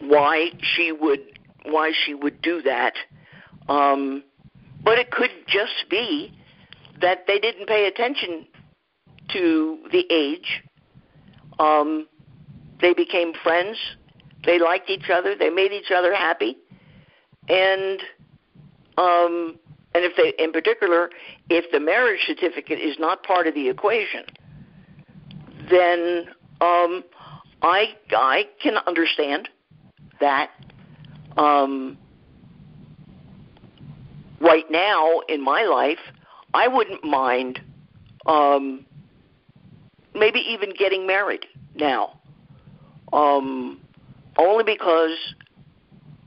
why 0.00 0.50
she 0.60 0.92
would 0.92 1.33
why 1.64 1.92
she 2.04 2.14
would 2.14 2.40
do 2.42 2.62
that, 2.62 2.94
um, 3.68 4.22
but 4.82 4.98
it 4.98 5.10
could 5.10 5.30
just 5.46 5.88
be 5.90 6.32
that 7.00 7.26
they 7.26 7.38
didn't 7.38 7.66
pay 7.66 7.86
attention 7.86 8.46
to 9.28 9.78
the 9.90 10.04
age. 10.10 10.62
Um, 11.58 12.06
they 12.80 12.94
became 12.94 13.32
friends 13.42 13.78
they 14.44 14.58
liked 14.58 14.90
each 14.90 15.10
other. 15.10 15.34
They 15.34 15.50
made 15.50 15.72
each 15.72 15.90
other 15.90 16.14
happy, 16.14 16.56
and 17.48 18.00
um, 18.96 19.58
and 19.94 20.04
if 20.04 20.16
they, 20.16 20.42
in 20.42 20.52
particular, 20.52 21.10
if 21.48 21.70
the 21.72 21.80
marriage 21.80 22.20
certificate 22.26 22.78
is 22.78 22.96
not 22.98 23.22
part 23.22 23.46
of 23.46 23.54
the 23.54 23.68
equation, 23.68 24.24
then 25.70 26.26
um, 26.60 27.04
I 27.62 27.94
I 28.10 28.48
can 28.62 28.76
understand 28.86 29.48
that. 30.20 30.50
Um, 31.36 31.98
right 34.40 34.70
now 34.70 35.20
in 35.28 35.42
my 35.42 35.64
life, 35.64 35.98
I 36.52 36.68
wouldn't 36.68 37.02
mind 37.04 37.60
um, 38.26 38.86
maybe 40.14 40.40
even 40.40 40.72
getting 40.78 41.06
married 41.06 41.46
now. 41.74 42.20
Um, 43.12 43.80
only 44.38 44.64
because 44.64 45.16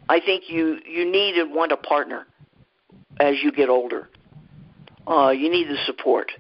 I 0.10 0.20
think 0.20 0.49
you 0.49 0.80
you 0.86 1.10
need 1.10 1.36
and 1.36 1.53
want 1.53 1.72
a 1.72 1.78
partner 1.78 2.26
as 3.20 3.36
you 3.41 3.51
get 3.51 3.70
older. 3.70 4.10
Uh, 5.08 5.30
you 5.30 5.49
need 5.49 5.70
the 5.70 5.78
support 5.86 6.32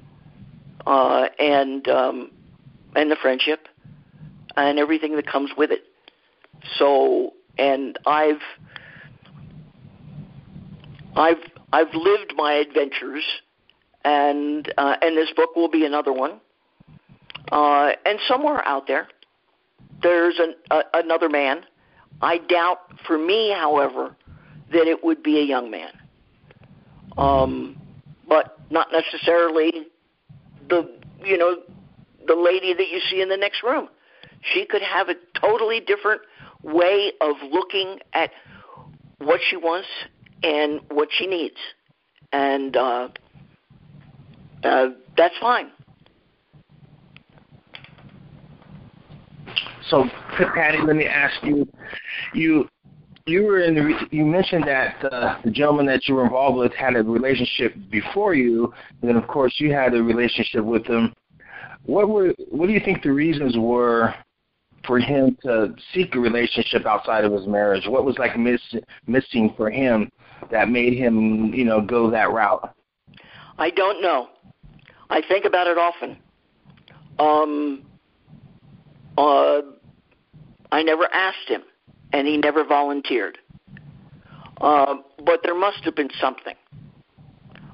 uh, 0.85 1.27
and 1.39 1.87
um, 1.87 2.31
and 2.95 3.11
the 3.11 3.15
friendship 3.15 3.67
and 4.55 4.79
everything 4.79 5.15
that 5.15 5.27
comes 5.27 5.51
with 5.57 5.71
it. 5.71 5.83
So, 6.77 7.33
and 7.57 7.97
I've 8.05 8.41
I've 11.15 11.41
I've 11.73 11.93
lived 11.93 12.33
my 12.35 12.53
adventures, 12.53 13.23
and 14.03 14.71
uh, 14.77 14.95
and 15.01 15.17
this 15.17 15.31
book 15.35 15.55
will 15.55 15.69
be 15.69 15.85
another 15.85 16.13
one. 16.13 16.39
Uh, 17.51 17.91
and 18.05 18.19
somewhere 18.27 18.65
out 18.67 18.87
there, 18.87 19.07
there's 20.01 20.37
an, 20.39 20.55
a, 20.69 20.81
another 20.93 21.29
man. 21.29 21.63
I 22.21 22.39
doubt, 22.39 22.79
for 23.05 23.17
me, 23.17 23.53
however, 23.53 24.15
that 24.71 24.87
it 24.87 25.03
would 25.03 25.23
be 25.23 25.39
a 25.39 25.43
young 25.43 25.71
man. 25.71 25.91
Um, 27.17 27.79
but 28.27 28.59
not 28.69 28.91
necessarily 28.91 29.87
the 30.69 30.89
you 31.23 31.37
know 31.37 31.57
the 32.27 32.35
lady 32.35 32.73
that 32.73 32.89
you 32.89 32.99
see 33.09 33.21
in 33.21 33.29
the 33.29 33.37
next 33.37 33.63
room. 33.63 33.89
She 34.41 34.65
could 34.65 34.81
have 34.81 35.09
a 35.09 35.15
totally 35.39 35.79
different 35.79 36.21
way 36.67 37.13
of 37.21 37.35
looking 37.51 37.99
at 38.13 38.31
what 39.19 39.39
she 39.49 39.57
wants 39.57 39.87
and 40.43 40.81
what 40.91 41.09
she 41.11 41.25
needs, 41.25 41.55
and 42.31 42.75
uh, 42.77 43.07
uh, 44.63 44.87
that's 45.15 45.35
fine. 45.39 45.71
So, 49.89 50.05
Patty, 50.37 50.79
let 50.85 50.95
me 50.97 51.05
ask 51.05 51.41
you, 51.43 51.67
you 52.33 52.67
you 53.25 53.43
were 53.43 53.61
in 53.61 53.75
the 53.75 54.07
you 54.11 54.25
mentioned 54.25 54.65
that 54.67 55.03
uh, 55.11 55.37
the 55.43 55.51
gentleman 55.51 55.85
that 55.87 56.07
you 56.07 56.15
were 56.15 56.23
involved 56.23 56.57
with 56.57 56.73
had 56.73 56.95
a 56.95 57.03
relationship 57.03 57.73
before 57.89 58.33
you, 58.35 58.73
and 59.01 59.09
then 59.09 59.17
of 59.17 59.27
course 59.27 59.53
you 59.57 59.73
had 59.73 59.93
a 59.93 60.01
relationship 60.01 60.63
with 60.63 60.85
him. 60.85 61.13
What 61.85 62.09
were 62.09 62.33
what 62.49 62.67
do 62.67 62.73
you 62.73 62.81
think 62.83 63.03
the 63.03 63.11
reasons 63.11 63.57
were 63.57 64.13
for 64.85 64.99
him 64.99 65.37
to 65.43 65.73
seek 65.93 66.15
a 66.15 66.19
relationship 66.19 66.85
outside 66.85 67.25
of 67.25 67.31
his 67.31 67.47
marriage? 67.47 67.87
What 67.87 68.05
was 68.05 68.17
like 68.17 68.37
miss, 68.37 68.61
missing 69.05 69.53
for 69.57 69.69
him 69.69 70.09
that 70.51 70.69
made 70.69 70.93
him 70.93 71.53
you 71.53 71.65
know 71.65 71.81
go 71.81 72.09
that 72.11 72.31
route? 72.31 72.73
I 73.57 73.69
don't 73.71 74.01
know. 74.01 74.29
I 75.09 75.21
think 75.27 75.45
about 75.45 75.67
it 75.67 75.77
often. 75.77 76.17
Um, 77.19 77.83
uh, 79.17 79.61
I 80.71 80.83
never 80.83 81.11
asked 81.13 81.47
him, 81.47 81.63
and 82.13 82.27
he 82.27 82.37
never 82.37 82.63
volunteered. 82.63 83.37
Uh, 84.61 84.95
but 85.25 85.41
there 85.43 85.55
must 85.55 85.83
have 85.83 85.95
been 85.95 86.09
something. 86.19 86.55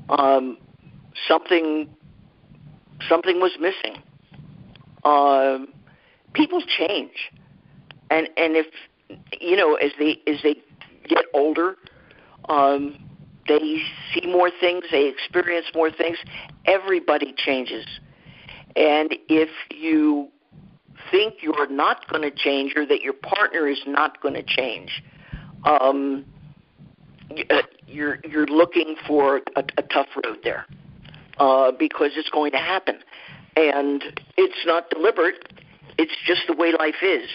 Um, 0.10 0.58
something, 1.28 1.90
something 3.10 3.40
was 3.40 3.52
missing. 3.60 4.02
Uh, 5.04 5.60
people 6.34 6.62
change, 6.62 7.32
and 8.10 8.30
and 8.38 8.56
if 8.56 8.68
you 9.40 9.56
know 9.56 9.76
as 9.76 9.92
they 10.00 10.20
as 10.28 10.42
they 10.44 10.56
get 11.08 11.26
older, 11.34 11.78
um, 12.50 12.98
they 13.48 13.82
see 14.14 14.28
more 14.28 14.50
things, 14.60 14.86
they 14.92 15.08
experience 15.08 15.68
more 15.74 15.92
things. 15.92 16.18
Everybody 16.66 17.34
changes, 17.38 17.86
and 18.76 19.16
if 19.30 19.50
you 19.72 20.30
think 21.12 21.36
you're 21.42 21.70
not 21.70 22.08
going 22.10 22.22
to 22.22 22.32
change 22.32 22.74
or 22.76 22.86
that 22.86 23.02
your 23.02 23.14
partner 23.14 23.68
is 23.68 23.82
not 23.86 24.22
going 24.22 24.36
to 24.36 24.44
change, 24.44 25.04
um, 25.66 26.26
uh, 27.50 27.62
you're 27.88 28.20
you're 28.24 28.48
looking 28.48 28.96
for 29.08 29.42
a, 29.56 29.64
a 29.78 29.84
tough 29.84 30.08
road 30.24 30.40
there 30.44 30.66
uh, 31.38 31.72
because 31.72 32.12
it's 32.16 32.30
going 32.30 32.52
to 32.52 32.58
happen, 32.58 33.00
and 33.56 34.22
it's 34.38 34.66
not 34.66 34.90
deliberate. 34.90 35.53
It's 35.98 36.14
just 36.26 36.42
the 36.48 36.54
way 36.54 36.72
life 36.78 37.02
is, 37.02 37.30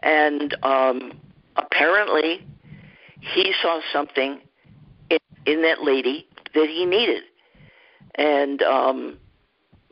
and 0.00 0.56
um, 0.62 1.20
apparently, 1.56 2.46
he 3.20 3.54
saw 3.62 3.80
something 3.92 4.40
in, 5.10 5.18
in 5.46 5.62
that 5.62 5.82
lady 5.82 6.26
that 6.54 6.68
he 6.68 6.84
needed, 6.84 7.22
and 8.16 8.62
um, 8.62 9.18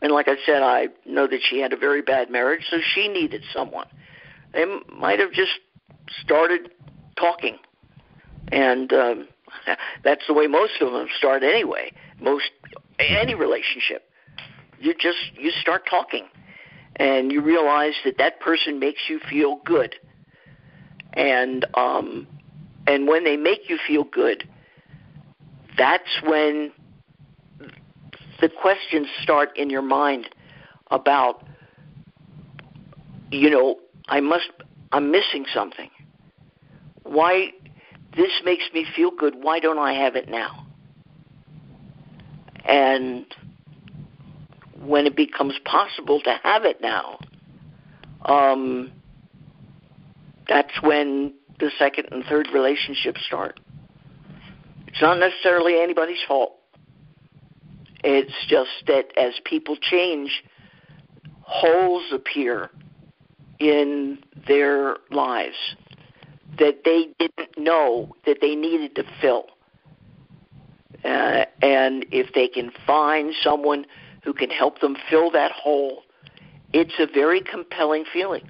and 0.03 0.13
like 0.13 0.29
I 0.29 0.37
said, 0.47 0.63
I 0.63 0.89
know 1.07 1.27
that 1.27 1.41
she 1.43 1.61
had 1.61 1.73
a 1.73 1.77
very 1.77 2.03
bad 2.03 2.31
marriage, 2.31 2.67
so 2.71 2.79
she 2.95 3.09
needed 3.09 3.43
someone. 3.53 3.87
They 4.53 4.65
might 4.89 5.19
have 5.21 5.33
just 5.33 5.53
started 6.23 6.71
talking, 7.17 7.59
and 8.51 8.93
um, 8.93 9.29
that's 10.05 10.27
the 10.27 10.35
way 10.35 10.47
most 10.47 10.81
of 10.81 10.93
them 10.93 11.09
start 11.17 11.43
anyway. 11.43 11.93
Most 12.21 12.51
any 12.99 13.35
relationship, 13.35 14.11
you 14.79 14.95
just 14.95 15.19
you 15.35 15.51
start 15.51 15.87
talking, 15.89 16.27
and 16.97 17.33
you 17.33 17.41
realize 17.41 17.95
that 18.05 18.19
that 18.19 18.41
person 18.41 18.79
makes 18.79 19.03
you 19.09 19.21
feel 19.31 19.61
good, 19.65 19.95
and 21.15 21.65
um, 21.75 22.27
and 22.87 23.07
when 23.07 23.25
they 23.25 23.37
make 23.37 23.69
you 23.69 23.79
feel 23.87 24.05
good, 24.05 24.49
that's 25.77 26.21
when 26.25 26.73
the 28.41 28.49
questions 28.49 29.07
start 29.23 29.57
in 29.57 29.71
your 29.71 29.83
mind 29.83 30.29
about, 30.91 31.47
you 33.31 33.51
know, 33.51 33.79
I 34.09 34.21
must, 34.21 34.51
I'm 34.93 35.11
missing 35.11 35.47
something. 35.53 35.91
Why, 37.03 37.51
this 38.17 38.31
makes 38.45 38.65
me 38.73 38.87
feel 38.97 39.11
good. 39.11 39.35
Why 39.41 39.61
don't 39.61 39.79
I 39.79 39.93
have 39.93 40.17
it 40.17 40.29
now? 40.29 40.67
And 42.65 43.27
when 44.81 45.07
it 45.07 45.15
becomes 45.15 45.55
possible 45.65 46.21
to 46.23 46.41
have 46.43 46.65
it 46.65 46.81
now, 46.81 47.19
um, 48.25 48.93
that's 50.49 50.83
when 50.83 51.35
the 51.59 51.71
second 51.79 52.09
and 52.11 52.25
third 52.25 52.49
relationships 52.53 53.21
start. 53.27 53.61
It's 54.87 55.03
not 55.03 55.19
necessarily 55.19 55.81
anybody's 55.81 56.23
fault. 56.27 56.57
It's 58.03 58.33
just 58.49 58.71
that 58.87 59.17
as 59.17 59.35
people 59.45 59.77
change, 59.77 60.43
holes 61.43 62.05
appear 62.13 62.71
in 63.59 64.19
their 64.49 64.97
lives 65.11 65.57
that 66.59 66.83
they 66.85 67.09
didn't 67.19 67.59
know 67.59 68.17
that 68.27 68.39
they 68.41 68.55
needed 68.55 68.97
to 68.97 69.05
fill. 69.21 69.47
Uh, 71.05 71.45
and 71.63 72.07
if 72.11 72.33
they 72.35 72.49
can 72.49 72.73
find 72.87 73.33
someone 73.43 73.87
who 74.25 74.33
can 74.33 74.51
help 74.51 74.81
them 74.81 74.97
fill 75.09 75.31
that 75.33 75.53
hole, 75.53 76.03
it's 76.73 76.95
a 76.99 77.07
very 77.13 77.41
compelling 77.41 78.05
feeling. 78.13 78.49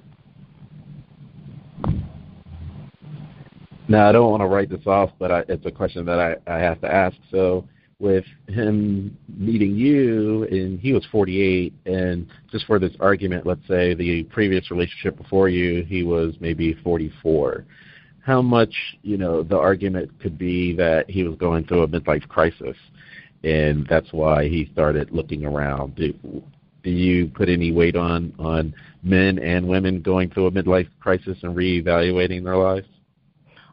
Now, 3.87 4.07
I 4.07 4.11
don't 4.11 4.29
want 4.29 4.41
to 4.41 4.47
write 4.47 4.69
this 4.69 4.85
off, 4.87 5.09
but 5.19 5.31
I, 5.31 5.43
it's 5.49 5.65
a 5.65 5.71
question 5.71 6.05
that 6.05 6.19
I, 6.19 6.35
I 6.47 6.59
have 6.59 6.79
to 6.81 6.93
ask. 6.93 7.17
So, 7.29 7.67
with 7.99 8.25
him 8.47 9.15
meeting 9.37 9.75
you, 9.75 10.47
and 10.49 10.79
he 10.79 10.91
was 10.91 11.05
48, 11.11 11.71
and 11.85 12.25
just 12.51 12.65
for 12.65 12.79
this 12.79 12.93
argument, 12.99 13.45
let's 13.45 13.65
say 13.67 13.93
the 13.93 14.23
previous 14.23 14.71
relationship 14.71 15.17
before 15.17 15.49
you, 15.49 15.83
he 15.83 16.03
was 16.03 16.33
maybe 16.39 16.73
44. 16.83 17.63
How 18.25 18.41
much, 18.41 18.73
you 19.03 19.17
know, 19.17 19.43
the 19.43 19.57
argument 19.57 20.09
could 20.19 20.37
be 20.37 20.73
that 20.77 21.09
he 21.09 21.23
was 21.23 21.37
going 21.37 21.65
through 21.65 21.83
a 21.83 21.87
midlife 21.87 22.27
crisis, 22.27 22.75
and 23.43 23.87
that's 23.87 24.11
why 24.11 24.47
he 24.47 24.69
started 24.73 25.11
looking 25.11 25.45
around. 25.45 25.95
Do, 25.95 26.13
do 26.83 26.89
you 26.89 27.27
put 27.27 27.49
any 27.49 27.71
weight 27.71 27.95
on 27.95 28.33
on 28.39 28.73
men 29.03 29.39
and 29.39 29.67
women 29.67 30.01
going 30.01 30.29
through 30.29 30.47
a 30.47 30.51
midlife 30.51 30.89
crisis 30.99 31.37
and 31.43 31.55
reevaluating 31.55 32.43
their 32.43 32.57
lives? 32.57 32.87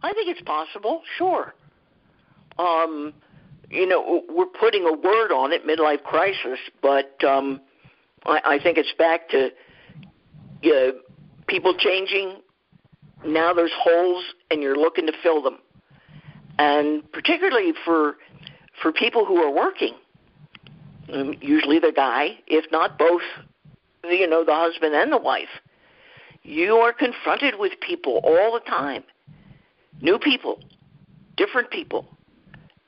I 0.03 0.13
think 0.13 0.29
it's 0.29 0.43
possible, 0.43 1.03
sure. 1.17 1.55
Um, 2.59 3.13
you 3.71 3.87
know, 3.87 4.23
we're 4.29 4.47
putting 4.47 4.85
a 4.85 4.93
word 4.93 5.33
on 5.33 5.53
it, 5.53 5.67
midlife 5.67 6.03
crisis, 6.03 6.59
but 6.81 7.23
um, 7.25 7.61
I, 8.25 8.41
I 8.45 8.59
think 8.63 8.79
it's 8.79 8.93
back 8.99 9.29
to 9.31 9.51
uh, 10.65 10.93
people 11.47 11.75
changing. 11.77 12.41
Now 13.25 13.53
there's 13.53 13.73
holes, 13.77 14.25
and 14.51 14.63
you're 14.63 14.77
looking 14.77 15.07
to 15.07 15.13
fill 15.23 15.43
them, 15.43 15.59
and 16.59 17.11
particularly 17.13 17.73
for 17.85 18.17
for 18.81 18.93
people 18.93 19.25
who 19.25 19.37
are 19.37 19.51
working, 19.51 19.95
um, 21.13 21.35
usually 21.41 21.79
the 21.79 21.93
guy, 21.95 22.39
if 22.47 22.71
not 22.71 22.99
both, 22.99 23.23
you 24.05 24.27
know, 24.27 24.45
the 24.45 24.55
husband 24.55 24.95
and 24.95 25.13
the 25.13 25.19
wife. 25.19 25.49
You 26.43 26.77
are 26.77 26.93
confronted 26.93 27.55
with 27.59 27.73
people 27.81 28.21
all 28.25 28.53
the 28.53 28.61
time, 28.61 29.05
new 30.01 30.19
people, 30.19 30.61
different 31.37 31.71
people. 31.71 32.07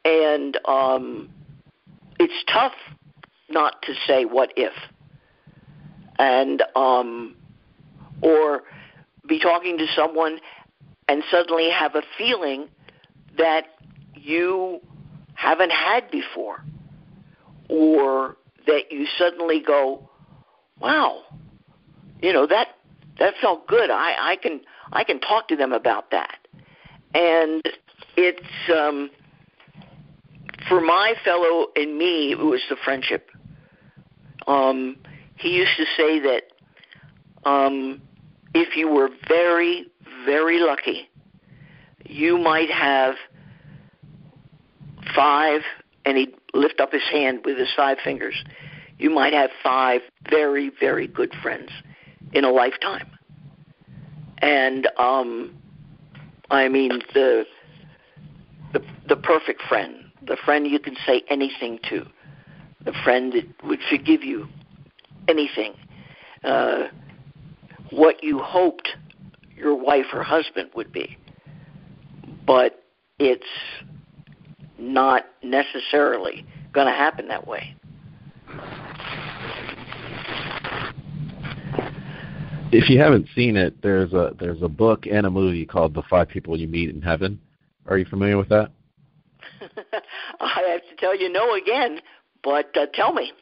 And 0.05 0.59
um, 0.66 1.28
it's 2.18 2.45
tough 2.51 2.74
not 3.49 3.82
to 3.82 3.95
say 4.07 4.24
what 4.24 4.53
if, 4.57 4.72
and 6.18 6.62
um, 6.74 7.36
or 8.22 8.62
be 9.26 9.38
talking 9.41 9.78
to 9.78 9.86
someone 9.95 10.41
and 11.09 11.22
suddenly 11.30 11.70
have 11.70 11.95
a 11.97 12.03
feeling 12.16 12.68
that 13.36 13.66
you 14.14 14.80
haven't 15.41 15.72
had 15.72 16.11
before, 16.11 16.62
or 17.70 18.36
that 18.66 18.93
you 18.93 19.07
suddenly 19.16 19.61
go, 19.66 20.11
"Wow, 20.80 21.22
you 22.20 22.32
know 22.32 22.47
that 22.47 22.68
that 23.18 23.34
felt 23.41 23.66
good. 23.66 23.91
I, 23.91 24.32
I 24.32 24.36
can 24.36 24.61
I 24.93 25.03
can 25.05 25.18
talk 25.18 25.49
to 25.49 25.57
them 25.57 25.72
about 25.72 26.11
that," 26.11 26.38
and 27.14 27.62
it's 28.16 28.70
um, 28.70 29.11
for 30.68 30.82
my 30.82 31.14
fellow 31.24 31.68
and 31.74 31.97
me, 31.97 32.32
it 32.32 32.38
was 32.38 32.61
the 32.68 32.76
friendship. 32.84 33.30
Um, 34.47 34.97
he 35.36 35.57
used 35.57 35.76
to 35.78 35.84
say 35.97 36.20
that 36.20 36.43
um, 37.49 38.03
if 38.55 38.76
you 38.76 38.88
were 38.88 39.09
very, 39.26 39.86
very 40.26 40.61
lucky, 40.61 41.09
you 42.05 42.36
might 42.36 42.70
have 42.70 43.14
five, 45.14 45.62
and 46.04 46.16
he'd 46.16 46.34
lift 46.54 46.80
up 46.80 46.92
his 46.92 47.02
hand 47.11 47.40
with 47.44 47.58
his 47.58 47.68
five 47.76 47.98
fingers. 48.02 48.34
You 48.98 49.11
might 49.11 49.32
have 49.32 49.50
five 49.62 50.02
very, 50.28 50.70
very 50.80 51.06
good 51.06 51.32
friends 51.42 51.70
in 52.32 52.44
a 52.44 52.50
lifetime. 52.50 53.11
And 54.38 54.88
um, 54.98 55.56
I 56.50 56.68
mean 56.68 57.02
the 57.14 57.44
the 58.72 58.82
the 59.08 59.16
perfect 59.16 59.62
friend 59.68 60.11
the 60.22 60.36
friend 60.44 60.66
you 60.66 60.78
can 60.78 60.96
say 61.06 61.22
anything 61.28 61.78
to, 61.90 62.06
the 62.84 62.92
friend 63.04 63.32
that 63.32 63.66
would 63.66 63.80
forgive 63.88 64.22
you 64.22 64.48
anything, 65.28 65.74
uh, 66.44 66.88
what 67.90 68.22
you 68.22 68.38
hoped 68.38 68.88
your 69.56 69.74
wife 69.74 70.06
or 70.12 70.22
husband 70.22 70.70
would 70.74 70.92
be. 70.92 71.16
But 72.46 72.82
it's 73.18 73.44
not 74.80 75.26
necessarily 75.42 76.44
going 76.72 76.86
to 76.86 76.92
happen 76.92 77.28
that 77.28 77.46
way. 77.46 77.74
If 82.72 82.88
you 82.88 83.00
haven't 83.00 83.26
seen 83.34 83.56
it, 83.56 83.82
there's 83.82 84.12
a 84.12 84.32
there's 84.38 84.62
a 84.62 84.68
book 84.68 85.06
and 85.10 85.26
a 85.26 85.30
movie 85.30 85.66
called 85.66 85.92
The 85.92 86.02
Five 86.08 86.28
People 86.28 86.56
You 86.56 86.68
Meet 86.68 86.90
in 86.90 87.02
Heaven. 87.02 87.40
Are 87.86 87.98
you 87.98 88.04
familiar 88.04 88.38
with 88.38 88.48
that? 88.50 88.70
I 90.40 90.62
have 90.70 90.82
to 90.88 90.96
tell 90.98 91.18
you 91.18 91.32
no 91.32 91.56
again, 91.56 92.00
but 92.44 92.76
uh, 92.76 92.86
tell 92.94 93.12
me. 93.12 93.32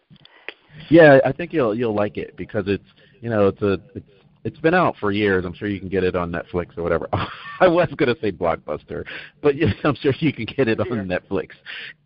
Yeah, 0.89 1.18
I 1.26 1.32
think 1.32 1.53
you'll 1.53 1.74
you'll 1.74 1.95
like 1.95 2.16
it 2.16 2.36
because 2.36 2.64
it's 2.66 2.89
you 3.20 3.28
know 3.28 3.49
it's 3.49 3.61
a 3.61 3.78
it's 3.95 4.09
it's 4.45 4.59
been 4.61 4.74
out 4.74 4.97
for 4.99 5.11
years. 5.11 5.45
I'm 5.45 5.55
sure 5.55 5.68
you 5.68 5.80
can 5.80 5.89
get 5.89 6.05
it 6.05 6.14
on 6.14 6.30
Netflix 6.30 6.76
or 6.76 6.82
whatever. 6.82 7.09
I 7.61 7.68
was 7.68 7.89
going 7.97 8.14
to 8.14 8.20
say 8.20 8.32
Blockbuster, 8.32 9.05
but 9.43 9.57
yes, 9.57 9.74
I'm 9.84 9.97
sure 9.97 10.12
you 10.20 10.32
can 10.32 10.47
get 10.47 10.68
it 10.68 10.80
on 10.80 10.86
Netflix. 10.86 11.51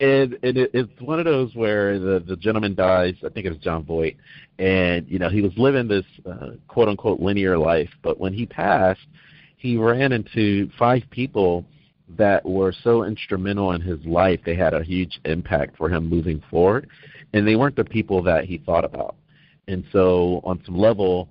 And 0.00 0.38
and 0.42 0.56
it, 0.56 0.70
it's 0.72 1.00
one 1.00 1.18
of 1.18 1.24
those 1.24 1.54
where 1.54 1.98
the 1.98 2.22
the 2.26 2.36
gentleman 2.36 2.74
dies. 2.74 3.14
I 3.24 3.28
think 3.28 3.46
it 3.46 3.50
was 3.50 3.58
Jon 3.58 3.84
Voight, 3.84 4.16
and 4.58 5.08
you 5.08 5.18
know 5.18 5.28
he 5.28 5.42
was 5.42 5.52
living 5.56 5.88
this 5.88 6.06
uh, 6.26 6.52
quote 6.68 6.88
unquote 6.88 7.20
linear 7.20 7.58
life, 7.58 7.90
but 8.02 8.18
when 8.18 8.32
he 8.32 8.46
passed, 8.46 9.00
he 9.56 9.76
ran 9.76 10.12
into 10.12 10.70
five 10.78 11.02
people 11.10 11.64
that 12.16 12.44
were 12.44 12.74
so 12.82 13.04
instrumental 13.04 13.72
in 13.72 13.80
his 13.80 14.04
life. 14.04 14.40
They 14.44 14.56
had 14.56 14.74
a 14.74 14.82
huge 14.82 15.20
impact 15.24 15.76
for 15.76 15.88
him 15.88 16.08
moving 16.08 16.42
forward, 16.50 16.88
and 17.32 17.46
they 17.46 17.56
weren't 17.56 17.76
the 17.76 17.84
people 17.84 18.22
that 18.24 18.44
he 18.44 18.58
thought 18.58 18.84
about. 18.84 19.16
And 19.68 19.84
so, 19.92 20.40
on 20.44 20.60
some 20.66 20.76
level, 20.76 21.28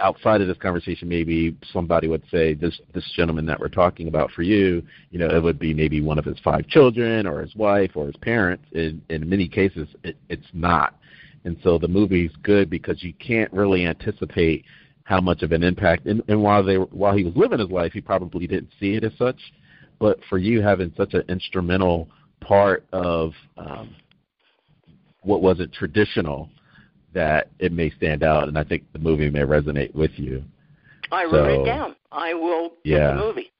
outside 0.00 0.40
of 0.40 0.48
this 0.48 0.58
conversation, 0.58 1.08
maybe 1.08 1.56
somebody 1.72 2.08
would 2.08 2.22
say 2.30 2.54
this 2.54 2.78
this 2.94 3.10
gentleman 3.16 3.46
that 3.46 3.58
we're 3.58 3.68
talking 3.68 4.08
about 4.08 4.30
for 4.32 4.42
you, 4.42 4.82
you 5.10 5.18
know, 5.18 5.28
it 5.28 5.42
would 5.42 5.58
be 5.58 5.72
maybe 5.72 6.00
one 6.00 6.18
of 6.18 6.24
his 6.24 6.38
five 6.44 6.66
children 6.68 7.26
or 7.26 7.40
his 7.40 7.54
wife 7.56 7.92
or 7.94 8.06
his 8.06 8.16
parents. 8.16 8.64
In 8.72 9.02
in 9.08 9.28
many 9.28 9.48
cases, 9.48 9.88
it, 10.04 10.16
it's 10.28 10.46
not. 10.52 10.96
And 11.44 11.56
so 11.62 11.78
the 11.78 11.88
movie's 11.88 12.30
good 12.42 12.70
because 12.70 13.02
you 13.02 13.12
can't 13.14 13.52
really 13.52 13.84
anticipate 13.86 14.64
how 15.04 15.20
much 15.20 15.42
of 15.42 15.50
an 15.50 15.64
impact. 15.64 16.06
And, 16.06 16.22
and 16.28 16.42
while 16.42 16.62
they 16.62 16.76
while 16.76 17.16
he 17.16 17.24
was 17.24 17.36
living 17.36 17.58
his 17.58 17.70
life, 17.70 17.92
he 17.92 18.00
probably 18.00 18.46
didn't 18.46 18.70
see 18.78 18.94
it 18.94 19.04
as 19.04 19.12
such 19.18 19.38
but 20.02 20.18
for 20.28 20.36
you 20.36 20.60
having 20.60 20.92
such 20.96 21.14
an 21.14 21.22
instrumental 21.28 22.08
part 22.40 22.84
of 22.92 23.32
um, 23.56 23.94
what 25.20 25.40
wasn't 25.40 25.72
traditional 25.72 26.50
that 27.14 27.48
it 27.58 27.72
may 27.72 27.90
stand 27.90 28.22
out, 28.22 28.48
and 28.48 28.58
I 28.58 28.64
think 28.64 28.84
the 28.92 28.98
movie 28.98 29.30
may 29.30 29.40
resonate 29.40 29.94
with 29.94 30.12
you. 30.16 30.42
I 31.10 31.24
wrote 31.24 31.56
so, 31.56 31.62
it 31.62 31.66
down. 31.66 31.96
I 32.10 32.34
will 32.34 32.72
yeah. 32.84 32.98
get 32.98 33.16
the 33.16 33.22
movie. 33.22 33.52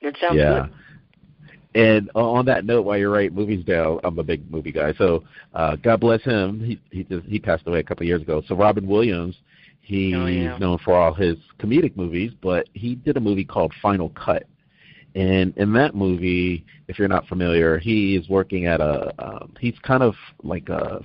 It 0.00 0.16
sounds 0.20 0.36
yeah. 0.36 0.66
good. 0.66 0.74
And 1.74 2.10
on 2.14 2.44
that 2.46 2.66
note, 2.66 2.82
while 2.82 2.98
you're 2.98 3.10
right, 3.10 3.32
movies 3.32 3.64
down. 3.64 4.00
I'm 4.04 4.18
a 4.18 4.22
big 4.22 4.50
movie 4.50 4.72
guy. 4.72 4.92
So 4.94 5.24
uh, 5.54 5.76
God 5.76 6.00
bless 6.00 6.22
him. 6.22 6.60
He 6.62 6.78
he 6.90 7.04
just 7.04 7.26
he 7.26 7.38
passed 7.38 7.66
away 7.66 7.80
a 7.80 7.82
couple 7.82 8.04
of 8.04 8.08
years 8.08 8.20
ago. 8.20 8.42
So 8.46 8.54
Robin 8.54 8.86
Williams, 8.86 9.36
he's 9.80 10.14
oh, 10.14 10.26
yeah. 10.26 10.58
known 10.58 10.78
for 10.84 10.94
all 10.94 11.14
his 11.14 11.36
comedic 11.58 11.96
movies, 11.96 12.32
but 12.42 12.68
he 12.74 12.96
did 12.96 13.16
a 13.16 13.20
movie 13.20 13.44
called 13.44 13.72
Final 13.80 14.10
Cut, 14.10 14.44
and 15.14 15.56
in 15.56 15.72
that 15.72 15.94
movie, 15.94 16.66
if 16.88 16.98
you're 16.98 17.08
not 17.08 17.26
familiar, 17.26 17.78
he 17.78 18.16
is 18.16 18.28
working 18.28 18.66
at 18.66 18.80
a. 18.82 19.12
Um, 19.18 19.54
he's 19.58 19.78
kind 19.82 20.02
of 20.02 20.14
like 20.42 20.68
a 20.68 21.00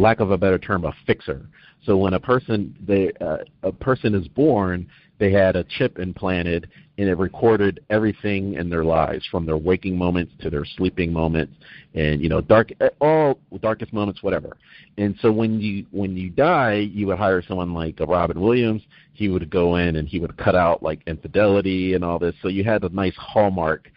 lack 0.00 0.20
of 0.20 0.30
a 0.30 0.38
better 0.38 0.58
term, 0.58 0.84
a 0.84 0.92
fixer. 1.06 1.46
So 1.84 1.96
when 1.96 2.14
a 2.14 2.20
person 2.20 2.76
they 2.86 3.12
uh, 3.20 3.38
a 3.62 3.72
person 3.72 4.14
is 4.14 4.28
born, 4.28 4.86
they 5.18 5.32
had 5.32 5.56
a 5.56 5.64
chip 5.64 5.98
implanted 5.98 6.68
and 6.98 7.08
it 7.08 7.16
recorded 7.16 7.84
everything 7.88 8.54
in 8.54 8.68
their 8.68 8.84
lives 8.84 9.24
from 9.30 9.46
their 9.46 9.56
waking 9.56 9.96
moments 9.96 10.32
to 10.40 10.50
their 10.50 10.64
sleeping 10.64 11.12
moments 11.12 11.54
and 11.94 12.20
you 12.20 12.28
know 12.28 12.40
dark 12.40 12.70
all 13.00 13.38
darkest 13.60 13.92
moments 13.92 14.22
whatever. 14.22 14.56
And 14.98 15.14
so 15.22 15.32
when 15.32 15.60
you 15.60 15.86
when 15.90 16.16
you 16.16 16.30
die 16.30 16.74
you 16.74 17.06
would 17.06 17.18
hire 17.18 17.42
someone 17.42 17.72
like 17.72 18.00
a 18.00 18.06
robin 18.06 18.40
williams. 18.40 18.82
He 19.12 19.28
would 19.28 19.50
go 19.50 19.76
in 19.76 19.96
and 19.96 20.08
he 20.08 20.18
would 20.18 20.36
cut 20.38 20.54
out 20.54 20.82
like 20.82 21.00
infidelity 21.06 21.94
and 21.94 22.02
all 22.04 22.18
this. 22.18 22.34
So 22.42 22.48
you 22.48 22.64
had 22.64 22.84
a 22.84 22.88
nice 22.90 23.16
hallmark 23.16 23.90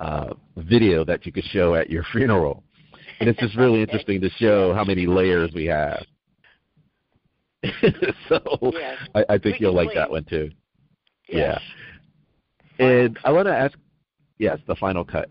uh 0.00 0.34
video 0.56 1.04
that 1.04 1.24
you 1.26 1.32
could 1.32 1.44
show 1.44 1.74
at 1.74 1.90
your 1.90 2.04
funeral 2.12 2.62
and 3.20 3.28
it's 3.28 3.38
just 3.38 3.56
really 3.56 3.82
interesting 3.82 4.20
to 4.20 4.30
show 4.30 4.74
how 4.74 4.84
many 4.84 5.06
layers 5.06 5.50
we 5.54 5.66
have 5.66 6.04
so 8.28 8.40
yes. 8.72 8.98
I, 9.14 9.24
I 9.30 9.38
think 9.38 9.60
you'll 9.60 9.74
like 9.74 9.90
that 9.94 10.10
one 10.10 10.24
too 10.24 10.50
Yes. 11.32 11.60
Yeah. 12.78 12.86
And 12.86 13.18
I 13.24 13.32
want 13.32 13.46
to 13.46 13.56
ask, 13.56 13.76
yes, 14.38 14.58
the 14.66 14.74
final 14.76 15.04
cut. 15.04 15.30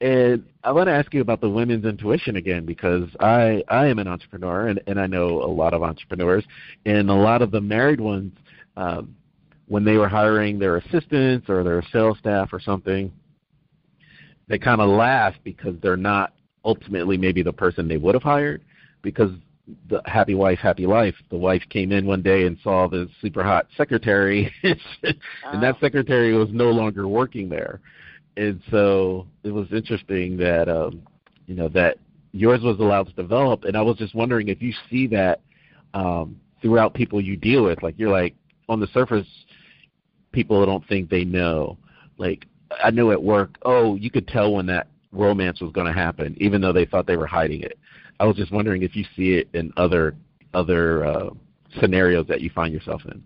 And 0.00 0.44
I 0.64 0.72
want 0.72 0.86
to 0.88 0.92
ask 0.92 1.12
you 1.12 1.20
about 1.20 1.40
the 1.40 1.48
women's 1.48 1.84
intuition 1.84 2.36
again 2.36 2.64
because 2.64 3.04
I 3.20 3.62
I 3.68 3.86
am 3.86 3.98
an 3.98 4.08
entrepreneur 4.08 4.68
and 4.68 4.80
and 4.86 4.98
I 4.98 5.06
know 5.06 5.42
a 5.42 5.52
lot 5.52 5.74
of 5.74 5.82
entrepreneurs 5.82 6.44
and 6.86 7.10
a 7.10 7.14
lot 7.14 7.42
of 7.42 7.50
the 7.50 7.60
married 7.60 8.00
ones 8.00 8.32
um, 8.78 9.14
when 9.68 9.84
they 9.84 9.98
were 9.98 10.08
hiring 10.08 10.58
their 10.58 10.76
assistants 10.76 11.50
or 11.50 11.62
their 11.62 11.82
sales 11.92 12.16
staff 12.18 12.48
or 12.52 12.60
something, 12.60 13.12
they 14.48 14.58
kind 14.58 14.80
of 14.80 14.88
laugh 14.88 15.34
because 15.44 15.74
they're 15.82 15.98
not 15.98 16.32
ultimately 16.64 17.16
maybe 17.16 17.42
the 17.42 17.52
person 17.52 17.88
they 17.88 17.96
would 17.96 18.14
have 18.14 18.22
hired 18.22 18.62
because 19.02 19.30
the 19.88 20.02
happy 20.06 20.34
wife, 20.34 20.58
happy 20.58 20.86
life. 20.86 21.14
The 21.30 21.36
wife 21.36 21.62
came 21.68 21.92
in 21.92 22.06
one 22.06 22.22
day 22.22 22.46
and 22.46 22.58
saw 22.62 22.88
the 22.88 23.08
super 23.20 23.42
hot 23.42 23.66
secretary, 23.76 24.52
and 24.62 25.62
that 25.62 25.76
oh. 25.76 25.80
secretary 25.80 26.32
was 26.34 26.48
no 26.52 26.70
longer 26.70 27.06
working 27.06 27.48
there. 27.48 27.80
And 28.36 28.60
so 28.70 29.26
it 29.42 29.50
was 29.50 29.68
interesting 29.72 30.36
that 30.38 30.68
um, 30.68 31.02
you 31.46 31.54
know 31.54 31.68
that 31.68 31.98
yours 32.32 32.62
was 32.62 32.78
allowed 32.78 33.08
to 33.08 33.12
develop. 33.12 33.64
And 33.64 33.76
I 33.76 33.82
was 33.82 33.96
just 33.96 34.14
wondering 34.14 34.48
if 34.48 34.62
you 34.62 34.72
see 34.88 35.06
that 35.08 35.40
um, 35.94 36.40
throughout 36.62 36.94
people 36.94 37.20
you 37.20 37.36
deal 37.36 37.64
with. 37.64 37.82
Like 37.82 37.98
you're 37.98 38.10
like 38.10 38.34
on 38.68 38.80
the 38.80 38.86
surface, 38.88 39.26
people 40.32 40.64
don't 40.64 40.86
think 40.88 41.10
they 41.10 41.24
know. 41.24 41.76
Like 42.18 42.46
I 42.82 42.90
know 42.90 43.10
at 43.10 43.22
work, 43.22 43.56
oh, 43.62 43.96
you 43.96 44.10
could 44.10 44.28
tell 44.28 44.52
when 44.52 44.66
that 44.66 44.88
romance 45.12 45.60
was 45.60 45.72
going 45.72 45.86
to 45.86 45.92
happen, 45.92 46.36
even 46.38 46.60
though 46.60 46.72
they 46.72 46.84
thought 46.84 47.06
they 47.06 47.16
were 47.16 47.26
hiding 47.26 47.62
it. 47.62 47.78
I 48.18 48.24
was 48.24 48.36
just 48.36 48.52
wondering 48.52 48.82
if 48.82 48.94
you 48.94 49.04
see 49.16 49.32
it 49.34 49.48
in 49.54 49.72
other 49.76 50.14
other 50.52 51.04
uh, 51.04 51.30
scenarios 51.80 52.26
that 52.26 52.40
you 52.40 52.50
find 52.50 52.72
yourself 52.74 53.02
in. 53.06 53.22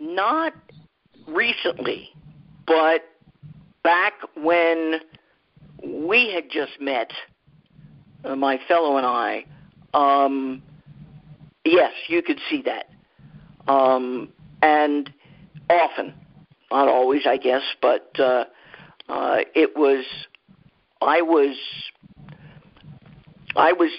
Not 0.00 0.54
recently, 1.26 2.08
but 2.66 3.02
back 3.82 4.14
when 4.36 5.00
we 5.84 6.32
had 6.32 6.50
just 6.50 6.80
met, 6.80 7.12
uh, 8.24 8.34
my 8.34 8.58
fellow 8.66 8.96
and 8.96 9.06
I, 9.06 9.44
um, 9.94 10.62
yes, 11.64 11.92
you 12.08 12.22
could 12.22 12.40
see 12.48 12.62
that. 12.62 12.90
Um, 13.70 14.30
and 14.62 15.10
often, 15.68 16.14
not 16.70 16.88
always, 16.88 17.26
I 17.26 17.36
guess, 17.36 17.62
but 17.80 18.10
uh, 18.18 18.44
uh, 19.08 19.38
it 19.54 19.76
was 19.76 20.04
I 21.02 21.22
was 21.22 21.56
I 23.56 23.72
was 23.72 23.90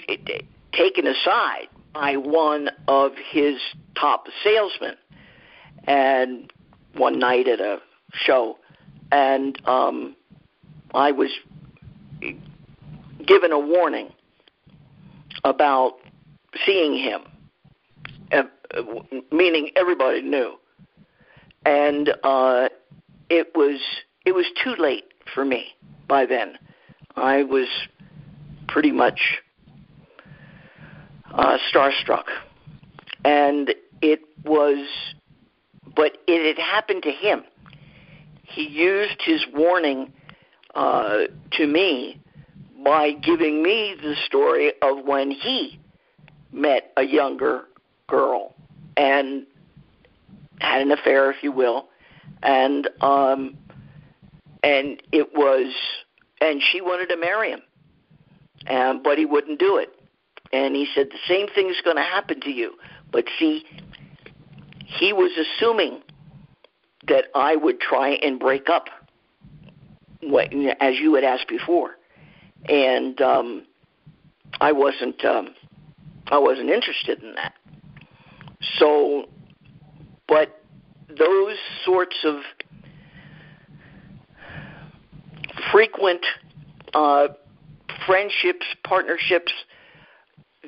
taken 0.72 1.06
aside 1.06 1.68
by 1.92 2.16
one 2.16 2.70
of 2.88 3.12
his 3.30 3.56
top 3.98 4.26
salesmen, 4.42 4.96
and 5.84 6.50
one 6.94 7.18
night 7.18 7.48
at 7.48 7.60
a 7.60 7.80
show, 8.12 8.58
and 9.10 9.60
um, 9.68 10.16
I 10.94 11.12
was 11.12 11.30
given 13.26 13.52
a 13.52 13.58
warning 13.58 14.12
about 15.44 15.94
seeing 16.64 16.96
him, 16.96 17.22
meaning 19.30 19.70
everybody 19.76 20.22
knew, 20.22 20.54
and 21.64 22.10
uh, 22.22 22.68
it 23.30 23.52
was 23.54 23.80
it 24.24 24.32
was 24.32 24.46
too 24.62 24.74
late 24.78 25.04
for 25.34 25.44
me 25.44 25.66
by 26.08 26.26
then. 26.26 26.58
I 27.16 27.42
was 27.42 27.68
pretty 28.68 28.92
much 28.92 29.20
uh, 31.32 31.58
starstruck. 31.72 32.24
And 33.24 33.74
it 34.00 34.20
was, 34.44 34.86
but 35.94 36.18
it 36.26 36.56
had 36.56 36.62
happened 36.62 37.02
to 37.04 37.10
him. 37.10 37.44
He 38.42 38.66
used 38.68 39.20
his 39.22 39.44
warning 39.54 40.12
uh, 40.74 41.24
to 41.52 41.66
me 41.66 42.20
by 42.84 43.12
giving 43.12 43.62
me 43.62 43.94
the 44.00 44.16
story 44.26 44.72
of 44.82 45.04
when 45.04 45.30
he 45.30 45.78
met 46.50 46.92
a 46.96 47.02
younger 47.02 47.64
girl 48.08 48.54
and 48.96 49.46
had 50.60 50.82
an 50.82 50.92
affair, 50.92 51.30
if 51.30 51.42
you 51.42 51.52
will, 51.52 51.88
and 52.42 52.88
um, 53.00 53.56
and 54.62 55.02
it 55.12 55.34
was 55.34 55.74
and 56.40 56.62
she 56.62 56.80
wanted 56.80 57.08
to 57.08 57.16
marry 57.16 57.50
him, 57.50 57.62
and 58.66 59.02
but 59.02 59.18
he 59.18 59.24
wouldn't 59.24 59.58
do 59.58 59.76
it. 59.76 59.90
And 60.52 60.76
he 60.76 60.86
said 60.94 61.08
the 61.10 61.18
same 61.26 61.48
thing 61.48 61.70
is 61.70 61.80
going 61.82 61.96
to 61.96 62.02
happen 62.02 62.40
to 62.42 62.50
you. 62.50 62.74
But 63.10 63.24
see, 63.38 63.64
he 64.84 65.12
was 65.12 65.30
assuming 65.36 66.02
that 67.08 67.24
I 67.34 67.56
would 67.56 67.80
try 67.80 68.10
and 68.10 68.38
break 68.38 68.68
up, 68.68 68.88
what, 70.20 70.52
as 70.80 70.96
you 70.98 71.14
had 71.14 71.24
asked 71.24 71.48
before, 71.48 71.96
and 72.68 73.20
um, 73.20 73.66
I 74.60 74.72
wasn't. 74.72 75.24
Um, 75.24 75.54
I 76.28 76.38
wasn't 76.38 76.70
interested 76.70 77.22
in 77.22 77.34
that. 77.34 77.54
So, 78.78 79.28
but 80.28 80.62
those 81.08 81.56
sorts 81.84 82.16
of 82.24 82.36
frequent 85.70 86.24
uh, 86.94 87.28
friendships, 88.06 88.66
partnerships, 88.84 89.52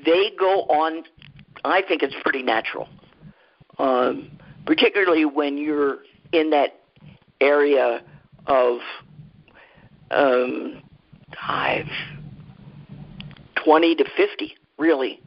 they 0.05 0.33
go 0.39 0.63
on. 0.63 1.05
I 1.65 1.83
think 1.83 2.03
it's 2.03 2.15
pretty 2.23 2.43
natural, 2.43 2.89
um, 3.79 4.31
particularly 4.67 5.25
when 5.25 5.57
you're 5.57 5.99
in 6.33 6.51
that 6.51 6.81
area 7.41 8.03
of 8.47 8.81
um, 10.11 10.83
I've 11.41 11.87
20 13.65 13.95
to 13.97 14.05
50, 14.17 14.57
really. 14.79 15.21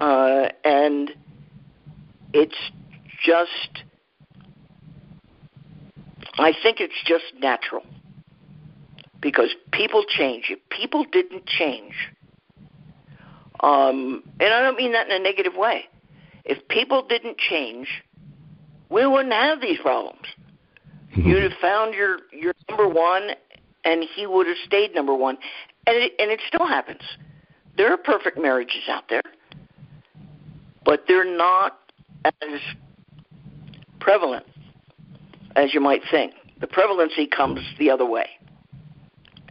Uh, 0.00 0.48
and 0.64 1.10
it's 2.32 2.56
just, 3.24 3.84
I 6.38 6.52
think 6.62 6.80
it's 6.80 6.94
just 7.06 7.24
natural 7.40 7.84
because 9.20 9.50
people 9.72 10.04
change. 10.08 10.46
If 10.50 10.58
people 10.70 11.04
didn't 11.10 11.46
change, 11.46 11.94
um, 13.60 14.24
and 14.40 14.52
I 14.52 14.60
don't 14.60 14.76
mean 14.76 14.92
that 14.92 15.06
in 15.06 15.12
a 15.12 15.18
negative 15.18 15.54
way, 15.56 15.84
if 16.44 16.66
people 16.68 17.06
didn't 17.08 17.38
change, 17.38 17.88
we 18.90 19.06
wouldn't 19.06 19.32
have 19.32 19.60
these 19.60 19.78
problems. 19.78 20.26
Mm-hmm. 21.12 21.28
You'd 21.28 21.42
have 21.44 21.60
found 21.60 21.94
your 21.94 22.18
your 22.32 22.54
number 22.68 22.88
one, 22.88 23.30
and 23.84 24.04
he 24.14 24.26
would 24.26 24.46
have 24.46 24.56
stayed 24.66 24.94
number 24.94 25.14
one, 25.14 25.38
and 25.86 25.96
it, 25.96 26.12
and 26.18 26.30
it 26.30 26.40
still 26.48 26.66
happens. 26.66 27.02
There 27.76 27.92
are 27.92 27.96
perfect 27.96 28.38
marriages 28.38 28.82
out 28.88 29.04
there, 29.08 29.22
but 30.84 31.04
they're 31.06 31.36
not 31.36 31.78
as 32.24 32.60
prevalent 34.02 34.44
as 35.56 35.72
you 35.72 35.80
might 35.80 36.02
think. 36.10 36.34
The 36.60 36.66
prevalency 36.66 37.26
comes 37.26 37.60
the 37.78 37.90
other 37.90 38.06
way 38.06 38.28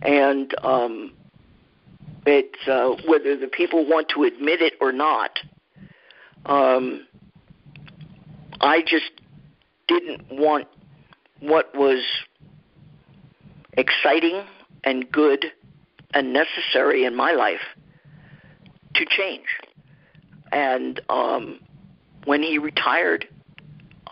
and 0.02 0.54
um, 0.64 1.14
it's 2.26 2.68
uh, 2.68 2.95
whether 3.08 3.38
the 3.38 3.47
people 3.47 3.88
want 3.88 4.10
to 4.10 4.24
admit 4.24 4.62
it 4.62 4.74
or 4.82 4.91
not. 4.91 5.39
Um, 6.45 7.06
I 8.60 8.82
just 8.82 9.12
didn't 9.88 10.32
want 10.32 10.68
what 11.39 11.76
was 11.76 12.04
exciting 13.74 14.43
and 14.84 15.12
good 15.12 15.45
and 16.14 16.34
necessary 16.34 17.06
in 17.06 17.16
my 17.16 17.32
life 17.32 17.62
to 18.95 19.06
change. 19.06 19.45
And 20.52 20.99
um, 21.10 21.60
when 22.26 22.43
he 22.43 22.58
retired, 22.58 23.28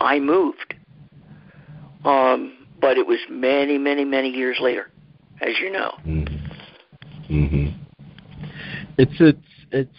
I 0.00 0.18
moved. 0.18 0.74
Um, 2.04 2.66
but 2.80 2.96
it 2.96 3.06
was 3.06 3.18
many, 3.28 3.76
many, 3.76 4.04
many 4.04 4.30
years 4.30 4.58
later 4.60 4.90
as 5.40 5.58
you 5.60 5.70
know. 5.70 5.94
Mm-hmm. 6.06 7.34
mm-hmm. 7.34 7.66
It's 8.98 9.12
it's 9.18 9.38
it's 9.72 9.96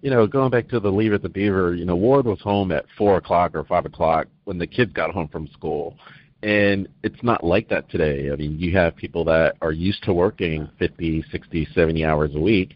you 0.00 0.10
know 0.10 0.26
going 0.26 0.50
back 0.50 0.68
to 0.68 0.80
the 0.80 0.90
Leave 0.90 1.12
It 1.12 1.22
to 1.22 1.28
Beaver. 1.28 1.74
You 1.74 1.84
know, 1.84 1.96
Ward 1.96 2.26
was 2.26 2.40
home 2.40 2.72
at 2.72 2.86
four 2.98 3.16
o'clock 3.16 3.54
or 3.54 3.64
five 3.64 3.86
o'clock 3.86 4.26
when 4.44 4.58
the 4.58 4.66
kids 4.66 4.92
got 4.92 5.10
home 5.10 5.28
from 5.28 5.48
school, 5.48 5.96
and 6.42 6.88
it's 7.02 7.22
not 7.22 7.44
like 7.44 7.68
that 7.68 7.88
today. 7.90 8.30
I 8.32 8.36
mean, 8.36 8.58
you 8.58 8.76
have 8.76 8.96
people 8.96 9.24
that 9.26 9.56
are 9.62 9.72
used 9.72 10.02
to 10.04 10.12
working 10.12 10.68
50, 10.78 11.24
60, 11.30 11.68
70 11.74 12.04
hours 12.04 12.34
a 12.34 12.40
week, 12.40 12.74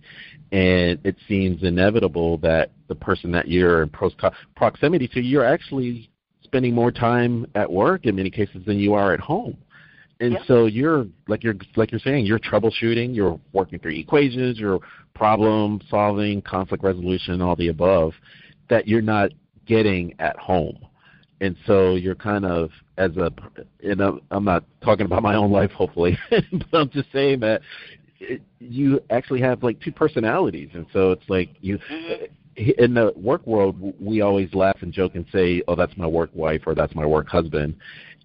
and 0.52 0.98
it 1.04 1.16
seems 1.26 1.62
inevitable 1.64 2.38
that 2.38 2.70
the 2.88 2.94
person 2.94 3.32
that 3.32 3.48
you're 3.48 3.82
in 3.82 3.90
proximity 4.54 5.08
to, 5.08 5.20
you're 5.20 5.44
actually 5.44 6.10
spending 6.47 6.74
more 6.74 6.90
time 6.90 7.47
at 7.55 7.70
work 7.70 8.07
in 8.07 8.16
many 8.16 8.30
cases 8.30 8.64
than 8.64 8.78
you 8.78 8.94
are 8.94 9.12
at 9.12 9.20
home. 9.20 9.57
And 10.20 10.32
yep. 10.32 10.42
so 10.47 10.66
you're 10.66 11.07
like 11.28 11.44
you're 11.44 11.57
like 11.76 11.90
you're 11.92 12.01
saying 12.01 12.24
you're 12.24 12.38
troubleshooting, 12.38 13.14
you're 13.14 13.38
working 13.53 13.78
through 13.78 13.92
equations, 13.92 14.59
you're 14.59 14.80
problem 15.14 15.80
solving, 15.90 16.40
conflict 16.42 16.82
resolution, 16.82 17.42
all 17.42 17.57
the 17.57 17.68
above 17.68 18.12
that 18.70 18.88
you're 18.88 19.03
not 19.03 19.30
getting 19.66 20.14
at 20.18 20.36
home. 20.38 20.78
And 21.40 21.55
so 21.66 21.97
you're 21.97 22.14
kind 22.14 22.47
of 22.47 22.70
as 22.97 23.11
a 23.18 23.30
know 23.94 24.20
I'm 24.30 24.44
not 24.44 24.64
talking 24.82 25.05
about 25.05 25.22
my 25.22 25.34
own 25.34 25.53
life 25.53 25.72
hopefully, 25.72 26.18
but 26.30 26.66
I'm 26.72 26.88
just 26.90 27.12
saying 27.12 27.40
that 27.40 27.61
it, 28.18 28.40
you 28.59 29.03
actually 29.11 29.42
have 29.42 29.62
like 29.62 29.78
two 29.80 29.92
personalities 29.92 30.70
and 30.72 30.86
so 30.94 31.12
it's 31.12 31.28
like 31.28 31.51
you 31.61 31.76
mm-hmm 31.76 32.24
in 32.57 32.94
the 32.94 33.12
work 33.16 33.46
world, 33.46 33.94
we 34.00 34.20
always 34.20 34.52
laugh 34.54 34.78
and 34.80 34.92
joke 34.92 35.14
and 35.14 35.26
say, 35.32 35.62
"Oh, 35.68 35.74
that's 35.74 35.96
my 35.96 36.07
work 36.07 36.30
wife" 36.34 36.62
or 36.66 36.74
"That's 36.74 36.94
my 36.94 37.04
work 37.04 37.28
husband," 37.28 37.76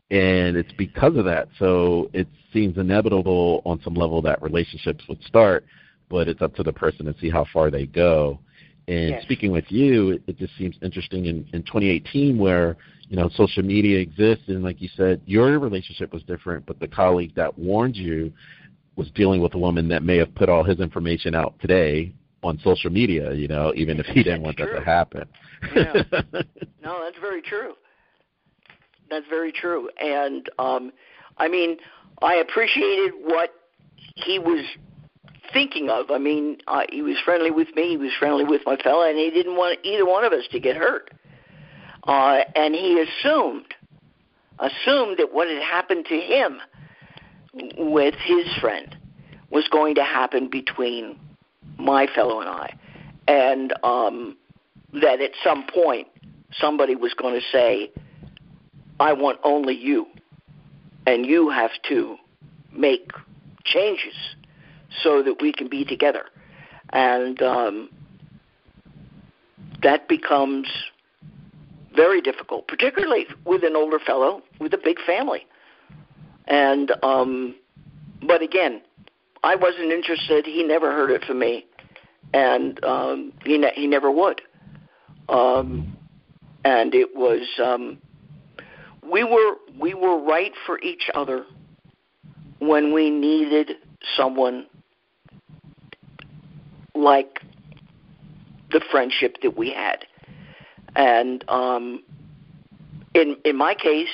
and 0.09 0.55
it's 0.55 0.71
because 0.73 1.17
of 1.17 1.25
that. 1.25 1.49
So 1.59 2.09
it 2.13 2.27
seems 2.53 2.77
inevitable 2.77 3.61
on 3.65 3.81
some 3.83 3.93
level 3.93 4.21
that 4.23 4.41
relationships 4.41 5.03
would 5.09 5.21
start, 5.23 5.65
but 6.09 6.27
it's 6.27 6.41
up 6.41 6.55
to 6.55 6.63
the 6.63 6.73
person 6.73 7.05
to 7.05 7.15
see 7.19 7.29
how 7.29 7.45
far 7.51 7.69
they 7.69 7.85
go. 7.85 8.39
And 8.87 9.09
yes. 9.11 9.23
speaking 9.23 9.51
with 9.51 9.65
you, 9.69 10.11
it, 10.11 10.23
it 10.27 10.37
just 10.37 10.57
seems 10.57 10.75
interesting 10.81 11.25
in, 11.25 11.47
in 11.53 11.63
2018 11.63 12.37
where 12.37 12.77
you 13.09 13.17
know 13.17 13.29
social 13.35 13.63
media 13.63 13.99
exists, 13.99 14.45
and 14.47 14.63
like 14.63 14.81
you 14.81 14.89
said, 14.95 15.21
your 15.25 15.59
relationship 15.59 16.13
was 16.13 16.23
different, 16.23 16.65
but 16.65 16.79
the 16.79 16.87
colleague 16.87 17.35
that 17.35 17.57
warned 17.57 17.97
you 17.97 18.31
was 18.95 19.09
dealing 19.11 19.41
with 19.41 19.53
a 19.55 19.57
woman 19.57 19.87
that 19.89 20.03
may 20.03 20.17
have 20.17 20.33
put 20.35 20.47
all 20.49 20.63
his 20.63 20.79
information 20.79 21.33
out 21.35 21.53
today 21.59 22.13
on 22.43 22.59
social 22.63 22.89
media, 22.89 23.33
you 23.33 23.47
know, 23.47 23.73
even 23.75 23.99
if 23.99 24.05
he 24.07 24.23
didn't 24.23 24.41
want 24.41 24.57
true. 24.57 24.67
that 24.67 24.79
to 24.79 24.85
happen. 24.85 25.27
yeah. 25.75 26.03
No, 26.83 27.03
that's 27.03 27.19
very 27.19 27.43
true. 27.43 27.73
That's 29.09 29.25
very 29.29 29.51
true. 29.51 29.89
And 30.01 30.49
um 30.57 30.91
I 31.37 31.47
mean, 31.47 31.77
I 32.21 32.35
appreciated 32.35 33.13
what 33.23 33.53
he 34.15 34.39
was 34.39 34.65
thinking 35.53 35.89
of. 35.89 36.11
I 36.11 36.17
mean, 36.17 36.57
uh, 36.67 36.83
he 36.89 37.01
was 37.01 37.17
friendly 37.23 37.51
with 37.51 37.75
me, 37.75 37.89
he 37.89 37.97
was 37.97 38.11
friendly 38.19 38.43
with 38.43 38.61
my 38.65 38.77
fella, 38.77 39.09
and 39.09 39.17
he 39.17 39.29
didn't 39.29 39.55
want 39.55 39.79
either 39.83 40.05
one 40.05 40.23
of 40.23 40.33
us 40.33 40.45
to 40.51 40.59
get 40.59 40.75
hurt. 40.75 41.11
Uh 42.07 42.39
and 42.55 42.73
he 42.73 42.99
assumed 42.99 43.75
assumed 44.59 45.17
that 45.17 45.33
what 45.33 45.47
had 45.47 45.61
happened 45.61 46.05
to 46.05 46.19
him 46.19 46.59
with 47.77 48.15
his 48.23 48.45
friend 48.59 48.95
was 49.49 49.67
going 49.67 49.95
to 49.95 50.03
happen 50.03 50.49
between 50.49 51.19
my 51.77 52.07
fellow 52.07 52.39
and 52.39 52.49
I, 52.49 52.73
and 53.27 53.73
um, 53.83 54.37
that 54.93 55.21
at 55.21 55.31
some 55.43 55.65
point 55.67 56.07
somebody 56.53 56.95
was 56.95 57.13
going 57.13 57.39
to 57.39 57.45
say, 57.51 57.91
"I 58.99 59.13
want 59.13 59.39
only 59.43 59.75
you," 59.75 60.07
and 61.05 61.25
you 61.25 61.49
have 61.49 61.71
to 61.89 62.17
make 62.71 63.11
changes 63.63 64.15
so 65.03 65.23
that 65.23 65.41
we 65.41 65.53
can 65.53 65.67
be 65.67 65.85
together, 65.85 66.25
and 66.91 67.41
um, 67.41 67.89
that 69.81 70.07
becomes 70.07 70.67
very 71.95 72.21
difficult, 72.21 72.67
particularly 72.67 73.25
with 73.45 73.63
an 73.63 73.75
older 73.75 73.99
fellow 73.99 74.41
with 74.59 74.73
a 74.73 74.77
big 74.77 74.99
family. 75.01 75.45
And 76.47 76.91
um, 77.03 77.55
but 78.21 78.41
again, 78.41 78.81
I 79.43 79.55
wasn't 79.55 79.91
interested. 79.91 80.45
He 80.45 80.63
never 80.63 80.91
heard 80.91 81.11
it 81.11 81.23
from 81.25 81.39
me 81.39 81.65
and 82.33 82.83
um, 82.83 83.33
he 83.43 83.57
ne- 83.57 83.73
he 83.75 83.87
never 83.87 84.11
would. 84.11 84.41
Um, 85.29 85.97
and 86.63 86.93
it 86.93 87.15
was 87.15 87.41
um, 87.63 87.97
we 89.09 89.23
were 89.23 89.55
we 89.79 89.93
were 89.93 90.21
right 90.21 90.53
for 90.65 90.79
each 90.81 91.09
other 91.13 91.45
when 92.59 92.93
we 92.93 93.09
needed 93.09 93.77
someone 94.15 94.67
like 96.93 97.41
the 98.71 98.81
friendship 98.91 99.37
that 99.41 99.57
we 99.57 99.71
had. 99.71 100.05
And 100.95 101.43
um, 101.49 102.03
in 103.13 103.37
in 103.43 103.55
my 103.55 103.75
case, 103.75 104.09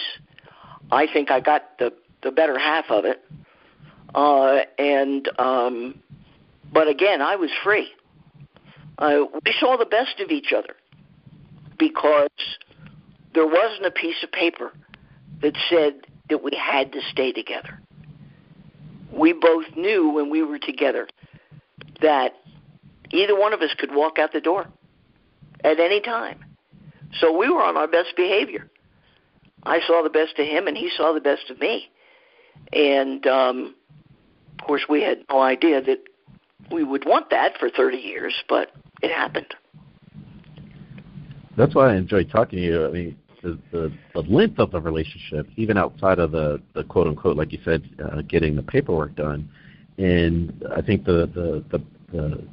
I 0.92 1.08
think 1.12 1.32
I 1.32 1.40
got 1.40 1.78
the 1.80 1.94
the 2.24 2.32
better 2.32 2.58
half 2.58 2.86
of 2.90 3.06
it. 3.06 3.24
Uh, 4.16 4.62
and 4.78 5.30
um, 5.38 6.02
but 6.72 6.88
again, 6.88 7.22
I 7.22 7.36
was 7.36 7.52
free 7.64 7.92
uh, 9.00 9.26
we 9.46 9.54
saw 9.60 9.78
the 9.78 9.86
best 9.86 10.20
of 10.20 10.32
each 10.32 10.54
other 10.54 10.76
because 11.78 12.30
there 13.34 13.46
wasn't 13.46 13.86
a 13.86 13.92
piece 13.92 14.24
of 14.24 14.32
paper 14.32 14.74
that 15.42 15.56
said 15.70 15.94
that 16.30 16.44
we 16.44 16.52
had 16.58 16.92
to 16.94 17.02
stay 17.12 17.32
together. 17.32 17.80
We 19.12 19.34
both 19.34 19.66
knew 19.76 20.10
when 20.10 20.30
we 20.30 20.42
were 20.42 20.60
together 20.60 21.08
that 22.02 22.34
either 23.12 23.40
one 23.40 23.54
of 23.54 23.62
us 23.62 23.74
could 23.78 23.94
walk 23.94 24.18
out 24.20 24.34
the 24.34 24.42
door 24.42 24.68
at 25.64 25.80
any 25.80 26.02
time. 26.02 26.44
So 27.20 27.36
we 27.36 27.50
were 27.50 27.64
on 27.64 27.78
our 27.78 27.88
best 27.88 28.16
behavior. 28.18 28.70
I 29.64 29.80
saw 29.86 30.02
the 30.04 30.10
best 30.10 30.38
of 30.40 30.46
him, 30.46 30.68
and 30.68 30.76
he 30.76 30.90
saw 30.96 31.14
the 31.14 31.22
best 31.22 31.50
of 31.50 31.60
me. 31.60 31.90
And 32.74 33.26
um, 33.28 33.76
of 34.60 34.66
course, 34.66 34.84
we 34.90 35.02
had 35.02 35.20
no 35.30 35.42
idea 35.42 35.82
that 35.82 36.00
we 36.72 36.84
would 36.84 37.06
want 37.06 37.30
that 37.30 37.58
for 37.60 37.70
30 37.70 37.98
years, 37.98 38.34
but 38.50 38.72
it 39.02 39.12
happened. 39.12 39.54
That's 41.56 41.74
why 41.74 41.94
I 41.94 41.96
enjoy 41.96 42.24
talking 42.24 42.60
to 42.60 42.66
you. 42.66 42.86
I 42.86 42.92
mean, 42.92 43.18
the, 43.42 43.58
the, 43.72 43.94
the 44.14 44.22
length 44.22 44.60
of 44.60 44.72
the 44.72 44.82
relationship, 44.82 45.48
even 45.56 45.78
outside 45.78 46.20
of 46.20 46.32
the, 46.32 46.62
the 46.74 46.84
quote 46.84 47.08
unquote, 47.08 47.38
like 47.38 47.52
you 47.52 47.60
said, 47.64 47.90
uh, 48.04 48.22
getting 48.22 48.56
the 48.56 48.64
paperwork 48.64 49.16
done. 49.16 49.50
And 49.98 50.64
I 50.76 50.82
think 50.82 51.06
the, 51.06 51.30
the, 51.34 51.64
the, 51.72 51.84
the, 52.12 52.48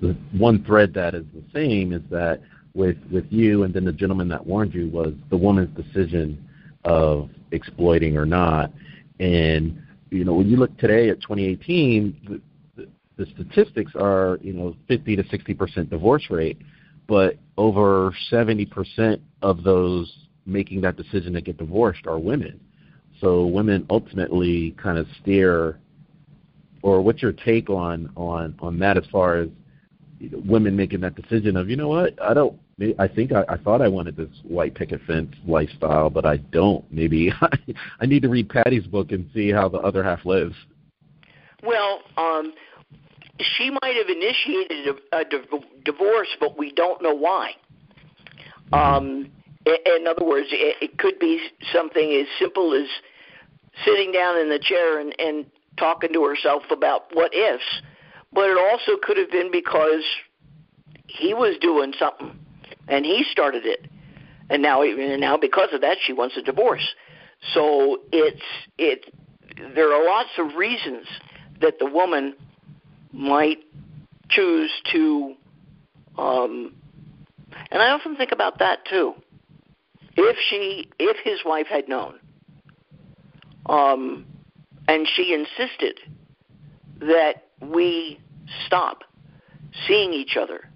the 0.00 0.16
one 0.36 0.64
thread 0.64 0.92
that 0.94 1.14
is 1.14 1.24
the 1.34 1.44
same 1.54 1.92
is 1.92 2.02
that 2.10 2.40
with, 2.74 2.96
with 3.10 3.26
you 3.30 3.62
and 3.62 3.72
then 3.72 3.84
the 3.84 3.92
gentleman 3.92 4.28
that 4.28 4.46
warned 4.46 4.74
you 4.74 4.88
was 4.88 5.14
the 5.30 5.36
woman's 5.36 5.74
decision 5.76 6.46
of 6.84 7.30
exploiting 7.52 8.16
or 8.16 8.26
not. 8.26 8.72
And, 9.20 9.80
you 10.14 10.24
know, 10.24 10.34
when 10.34 10.48
you 10.48 10.56
look 10.56 10.76
today 10.78 11.08
at 11.08 11.20
2018, 11.20 12.40
the 13.16 13.26
statistics 13.26 13.92
are 13.94 14.38
you 14.42 14.52
know 14.52 14.76
50 14.88 15.16
to 15.16 15.28
60 15.28 15.54
percent 15.54 15.90
divorce 15.90 16.28
rate, 16.30 16.58
but 17.06 17.36
over 17.56 18.14
70 18.30 18.66
percent 18.66 19.20
of 19.42 19.62
those 19.62 20.12
making 20.46 20.80
that 20.82 20.96
decision 20.96 21.32
to 21.34 21.40
get 21.40 21.56
divorced 21.56 22.06
are 22.06 22.18
women. 22.18 22.60
So 23.20 23.46
women 23.46 23.86
ultimately 23.90 24.72
kind 24.82 24.98
of 24.98 25.06
steer. 25.20 25.78
Or 26.82 27.00
what's 27.00 27.22
your 27.22 27.32
take 27.32 27.70
on 27.70 28.10
on 28.14 28.54
on 28.60 28.78
that 28.80 28.98
as 28.98 29.04
far 29.10 29.36
as 29.36 29.48
women 30.44 30.76
making 30.76 31.00
that 31.00 31.14
decision 31.14 31.56
of 31.56 31.70
you 31.70 31.76
know 31.76 31.88
what 31.88 32.20
I 32.22 32.34
don't 32.34 32.58
I 32.98 33.06
think 33.06 33.32
I, 33.32 33.44
I 33.48 33.56
thought 33.56 33.80
I 33.80 33.88
wanted 33.88 34.16
this 34.16 34.28
white 34.42 34.74
picket 34.74 35.00
fence 35.06 35.32
lifestyle, 35.46 36.10
but 36.10 36.26
I 36.26 36.38
don't. 36.38 36.84
Maybe 36.90 37.32
I, 37.40 37.48
I 38.00 38.06
need 38.06 38.22
to 38.22 38.28
read 38.28 38.48
Patty's 38.48 38.86
book 38.86 39.12
and 39.12 39.28
see 39.32 39.50
how 39.50 39.68
the 39.68 39.78
other 39.78 40.02
half 40.02 40.24
lives. 40.24 40.54
Well, 41.62 42.00
um, 42.16 42.52
she 43.38 43.70
might 43.70 43.96
have 43.96 44.08
initiated 44.08 44.96
a, 45.12 45.18
a 45.18 45.24
divorce, 45.84 46.28
but 46.40 46.58
we 46.58 46.72
don't 46.72 47.02
know 47.02 47.14
why. 47.14 47.52
Um, 48.72 49.30
in 49.66 50.06
other 50.08 50.24
words, 50.24 50.48
it, 50.50 50.76
it 50.82 50.98
could 50.98 51.18
be 51.18 51.46
something 51.72 52.12
as 52.20 52.26
simple 52.38 52.74
as 52.74 52.88
sitting 53.84 54.10
down 54.10 54.38
in 54.38 54.48
the 54.48 54.58
chair 54.58 54.98
and, 54.98 55.14
and 55.18 55.46
talking 55.76 56.12
to 56.12 56.24
herself 56.24 56.64
about 56.70 57.14
what 57.14 57.32
ifs, 57.34 57.62
but 58.32 58.50
it 58.50 58.58
also 58.58 58.98
could 59.00 59.16
have 59.16 59.30
been 59.30 59.50
because 59.50 60.02
he 61.06 61.34
was 61.34 61.56
doing 61.60 61.94
something 61.98 62.43
and 62.88 63.04
he 63.04 63.24
started 63.30 63.64
it, 63.66 63.86
and 64.50 64.62
now 64.62 64.82
and 64.82 65.20
now 65.20 65.36
because 65.36 65.70
of 65.72 65.80
that 65.80 65.98
she 66.00 66.12
wants 66.12 66.36
a 66.36 66.42
divorce. 66.42 66.94
So 67.52 68.00
it's 68.12 68.42
it. 68.78 69.12
There 69.74 69.92
are 69.92 70.04
lots 70.04 70.30
of 70.38 70.56
reasons 70.56 71.06
that 71.60 71.78
the 71.78 71.86
woman 71.86 72.34
might 73.12 73.58
choose 74.28 74.70
to 74.92 75.34
um 76.18 76.74
and 77.70 77.82
I 77.82 77.90
often 77.90 78.16
think 78.16 78.32
about 78.32 78.58
that 78.58 78.84
too. 78.86 79.14
If 80.16 80.36
she 80.48 80.88
if 80.98 81.16
his 81.24 81.44
wife 81.44 81.66
had 81.66 81.88
known 81.88 82.18
um 83.66 84.26
and 84.88 85.08
she 85.14 85.32
insisted 85.32 86.00
that 87.00 87.44
we 87.60 88.18
stop 88.66 89.04
seeing 89.86 90.12
each 90.12 90.36
other? 90.36 90.68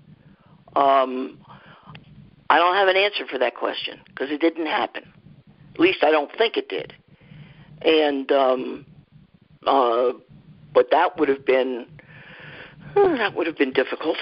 Um, 0.77 1.39
I 2.51 2.59
don't 2.59 2.75
have 2.75 2.89
an 2.89 2.97
answer 2.97 3.27
for 3.27 3.39
that 3.39 3.55
question 3.55 4.01
because 4.07 4.31
it 4.31 4.41
didn't 4.41 4.67
happen. 4.67 5.13
At 5.75 5.81
least 5.81 5.99
I 6.03 6.11
don't 6.11 6.31
think 6.37 6.57
it 6.57 6.69
did. 6.69 6.95
And 7.83 8.31
um, 8.33 8.87
uh, 9.67 10.13
but 10.73 10.91
that 10.91 11.19
would 11.19 11.29
have 11.29 11.45
been 11.45 11.87
that 12.95 13.35
would 13.35 13.47
have 13.47 13.57
been 13.57 13.73
difficult, 13.73 14.17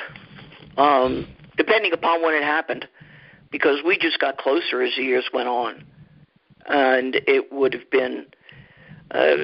um, 0.76 1.26
depending 1.56 1.92
upon 1.92 2.22
when 2.22 2.34
it 2.34 2.42
happened, 2.42 2.86
because 3.50 3.78
we 3.84 3.96
just 3.96 4.18
got 4.18 4.38
closer 4.38 4.82
as 4.82 4.92
the 4.96 5.02
years 5.02 5.24
went 5.32 5.48
on, 5.48 5.84
and 6.66 7.16
it 7.26 7.52
would 7.52 7.72
have 7.72 7.90
been. 7.90 8.26
Uh, 9.12 9.36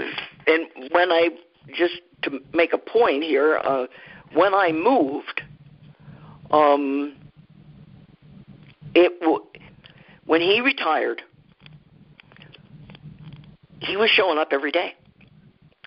and 0.46 0.66
when 0.90 1.12
I 1.12 1.30
just 1.72 2.00
to 2.22 2.40
make 2.52 2.72
a 2.72 2.78
point 2.78 3.22
here, 3.22 3.58
uh, 3.58 3.86
when 4.34 4.54
I 4.54 4.72
moved, 4.72 5.42
um, 6.50 7.14
it 8.94 9.20
w- 9.20 9.44
when 10.26 10.40
he 10.40 10.60
retired, 10.60 11.22
he 13.80 13.96
was 13.96 14.10
showing 14.10 14.38
up 14.38 14.48
every 14.52 14.70
day 14.70 14.94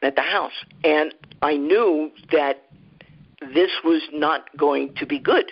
at 0.01 0.15
the 0.15 0.21
house, 0.21 0.53
and 0.83 1.13
I 1.41 1.57
knew 1.57 2.11
that 2.31 2.63
this 3.53 3.71
was 3.83 4.01
not 4.11 4.55
going 4.57 4.93
to 4.95 5.05
be 5.05 5.19
good 5.19 5.51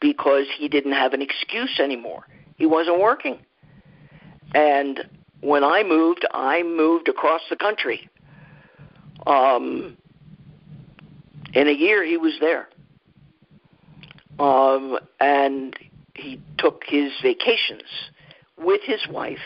because 0.00 0.46
he 0.56 0.68
didn't 0.68 0.92
have 0.92 1.12
an 1.12 1.22
excuse 1.22 1.78
anymore. 1.78 2.26
He 2.56 2.66
wasn't 2.66 3.00
working. 3.00 3.38
And 4.54 5.04
when 5.40 5.64
I 5.64 5.82
moved, 5.82 6.26
I 6.32 6.62
moved 6.62 7.08
across 7.08 7.42
the 7.48 7.56
country. 7.56 8.08
Um, 9.26 9.96
in 11.54 11.68
a 11.68 11.72
year, 11.72 12.04
he 12.04 12.16
was 12.16 12.34
there. 12.40 12.68
Um, 14.38 14.98
and 15.20 15.76
he 16.14 16.40
took 16.58 16.82
his 16.86 17.12
vacations 17.22 17.82
with 18.58 18.80
his 18.84 19.00
wife 19.08 19.38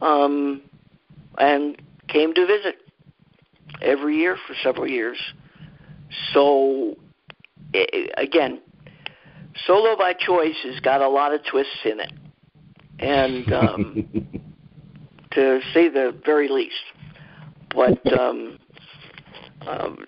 um, 0.00 0.62
and 1.38 1.80
came 2.08 2.34
to 2.34 2.46
visit 2.46 2.76
every 3.80 4.16
year 4.16 4.36
for 4.46 4.54
several 4.62 4.86
years. 4.86 5.18
So, 6.32 6.96
again, 8.16 8.60
solo 9.66 9.96
by 9.96 10.12
choice 10.12 10.56
has 10.64 10.80
got 10.80 11.00
a 11.00 11.08
lot 11.08 11.32
of 11.32 11.40
twists 11.44 11.78
in 11.84 12.00
it, 12.00 12.12
and 12.98 13.52
um, 13.52 14.08
to 15.32 15.60
say 15.72 15.88
the 15.88 16.16
very 16.24 16.48
least. 16.48 16.74
But 17.74 18.00
um, 18.18 18.58
um, 19.66 20.04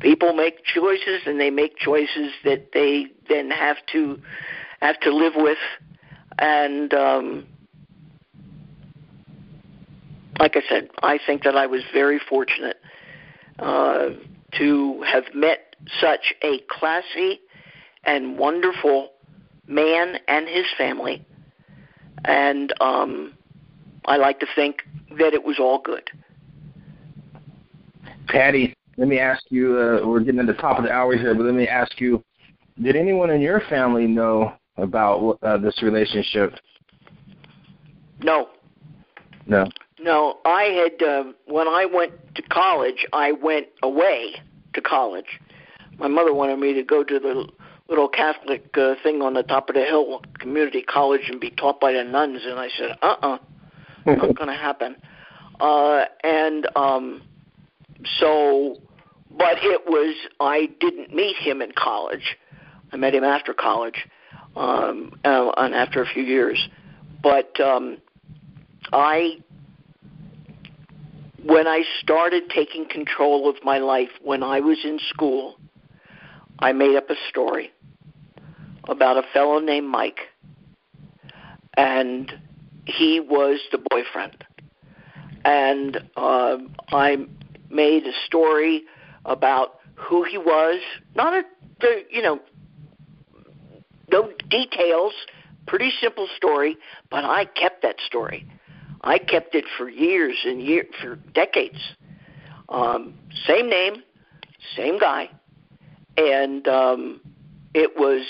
people 0.00 0.32
make 0.32 0.64
choices, 0.64 1.22
and 1.26 1.38
they 1.38 1.50
make 1.50 1.76
choices 1.76 2.32
that 2.44 2.72
they 2.72 3.06
then 3.28 3.50
have 3.50 3.76
to 3.92 4.20
have 4.80 4.98
to 5.00 5.14
live 5.14 5.34
with, 5.36 5.58
and 6.38 6.92
um, 6.94 7.46
like 10.38 10.56
I 10.56 10.62
said, 10.68 10.88
I 11.02 11.18
think 11.24 11.44
that 11.44 11.56
I 11.56 11.66
was 11.66 11.82
very 11.92 12.18
fortunate 12.18 12.80
uh, 13.58 14.10
to 14.58 15.02
have 15.02 15.24
met 15.34 15.76
such 16.00 16.34
a 16.42 16.60
classy 16.68 17.40
and 18.04 18.38
wonderful 18.38 19.10
man 19.66 20.16
and 20.26 20.48
his 20.48 20.64
family, 20.78 21.24
and 22.24 22.72
um, 22.80 23.34
I 24.06 24.16
like 24.16 24.40
to 24.40 24.46
think 24.54 24.82
that 25.18 25.34
it 25.34 25.44
was 25.44 25.58
all 25.58 25.78
good. 25.78 26.10
Patty, 28.28 28.74
let 29.00 29.08
me 29.08 29.18
ask 29.18 29.42
you. 29.48 29.78
Uh, 29.78 30.06
we're 30.06 30.20
getting 30.20 30.46
to 30.46 30.52
the 30.52 30.58
top 30.58 30.78
of 30.78 30.84
the 30.84 30.92
hour 30.92 31.16
here, 31.16 31.34
but 31.34 31.44
let 31.44 31.54
me 31.54 31.66
ask 31.66 31.98
you: 32.00 32.22
Did 32.80 32.96
anyone 32.96 33.30
in 33.30 33.40
your 33.40 33.62
family 33.70 34.06
know 34.06 34.52
about 34.76 35.38
uh, 35.42 35.56
this 35.56 35.82
relationship? 35.82 36.54
No. 38.22 38.50
No. 39.46 39.66
No, 39.98 40.38
I 40.44 40.64
had 40.64 41.02
uh, 41.02 41.24
when 41.46 41.66
I 41.66 41.86
went 41.86 42.12
to 42.34 42.42
college, 42.42 43.06
I 43.14 43.32
went 43.32 43.68
away 43.82 44.34
to 44.74 44.82
college. 44.82 45.40
My 45.98 46.08
mother 46.08 46.34
wanted 46.34 46.58
me 46.58 46.74
to 46.74 46.82
go 46.82 47.02
to 47.02 47.18
the 47.18 47.48
little 47.88 48.08
Catholic 48.08 48.66
uh, 48.76 48.94
thing 49.02 49.22
on 49.22 49.32
the 49.32 49.42
top 49.42 49.70
of 49.70 49.76
the 49.76 49.84
hill, 49.84 50.22
community 50.38 50.82
college, 50.82 51.22
and 51.28 51.40
be 51.40 51.50
taught 51.50 51.80
by 51.80 51.92
the 51.92 52.04
nuns, 52.04 52.42
and 52.44 52.58
I 52.58 52.68
said, 52.76 52.96
"Uh-uh, 53.00 53.38
not 54.04 54.20
going 54.36 54.48
to 54.48 54.54
happen." 54.54 54.96
Uh, 55.58 56.04
and 56.22 56.66
um, 56.76 57.22
so, 58.18 58.76
but 59.36 59.58
it 59.62 59.82
was 59.86 60.14
I 60.40 60.68
didn't 60.80 61.14
meet 61.14 61.36
him 61.36 61.62
in 61.62 61.72
college. 61.72 62.36
I 62.92 62.96
met 62.96 63.14
him 63.14 63.24
after 63.24 63.54
college, 63.54 64.06
um, 64.56 65.12
uh, 65.24 65.50
and 65.56 65.74
after 65.74 66.02
a 66.02 66.06
few 66.06 66.22
years. 66.22 66.68
But 67.22 67.58
um, 67.60 67.98
I 68.92 69.38
when 71.44 71.66
I 71.66 71.82
started 72.00 72.50
taking 72.50 72.86
control 72.86 73.48
of 73.48 73.56
my 73.64 73.78
life 73.78 74.10
when 74.22 74.42
I 74.42 74.60
was 74.60 74.78
in 74.84 74.98
school, 75.08 75.56
I 76.58 76.72
made 76.72 76.96
up 76.96 77.08
a 77.08 77.14
story 77.28 77.70
about 78.88 79.16
a 79.16 79.22
fellow 79.32 79.58
named 79.60 79.88
Mike, 79.88 80.20
and 81.76 82.32
he 82.84 83.20
was 83.20 83.60
the 83.72 83.78
boyfriend. 83.90 84.44
And 85.44 86.02
uh, 86.16 86.58
I 86.88 87.16
made 87.70 88.04
a 88.04 88.12
story 88.26 88.84
about 89.24 89.78
who 89.94 90.24
he 90.24 90.38
was, 90.38 90.80
not 91.14 91.34
a, 91.34 91.42
the, 91.80 92.04
you 92.10 92.22
know, 92.22 92.40
no 94.10 94.30
details, 94.48 95.12
pretty 95.66 95.92
simple 96.00 96.28
story, 96.36 96.76
but 97.10 97.24
I 97.24 97.44
kept 97.44 97.82
that 97.82 97.96
story. 98.06 98.46
I 99.02 99.18
kept 99.18 99.54
it 99.54 99.64
for 99.78 99.88
years 99.88 100.36
and 100.44 100.60
years, 100.60 100.86
for 101.00 101.16
decades. 101.16 101.78
Um, 102.68 103.14
same 103.46 103.68
name, 103.68 104.02
same 104.76 104.98
guy, 104.98 105.30
and 106.16 106.66
um, 106.68 107.20
it 107.74 107.96
was, 107.96 108.22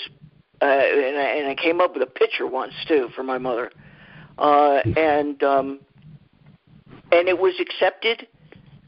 uh, 0.63 0.65
and, 0.65 1.17
I, 1.17 1.23
and 1.39 1.49
I 1.49 1.55
came 1.55 1.81
up 1.81 1.95
with 1.95 2.03
a 2.03 2.11
picture 2.11 2.47
once 2.47 2.73
too 2.87 3.09
for 3.15 3.23
my 3.23 3.39
mother, 3.39 3.71
uh, 4.39 4.81
and 4.97 5.43
um, 5.43 5.81
and 7.13 7.29
it 7.29 7.39
was 7.39 7.55
accepted, 7.61 8.27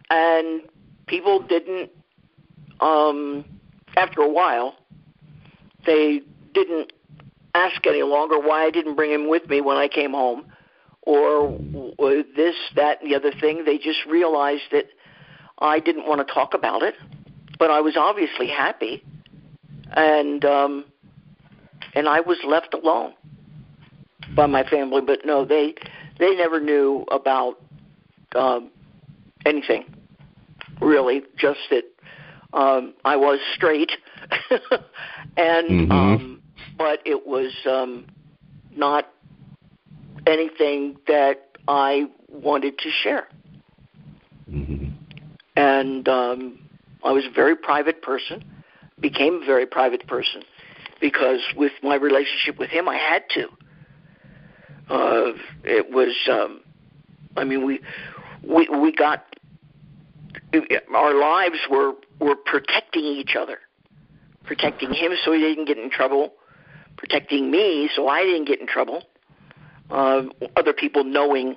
and 0.09 0.63
people 1.07 1.41
didn't. 1.41 1.91
Um, 2.81 3.45
after 3.97 4.23
a 4.23 4.29
while, 4.29 4.75
they 5.87 6.23
didn't 6.55 6.93
ask 7.55 7.87
any 7.87 8.03
longer 8.03 8.39
why 8.39 8.65
I 8.65 8.71
didn't 8.71 8.97
bring 8.97 9.13
him 9.13 9.29
with 9.29 9.49
me 9.49 9.61
when 9.61 9.77
I 9.77 9.89
came 9.89 10.13
home 10.13 10.47
or 11.03 11.59
this, 12.37 12.55
that, 12.77 13.03
and 13.03 13.11
the 13.11 13.17
other 13.17 13.33
thing. 13.33 13.65
They 13.65 13.79
just 13.79 14.05
realized 14.07 14.63
that 14.71 14.87
I 15.59 15.81
didn't 15.81 16.07
want 16.07 16.27
to 16.27 16.33
talk 16.33 16.55
about 16.55 16.83
it, 16.83 16.95
but 17.59 17.71
I 17.71 17.81
was 17.81 17.97
obviously 17.97 18.49
happy, 18.49 19.05
and 19.91 20.45
um, 20.45 20.85
and 21.95 22.09
I 22.09 22.21
was 22.21 22.39
left 22.47 22.75
alone 22.75 23.15
by 24.35 24.47
my 24.47 24.69
family. 24.69 25.03
But 25.03 25.25
no, 25.25 25.45
they 25.45 25.75
they 26.19 26.35
never 26.35 26.61
knew 26.61 27.05
about 27.11 27.61
um, 28.35 28.71
anything 29.45 29.85
really. 30.83 31.23
Just 31.37 31.61
that 31.71 31.85
um, 32.53 32.95
I 33.05 33.17
was 33.17 33.39
straight, 33.55 33.93
and 35.37 35.71
mm-hmm. 35.71 35.93
um, 35.93 36.43
but 36.77 37.01
it 37.05 37.27
was 37.27 37.53
um, 37.67 38.07
not 38.75 39.09
anything 40.27 40.97
that 41.07 41.49
I 41.69 42.09
wanted 42.29 42.79
to 42.79 42.91
share. 42.91 43.29
Mm-hmm. 44.51 44.89
And 45.57 46.09
um, 46.09 46.59
I 47.05 47.13
was 47.13 47.25
a 47.25 47.31
very 47.31 47.57
private 47.57 48.03
person, 48.03 48.45
became 49.01 49.43
a 49.43 49.47
very 49.47 49.67
private 49.67 50.07
person, 50.07 50.43
because 51.01 51.41
with 51.57 51.73
my 51.83 51.97
relationship 51.97 52.59
with 52.59 52.71
him, 52.71 52.89
I 52.89 52.97
had 52.97 53.23
to. 53.31 53.49
Uh, 54.89 55.33
it 55.65 55.91
was, 55.91 56.15
um, 56.31 56.61
I 57.37 57.45
mean, 57.45 57.65
we 57.65 57.81
we 58.43 58.69
we 58.69 58.93
got 58.93 59.32
our 60.95 61.15
lives 61.19 61.59
were 61.71 61.93
were 62.21 62.37
protecting 62.37 63.05
each 63.05 63.37
other, 63.37 63.59
protecting 64.45 64.93
him 64.93 65.13
so 65.25 65.33
he 65.33 65.41
didn't 65.41 65.67
get 65.67 65.79
in 65.79 65.91
trouble, 65.91 66.35
protecting 66.97 67.51
me 67.51 67.89
so 67.95 68.09
I 68.09 68.23
didn't 68.25 68.47
get 68.47 68.61
in 68.61 68.67
trouble 68.67 69.03
uh, 69.93 70.23
other 70.57 70.73
people 70.73 71.05
knowing 71.05 71.57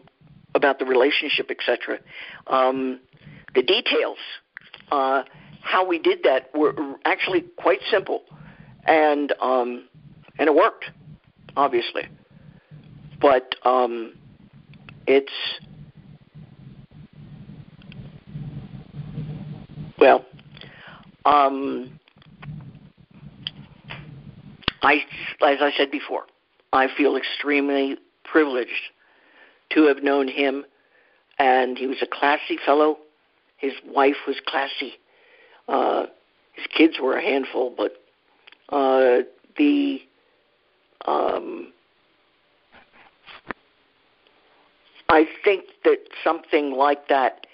about 0.53 0.79
the 0.79 0.85
relationship, 0.85 1.49
etc. 1.49 1.99
Um, 2.47 2.99
the 3.55 3.63
details, 3.63 4.17
uh, 4.91 5.23
how 5.61 5.85
we 5.85 5.99
did 5.99 6.23
that, 6.23 6.49
were 6.53 6.73
actually 7.05 7.41
quite 7.57 7.79
simple, 7.89 8.23
and 8.85 9.33
um, 9.41 9.87
and 10.37 10.47
it 10.47 10.55
worked, 10.55 10.85
obviously. 11.55 12.07
But 13.19 13.55
um, 13.63 14.13
it's 15.07 15.31
well, 19.99 20.25
um, 21.25 21.99
I, 24.81 24.95
as 25.41 25.57
I 25.61 25.71
said 25.75 25.91
before, 25.91 26.23
I 26.73 26.87
feel 26.95 27.15
extremely 27.15 27.97
privileged 28.23 28.71
to 29.71 29.87
have 29.87 30.03
known 30.03 30.27
him, 30.27 30.65
and 31.39 31.77
he 31.77 31.87
was 31.87 31.97
a 32.01 32.07
classy 32.07 32.57
fellow. 32.65 32.97
His 33.57 33.73
wife 33.85 34.17
was 34.27 34.35
classy. 34.45 34.93
Uh, 35.67 36.05
his 36.53 36.67
kids 36.67 36.97
were 37.01 37.17
a 37.17 37.21
handful, 37.21 37.73
but 37.75 37.93
uh, 38.69 39.23
the 39.57 39.99
um, 41.05 41.71
I 45.09 45.25
think 45.43 45.65
that 45.83 45.97
something 46.23 46.71
like 46.71 47.07
that 47.09 47.47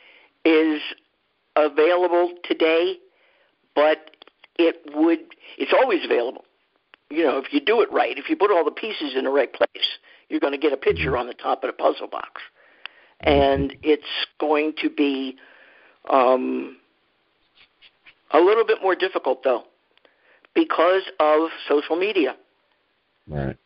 is 0.46 0.82
available 1.56 2.34
today, 2.44 2.98
but 3.76 4.12
it 4.58 4.82
would 4.94 5.20
it's 5.58 5.74
always 5.74 6.04
available. 6.06 6.46
You 7.10 7.24
know, 7.26 7.38
if 7.38 7.52
you 7.52 7.60
do 7.60 7.82
it 7.82 7.92
right, 7.92 8.18
if 8.18 8.30
you 8.30 8.36
put 8.36 8.52
all 8.52 8.64
the 8.64 8.72
pieces 8.72 9.14
in 9.16 9.26
the 9.26 9.30
right 9.30 9.52
place, 9.52 9.98
you're 10.30 10.40
going 10.40 10.54
to 10.54 10.60
get 10.60 10.72
a 10.72 10.78
picture 10.78 11.18
on 11.18 11.28
the 11.28 11.34
top 11.34 11.64
of 11.64 11.68
the 11.68 11.74
puzzle 11.74 12.08
box. 12.08 12.42
And 13.20 13.76
it's 13.84 14.04
going 14.40 14.74
to 14.82 14.90
be 14.90 15.36
um, 16.10 16.78
a 18.32 18.40
little 18.40 18.66
bit 18.66 18.80
more 18.82 18.96
difficult 18.96 19.44
though 19.44 19.64
because 20.56 21.04
of 21.20 21.50
social 21.68 21.96
media. 21.98 22.36
Right. 23.28 23.58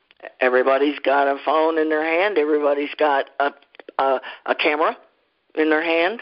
Everybody's 0.41 0.97
got 0.99 1.27
a 1.27 1.37
phone 1.45 1.77
in 1.77 1.89
their 1.89 2.03
hand. 2.03 2.37
Everybody's 2.37 2.93
got 2.97 3.29
a 3.39 3.51
a, 3.97 4.19
a 4.45 4.55
camera 4.55 4.97
in 5.55 5.69
their 5.69 5.83
hand, 5.83 6.19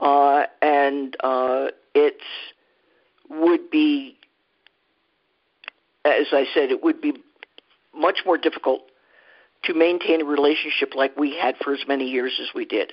uh, 0.00 0.44
and 0.62 1.16
uh, 1.22 1.68
it 1.94 2.18
would 3.28 3.70
be, 3.70 4.16
as 6.04 6.26
I 6.32 6.46
said, 6.54 6.70
it 6.70 6.82
would 6.82 7.00
be 7.00 7.14
much 7.94 8.20
more 8.26 8.38
difficult 8.38 8.82
to 9.64 9.74
maintain 9.74 10.20
a 10.20 10.24
relationship 10.24 10.94
like 10.94 11.16
we 11.16 11.36
had 11.36 11.56
for 11.62 11.74
as 11.74 11.80
many 11.88 12.08
years 12.08 12.38
as 12.40 12.48
we 12.54 12.64
did 12.64 12.92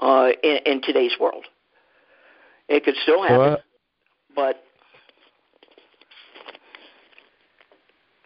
uh, 0.00 0.30
in, 0.42 0.58
in 0.66 0.82
today's 0.82 1.12
world. 1.18 1.44
It 2.68 2.84
could 2.84 2.96
still 3.02 3.22
happen, 3.22 3.54
uh, 3.54 3.56
but 4.34 4.64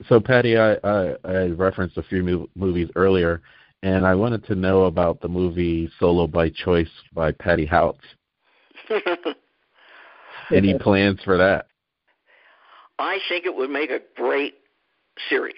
so 0.09 0.21
Patty, 0.21 0.57
I, 0.57 0.75
I, 0.85 1.15
I 1.25 1.47
referenced 1.49 1.97
a 1.97 2.03
few 2.03 2.49
movies 2.55 2.89
earlier, 2.97 3.43
and 3.83 4.07
I 4.07 4.15
wanted 4.15 4.45
to 4.47 4.55
know 4.55 4.85
about 4.85 5.21
the 5.21 5.29
movie 5.29 5.91
Solo 5.99 6.27
by 6.27 6.51
Choice 6.51 6.91
by 7.13 7.33
Patty 7.33 7.67
Houtz. 7.67 7.99
Any 10.55 10.79
plans 10.79 11.21
for 11.25 11.37
that? 11.37 11.67
I 12.99 13.19
think 13.29 13.45
it 13.45 13.55
would 13.55 13.71
make 13.71 13.91
a 13.91 14.01
great 14.17 14.55
series, 15.29 15.55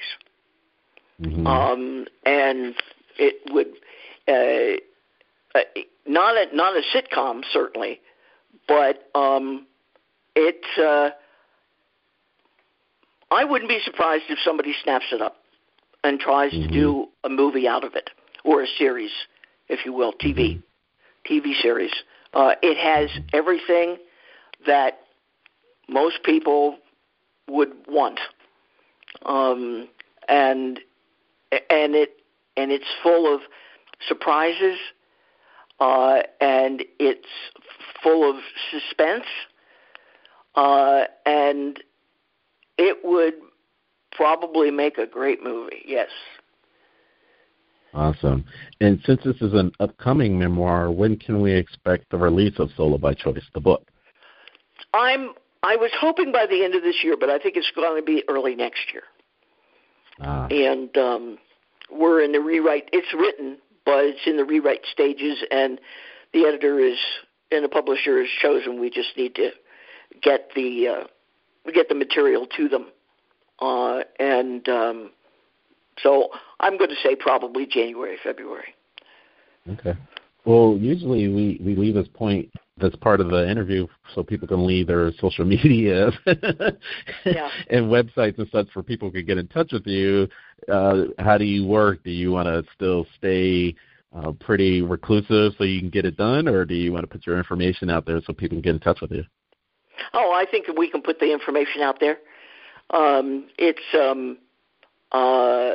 mm-hmm. 1.20 1.46
um, 1.46 2.06
and 2.24 2.74
it 3.18 3.36
would 3.52 3.68
uh, 4.26 5.58
uh, 5.58 5.80
not 6.06 6.34
a 6.36 6.54
not 6.56 6.74
a 6.74 6.82
sitcom 6.94 7.42
certainly, 7.52 8.00
but 8.66 9.08
um, 9.14 9.66
it. 10.34 10.64
Uh, 10.76 11.10
I 13.30 13.44
wouldn't 13.44 13.68
be 13.68 13.78
surprised 13.84 14.24
if 14.30 14.38
somebody 14.42 14.74
snaps 14.82 15.04
it 15.12 15.20
up 15.20 15.36
and 16.04 16.18
tries 16.20 16.52
mm-hmm. 16.52 16.68
to 16.68 16.74
do 16.74 17.06
a 17.24 17.28
movie 17.28 17.66
out 17.66 17.84
of 17.84 17.94
it 17.94 18.10
or 18.44 18.62
a 18.62 18.66
series, 18.78 19.10
if 19.68 19.84
you 19.84 19.92
will, 19.92 20.12
TV, 20.12 20.56
mm-hmm. 20.56 21.34
TV 21.34 21.60
series. 21.60 21.92
Uh, 22.34 22.52
it 22.62 22.76
has 22.76 23.10
everything 23.32 23.96
that 24.66 25.00
most 25.88 26.22
people 26.24 26.78
would 27.48 27.72
want, 27.88 28.20
um, 29.24 29.88
and 30.28 30.80
and 31.50 31.94
it 31.94 32.16
and 32.56 32.70
it's 32.70 32.84
full 33.02 33.32
of 33.32 33.40
surprises, 34.06 34.78
uh, 35.80 36.20
and 36.40 36.84
it's 36.98 37.28
full 38.02 38.28
of 38.28 38.36
suspense, 38.70 39.24
uh, 40.54 41.04
and 41.24 41.82
it 42.76 42.98
would 43.04 43.34
probably 44.12 44.70
make 44.70 44.98
a 44.98 45.06
great 45.06 45.42
movie. 45.42 45.82
Yes. 45.86 46.08
Awesome. 47.94 48.44
And 48.80 49.00
since 49.04 49.22
this 49.24 49.36
is 49.40 49.54
an 49.54 49.72
upcoming 49.80 50.38
memoir, 50.38 50.90
when 50.90 51.16
can 51.16 51.40
we 51.40 51.52
expect 51.52 52.10
the 52.10 52.18
release 52.18 52.58
of 52.58 52.70
Solo 52.76 52.98
by 52.98 53.14
Choice, 53.14 53.44
the 53.54 53.60
book? 53.60 53.88
I'm 54.94 55.30
I 55.62 55.76
was 55.76 55.90
hoping 55.98 56.30
by 56.32 56.46
the 56.46 56.62
end 56.64 56.74
of 56.74 56.82
this 56.82 56.96
year, 57.02 57.16
but 57.18 57.30
I 57.30 57.38
think 57.38 57.56
it's 57.56 57.70
going 57.74 58.00
to 58.00 58.04
be 58.04 58.22
early 58.28 58.54
next 58.54 58.92
year. 58.92 59.02
Ah. 60.20 60.46
And 60.46 60.96
um, 60.96 61.38
we're 61.90 62.22
in 62.22 62.32
the 62.32 62.40
rewrite. 62.40 62.88
It's 62.92 63.12
written, 63.14 63.58
but 63.84 64.04
it's 64.04 64.20
in 64.26 64.36
the 64.36 64.44
rewrite 64.44 64.84
stages, 64.90 65.38
and 65.50 65.80
the 66.32 66.44
editor 66.44 66.78
is 66.78 66.98
and 67.50 67.64
the 67.64 67.68
publisher 67.68 68.20
is 68.20 68.28
chosen. 68.40 68.80
We 68.80 68.90
just 68.90 69.16
need 69.16 69.34
to 69.36 69.50
get 70.22 70.50
the 70.54 70.88
uh, 70.88 71.70
get 71.72 71.88
the 71.88 71.94
material 71.94 72.46
to 72.56 72.68
them, 72.68 72.86
uh, 73.60 74.00
and 74.18 74.68
um, 74.68 75.10
so 76.02 76.28
I'm 76.60 76.78
going 76.78 76.90
to 76.90 76.96
say 77.02 77.16
probably 77.16 77.66
January, 77.66 78.16
February. 78.22 78.74
Okay. 79.70 79.94
Well, 80.44 80.78
usually 80.80 81.28
we 81.28 81.60
we 81.62 81.76
leave 81.76 81.94
this 81.94 82.08
point 82.14 82.50
that's 82.78 82.96
part 82.96 83.20
of 83.20 83.28
the 83.28 83.50
interview 83.50 83.86
so 84.14 84.22
people 84.22 84.48
can 84.48 84.66
leave 84.66 84.86
their 84.86 85.12
social 85.20 85.44
media 85.44 86.10
yeah. 87.26 87.48
and 87.70 87.86
websites 87.86 88.38
and 88.38 88.48
such 88.52 88.68
for 88.70 88.82
people 88.82 89.10
can 89.10 89.26
get 89.26 89.38
in 89.38 89.48
touch 89.48 89.72
with 89.72 89.86
you. 89.86 90.28
Uh, 90.72 91.04
how 91.18 91.36
do 91.36 91.44
you 91.44 91.66
work? 91.66 92.02
Do 92.04 92.10
you 92.10 92.30
want 92.30 92.46
to 92.46 92.64
still 92.74 93.06
stay 93.16 93.74
uh, 94.16 94.32
pretty 94.40 94.80
reclusive 94.80 95.52
so 95.58 95.64
you 95.64 95.80
can 95.80 95.90
get 95.90 96.04
it 96.04 96.16
done, 96.16 96.48
or 96.48 96.64
do 96.64 96.74
you 96.74 96.92
want 96.92 97.02
to 97.02 97.08
put 97.08 97.26
your 97.26 97.36
information 97.36 97.90
out 97.90 98.06
there 98.06 98.20
so 98.26 98.32
people 98.32 98.56
can 98.56 98.62
get 98.62 98.74
in 98.74 98.80
touch 98.80 99.00
with 99.00 99.10
you? 99.10 99.24
Oh, 100.14 100.32
I 100.32 100.46
think 100.50 100.66
we 100.76 100.90
can 100.90 101.02
put 101.02 101.18
the 101.18 101.30
information 101.30 101.82
out 101.82 101.98
there. 102.00 102.18
Um, 102.90 103.48
it's 103.58 103.80
um, 103.94 104.38
uh, 105.12 105.74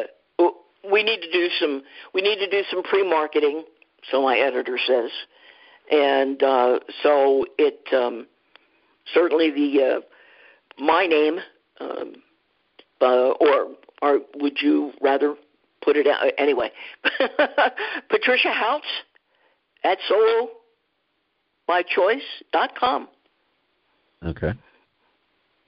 we 0.92 1.04
need 1.04 1.22
to 1.22 1.32
do 1.32 1.48
some 1.60 1.84
we 2.14 2.22
need 2.22 2.38
to 2.38 2.50
do 2.50 2.64
some 2.70 2.84
pre-marketing. 2.84 3.64
So 4.12 4.22
my 4.22 4.38
editor 4.38 4.78
says, 4.86 5.12
and 5.92 6.42
uh, 6.42 6.80
so 7.04 7.46
it 7.58 7.88
um, 7.94 8.28
certainly 9.14 9.52
the 9.52 9.84
uh, 9.84 10.82
my 10.84 11.06
name, 11.06 11.40
um, 11.80 12.16
uh, 13.00 13.30
or 13.40 13.68
or 14.02 14.20
would 14.36 14.60
you 14.62 14.92
rather 15.02 15.36
put 15.82 15.96
it 15.96 16.08
out 16.08 16.32
anyway? 16.38 16.72
Patricia 18.10 18.50
Houtz 18.50 18.82
at 19.84 20.00
solo 20.10 20.50
by 21.68 21.84
choice 21.84 22.24
dot 22.52 22.72
com. 22.78 23.08
Okay. 24.26 24.54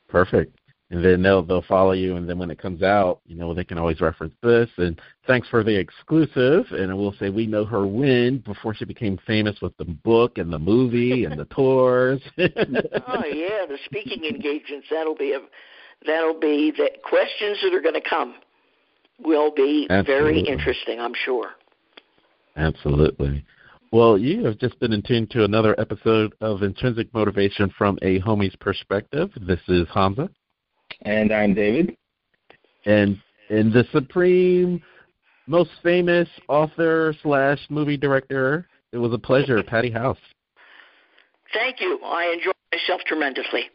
Perfect 0.09 0.57
and 0.91 1.03
then 1.03 1.21
they'll 1.21 1.43
they'll 1.43 1.63
follow 1.63 1.93
you 1.93 2.15
and 2.15 2.29
then 2.29 2.37
when 2.37 2.51
it 2.51 2.61
comes 2.61 2.83
out 2.83 3.19
you 3.25 3.35
know 3.35 3.53
they 3.53 3.63
can 3.63 3.77
always 3.77 4.01
reference 4.01 4.33
this 4.43 4.69
and 4.77 4.99
thanks 5.25 5.47
for 5.49 5.63
the 5.63 5.75
exclusive 5.75 6.65
and 6.71 6.91
I 6.91 6.93
will 6.93 7.15
say 7.19 7.29
we 7.29 7.47
know 7.47 7.65
her 7.65 7.87
when 7.87 8.39
before 8.39 8.75
she 8.75 8.85
became 8.85 9.17
famous 9.25 9.59
with 9.61 9.75
the 9.77 9.85
book 9.85 10.37
and 10.37 10.51
the 10.51 10.59
movie 10.59 11.25
and 11.25 11.39
the 11.39 11.45
tours 11.55 12.21
oh 12.37 13.25
yeah 13.25 13.65
the 13.67 13.77
speaking 13.85 14.25
engagements 14.25 14.87
that'll 14.91 15.15
be 15.15 15.33
a 15.33 15.39
that'll 16.05 16.39
be 16.39 16.71
the 16.71 16.89
questions 17.03 17.57
that 17.63 17.73
are 17.73 17.81
going 17.81 17.95
to 17.95 18.09
come 18.09 18.35
will 19.19 19.51
be 19.51 19.87
Absolutely. 19.89 20.13
very 20.13 20.39
interesting 20.41 20.99
i'm 20.99 21.13
sure 21.25 21.51
Absolutely. 22.57 23.43
Well, 23.91 24.17
you 24.17 24.45
have 24.45 24.57
just 24.57 24.79
been 24.79 24.93
in 24.93 25.01
tune 25.01 25.27
to 25.31 25.43
another 25.43 25.79
episode 25.79 26.33
of 26.41 26.63
Intrinsic 26.63 27.13
Motivation 27.13 27.71
from 27.77 27.97
a 28.01 28.19
Homie's 28.21 28.55
Perspective. 28.57 29.29
This 29.41 29.59
is 29.67 29.87
Hamza. 29.93 30.29
And 31.01 31.31
I'm 31.31 31.53
David. 31.53 31.95
And 32.85 33.17
and 33.49 33.71
the 33.71 33.85
supreme, 33.91 34.81
most 35.47 35.69
famous 35.83 36.27
author 36.47 37.13
slash 37.21 37.59
movie 37.69 37.97
director. 37.97 38.67
It 38.91 38.97
was 38.97 39.13
a 39.13 39.17
pleasure, 39.17 39.61
Patty 39.61 39.91
Houtz. 39.91 40.17
Thank 41.53 41.79
you. 41.79 41.99
I 42.03 42.33
enjoyed 42.33 42.55
myself 42.73 43.01
tremendously. 43.05 43.65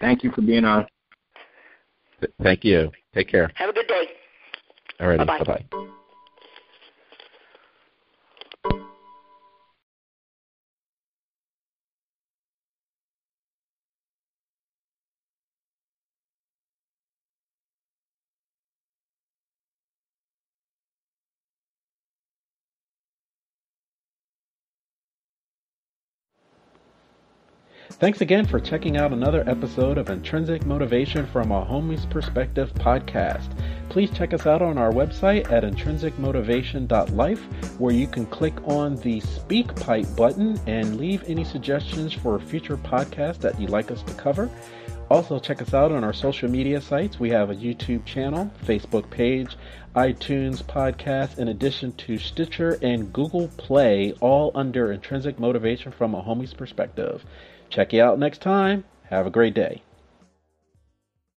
Thank 0.00 0.24
you 0.24 0.30
for 0.32 0.42
being 0.42 0.64
on. 0.64 0.86
Thank 2.42 2.64
you. 2.64 2.90
Take 3.14 3.28
care. 3.28 3.50
Have 3.54 3.70
a 3.70 3.72
good 3.72 3.86
day. 3.86 4.04
All 5.00 5.08
right. 5.08 5.26
Bye 5.26 5.44
bye. 5.70 5.88
Thanks 28.00 28.20
again 28.20 28.46
for 28.46 28.60
checking 28.60 28.96
out 28.96 29.12
another 29.12 29.42
episode 29.48 29.98
of 29.98 30.08
Intrinsic 30.08 30.64
Motivation 30.64 31.26
from 31.26 31.50
a 31.50 31.66
Homie's 31.66 32.06
Perspective 32.06 32.72
podcast. 32.74 33.48
Please 33.88 34.08
check 34.12 34.32
us 34.32 34.46
out 34.46 34.62
on 34.62 34.78
our 34.78 34.92
website 34.92 35.50
at 35.50 35.64
intrinsicmotivation.life, 35.64 37.40
where 37.80 37.92
you 37.92 38.06
can 38.06 38.24
click 38.26 38.54
on 38.68 38.94
the 38.98 39.20
SpeakPipe 39.22 40.14
button 40.14 40.60
and 40.68 40.96
leave 40.96 41.24
any 41.26 41.42
suggestions 41.42 42.12
for 42.12 42.38
future 42.38 42.76
podcasts 42.76 43.40
that 43.40 43.60
you'd 43.60 43.70
like 43.70 43.90
us 43.90 44.04
to 44.04 44.14
cover. 44.14 44.48
Also, 45.10 45.40
check 45.40 45.60
us 45.60 45.74
out 45.74 45.90
on 45.90 46.04
our 46.04 46.12
social 46.12 46.48
media 46.48 46.80
sites. 46.80 47.18
We 47.18 47.30
have 47.30 47.50
a 47.50 47.56
YouTube 47.56 48.04
channel, 48.04 48.48
Facebook 48.64 49.10
page, 49.10 49.56
iTunes 49.96 50.62
podcast, 50.62 51.38
in 51.38 51.48
addition 51.48 51.90
to 51.94 52.16
Stitcher 52.16 52.78
and 52.80 53.12
Google 53.12 53.48
Play, 53.56 54.12
all 54.20 54.52
under 54.54 54.92
Intrinsic 54.92 55.40
Motivation 55.40 55.90
from 55.90 56.14
a 56.14 56.22
Homie's 56.22 56.54
Perspective. 56.54 57.24
Check 57.70 57.92
you 57.92 58.02
out 58.02 58.18
next 58.18 58.40
time. 58.40 58.84
Have 59.10 59.26
a 59.26 59.30
great 59.30 59.54
day. 59.54 59.82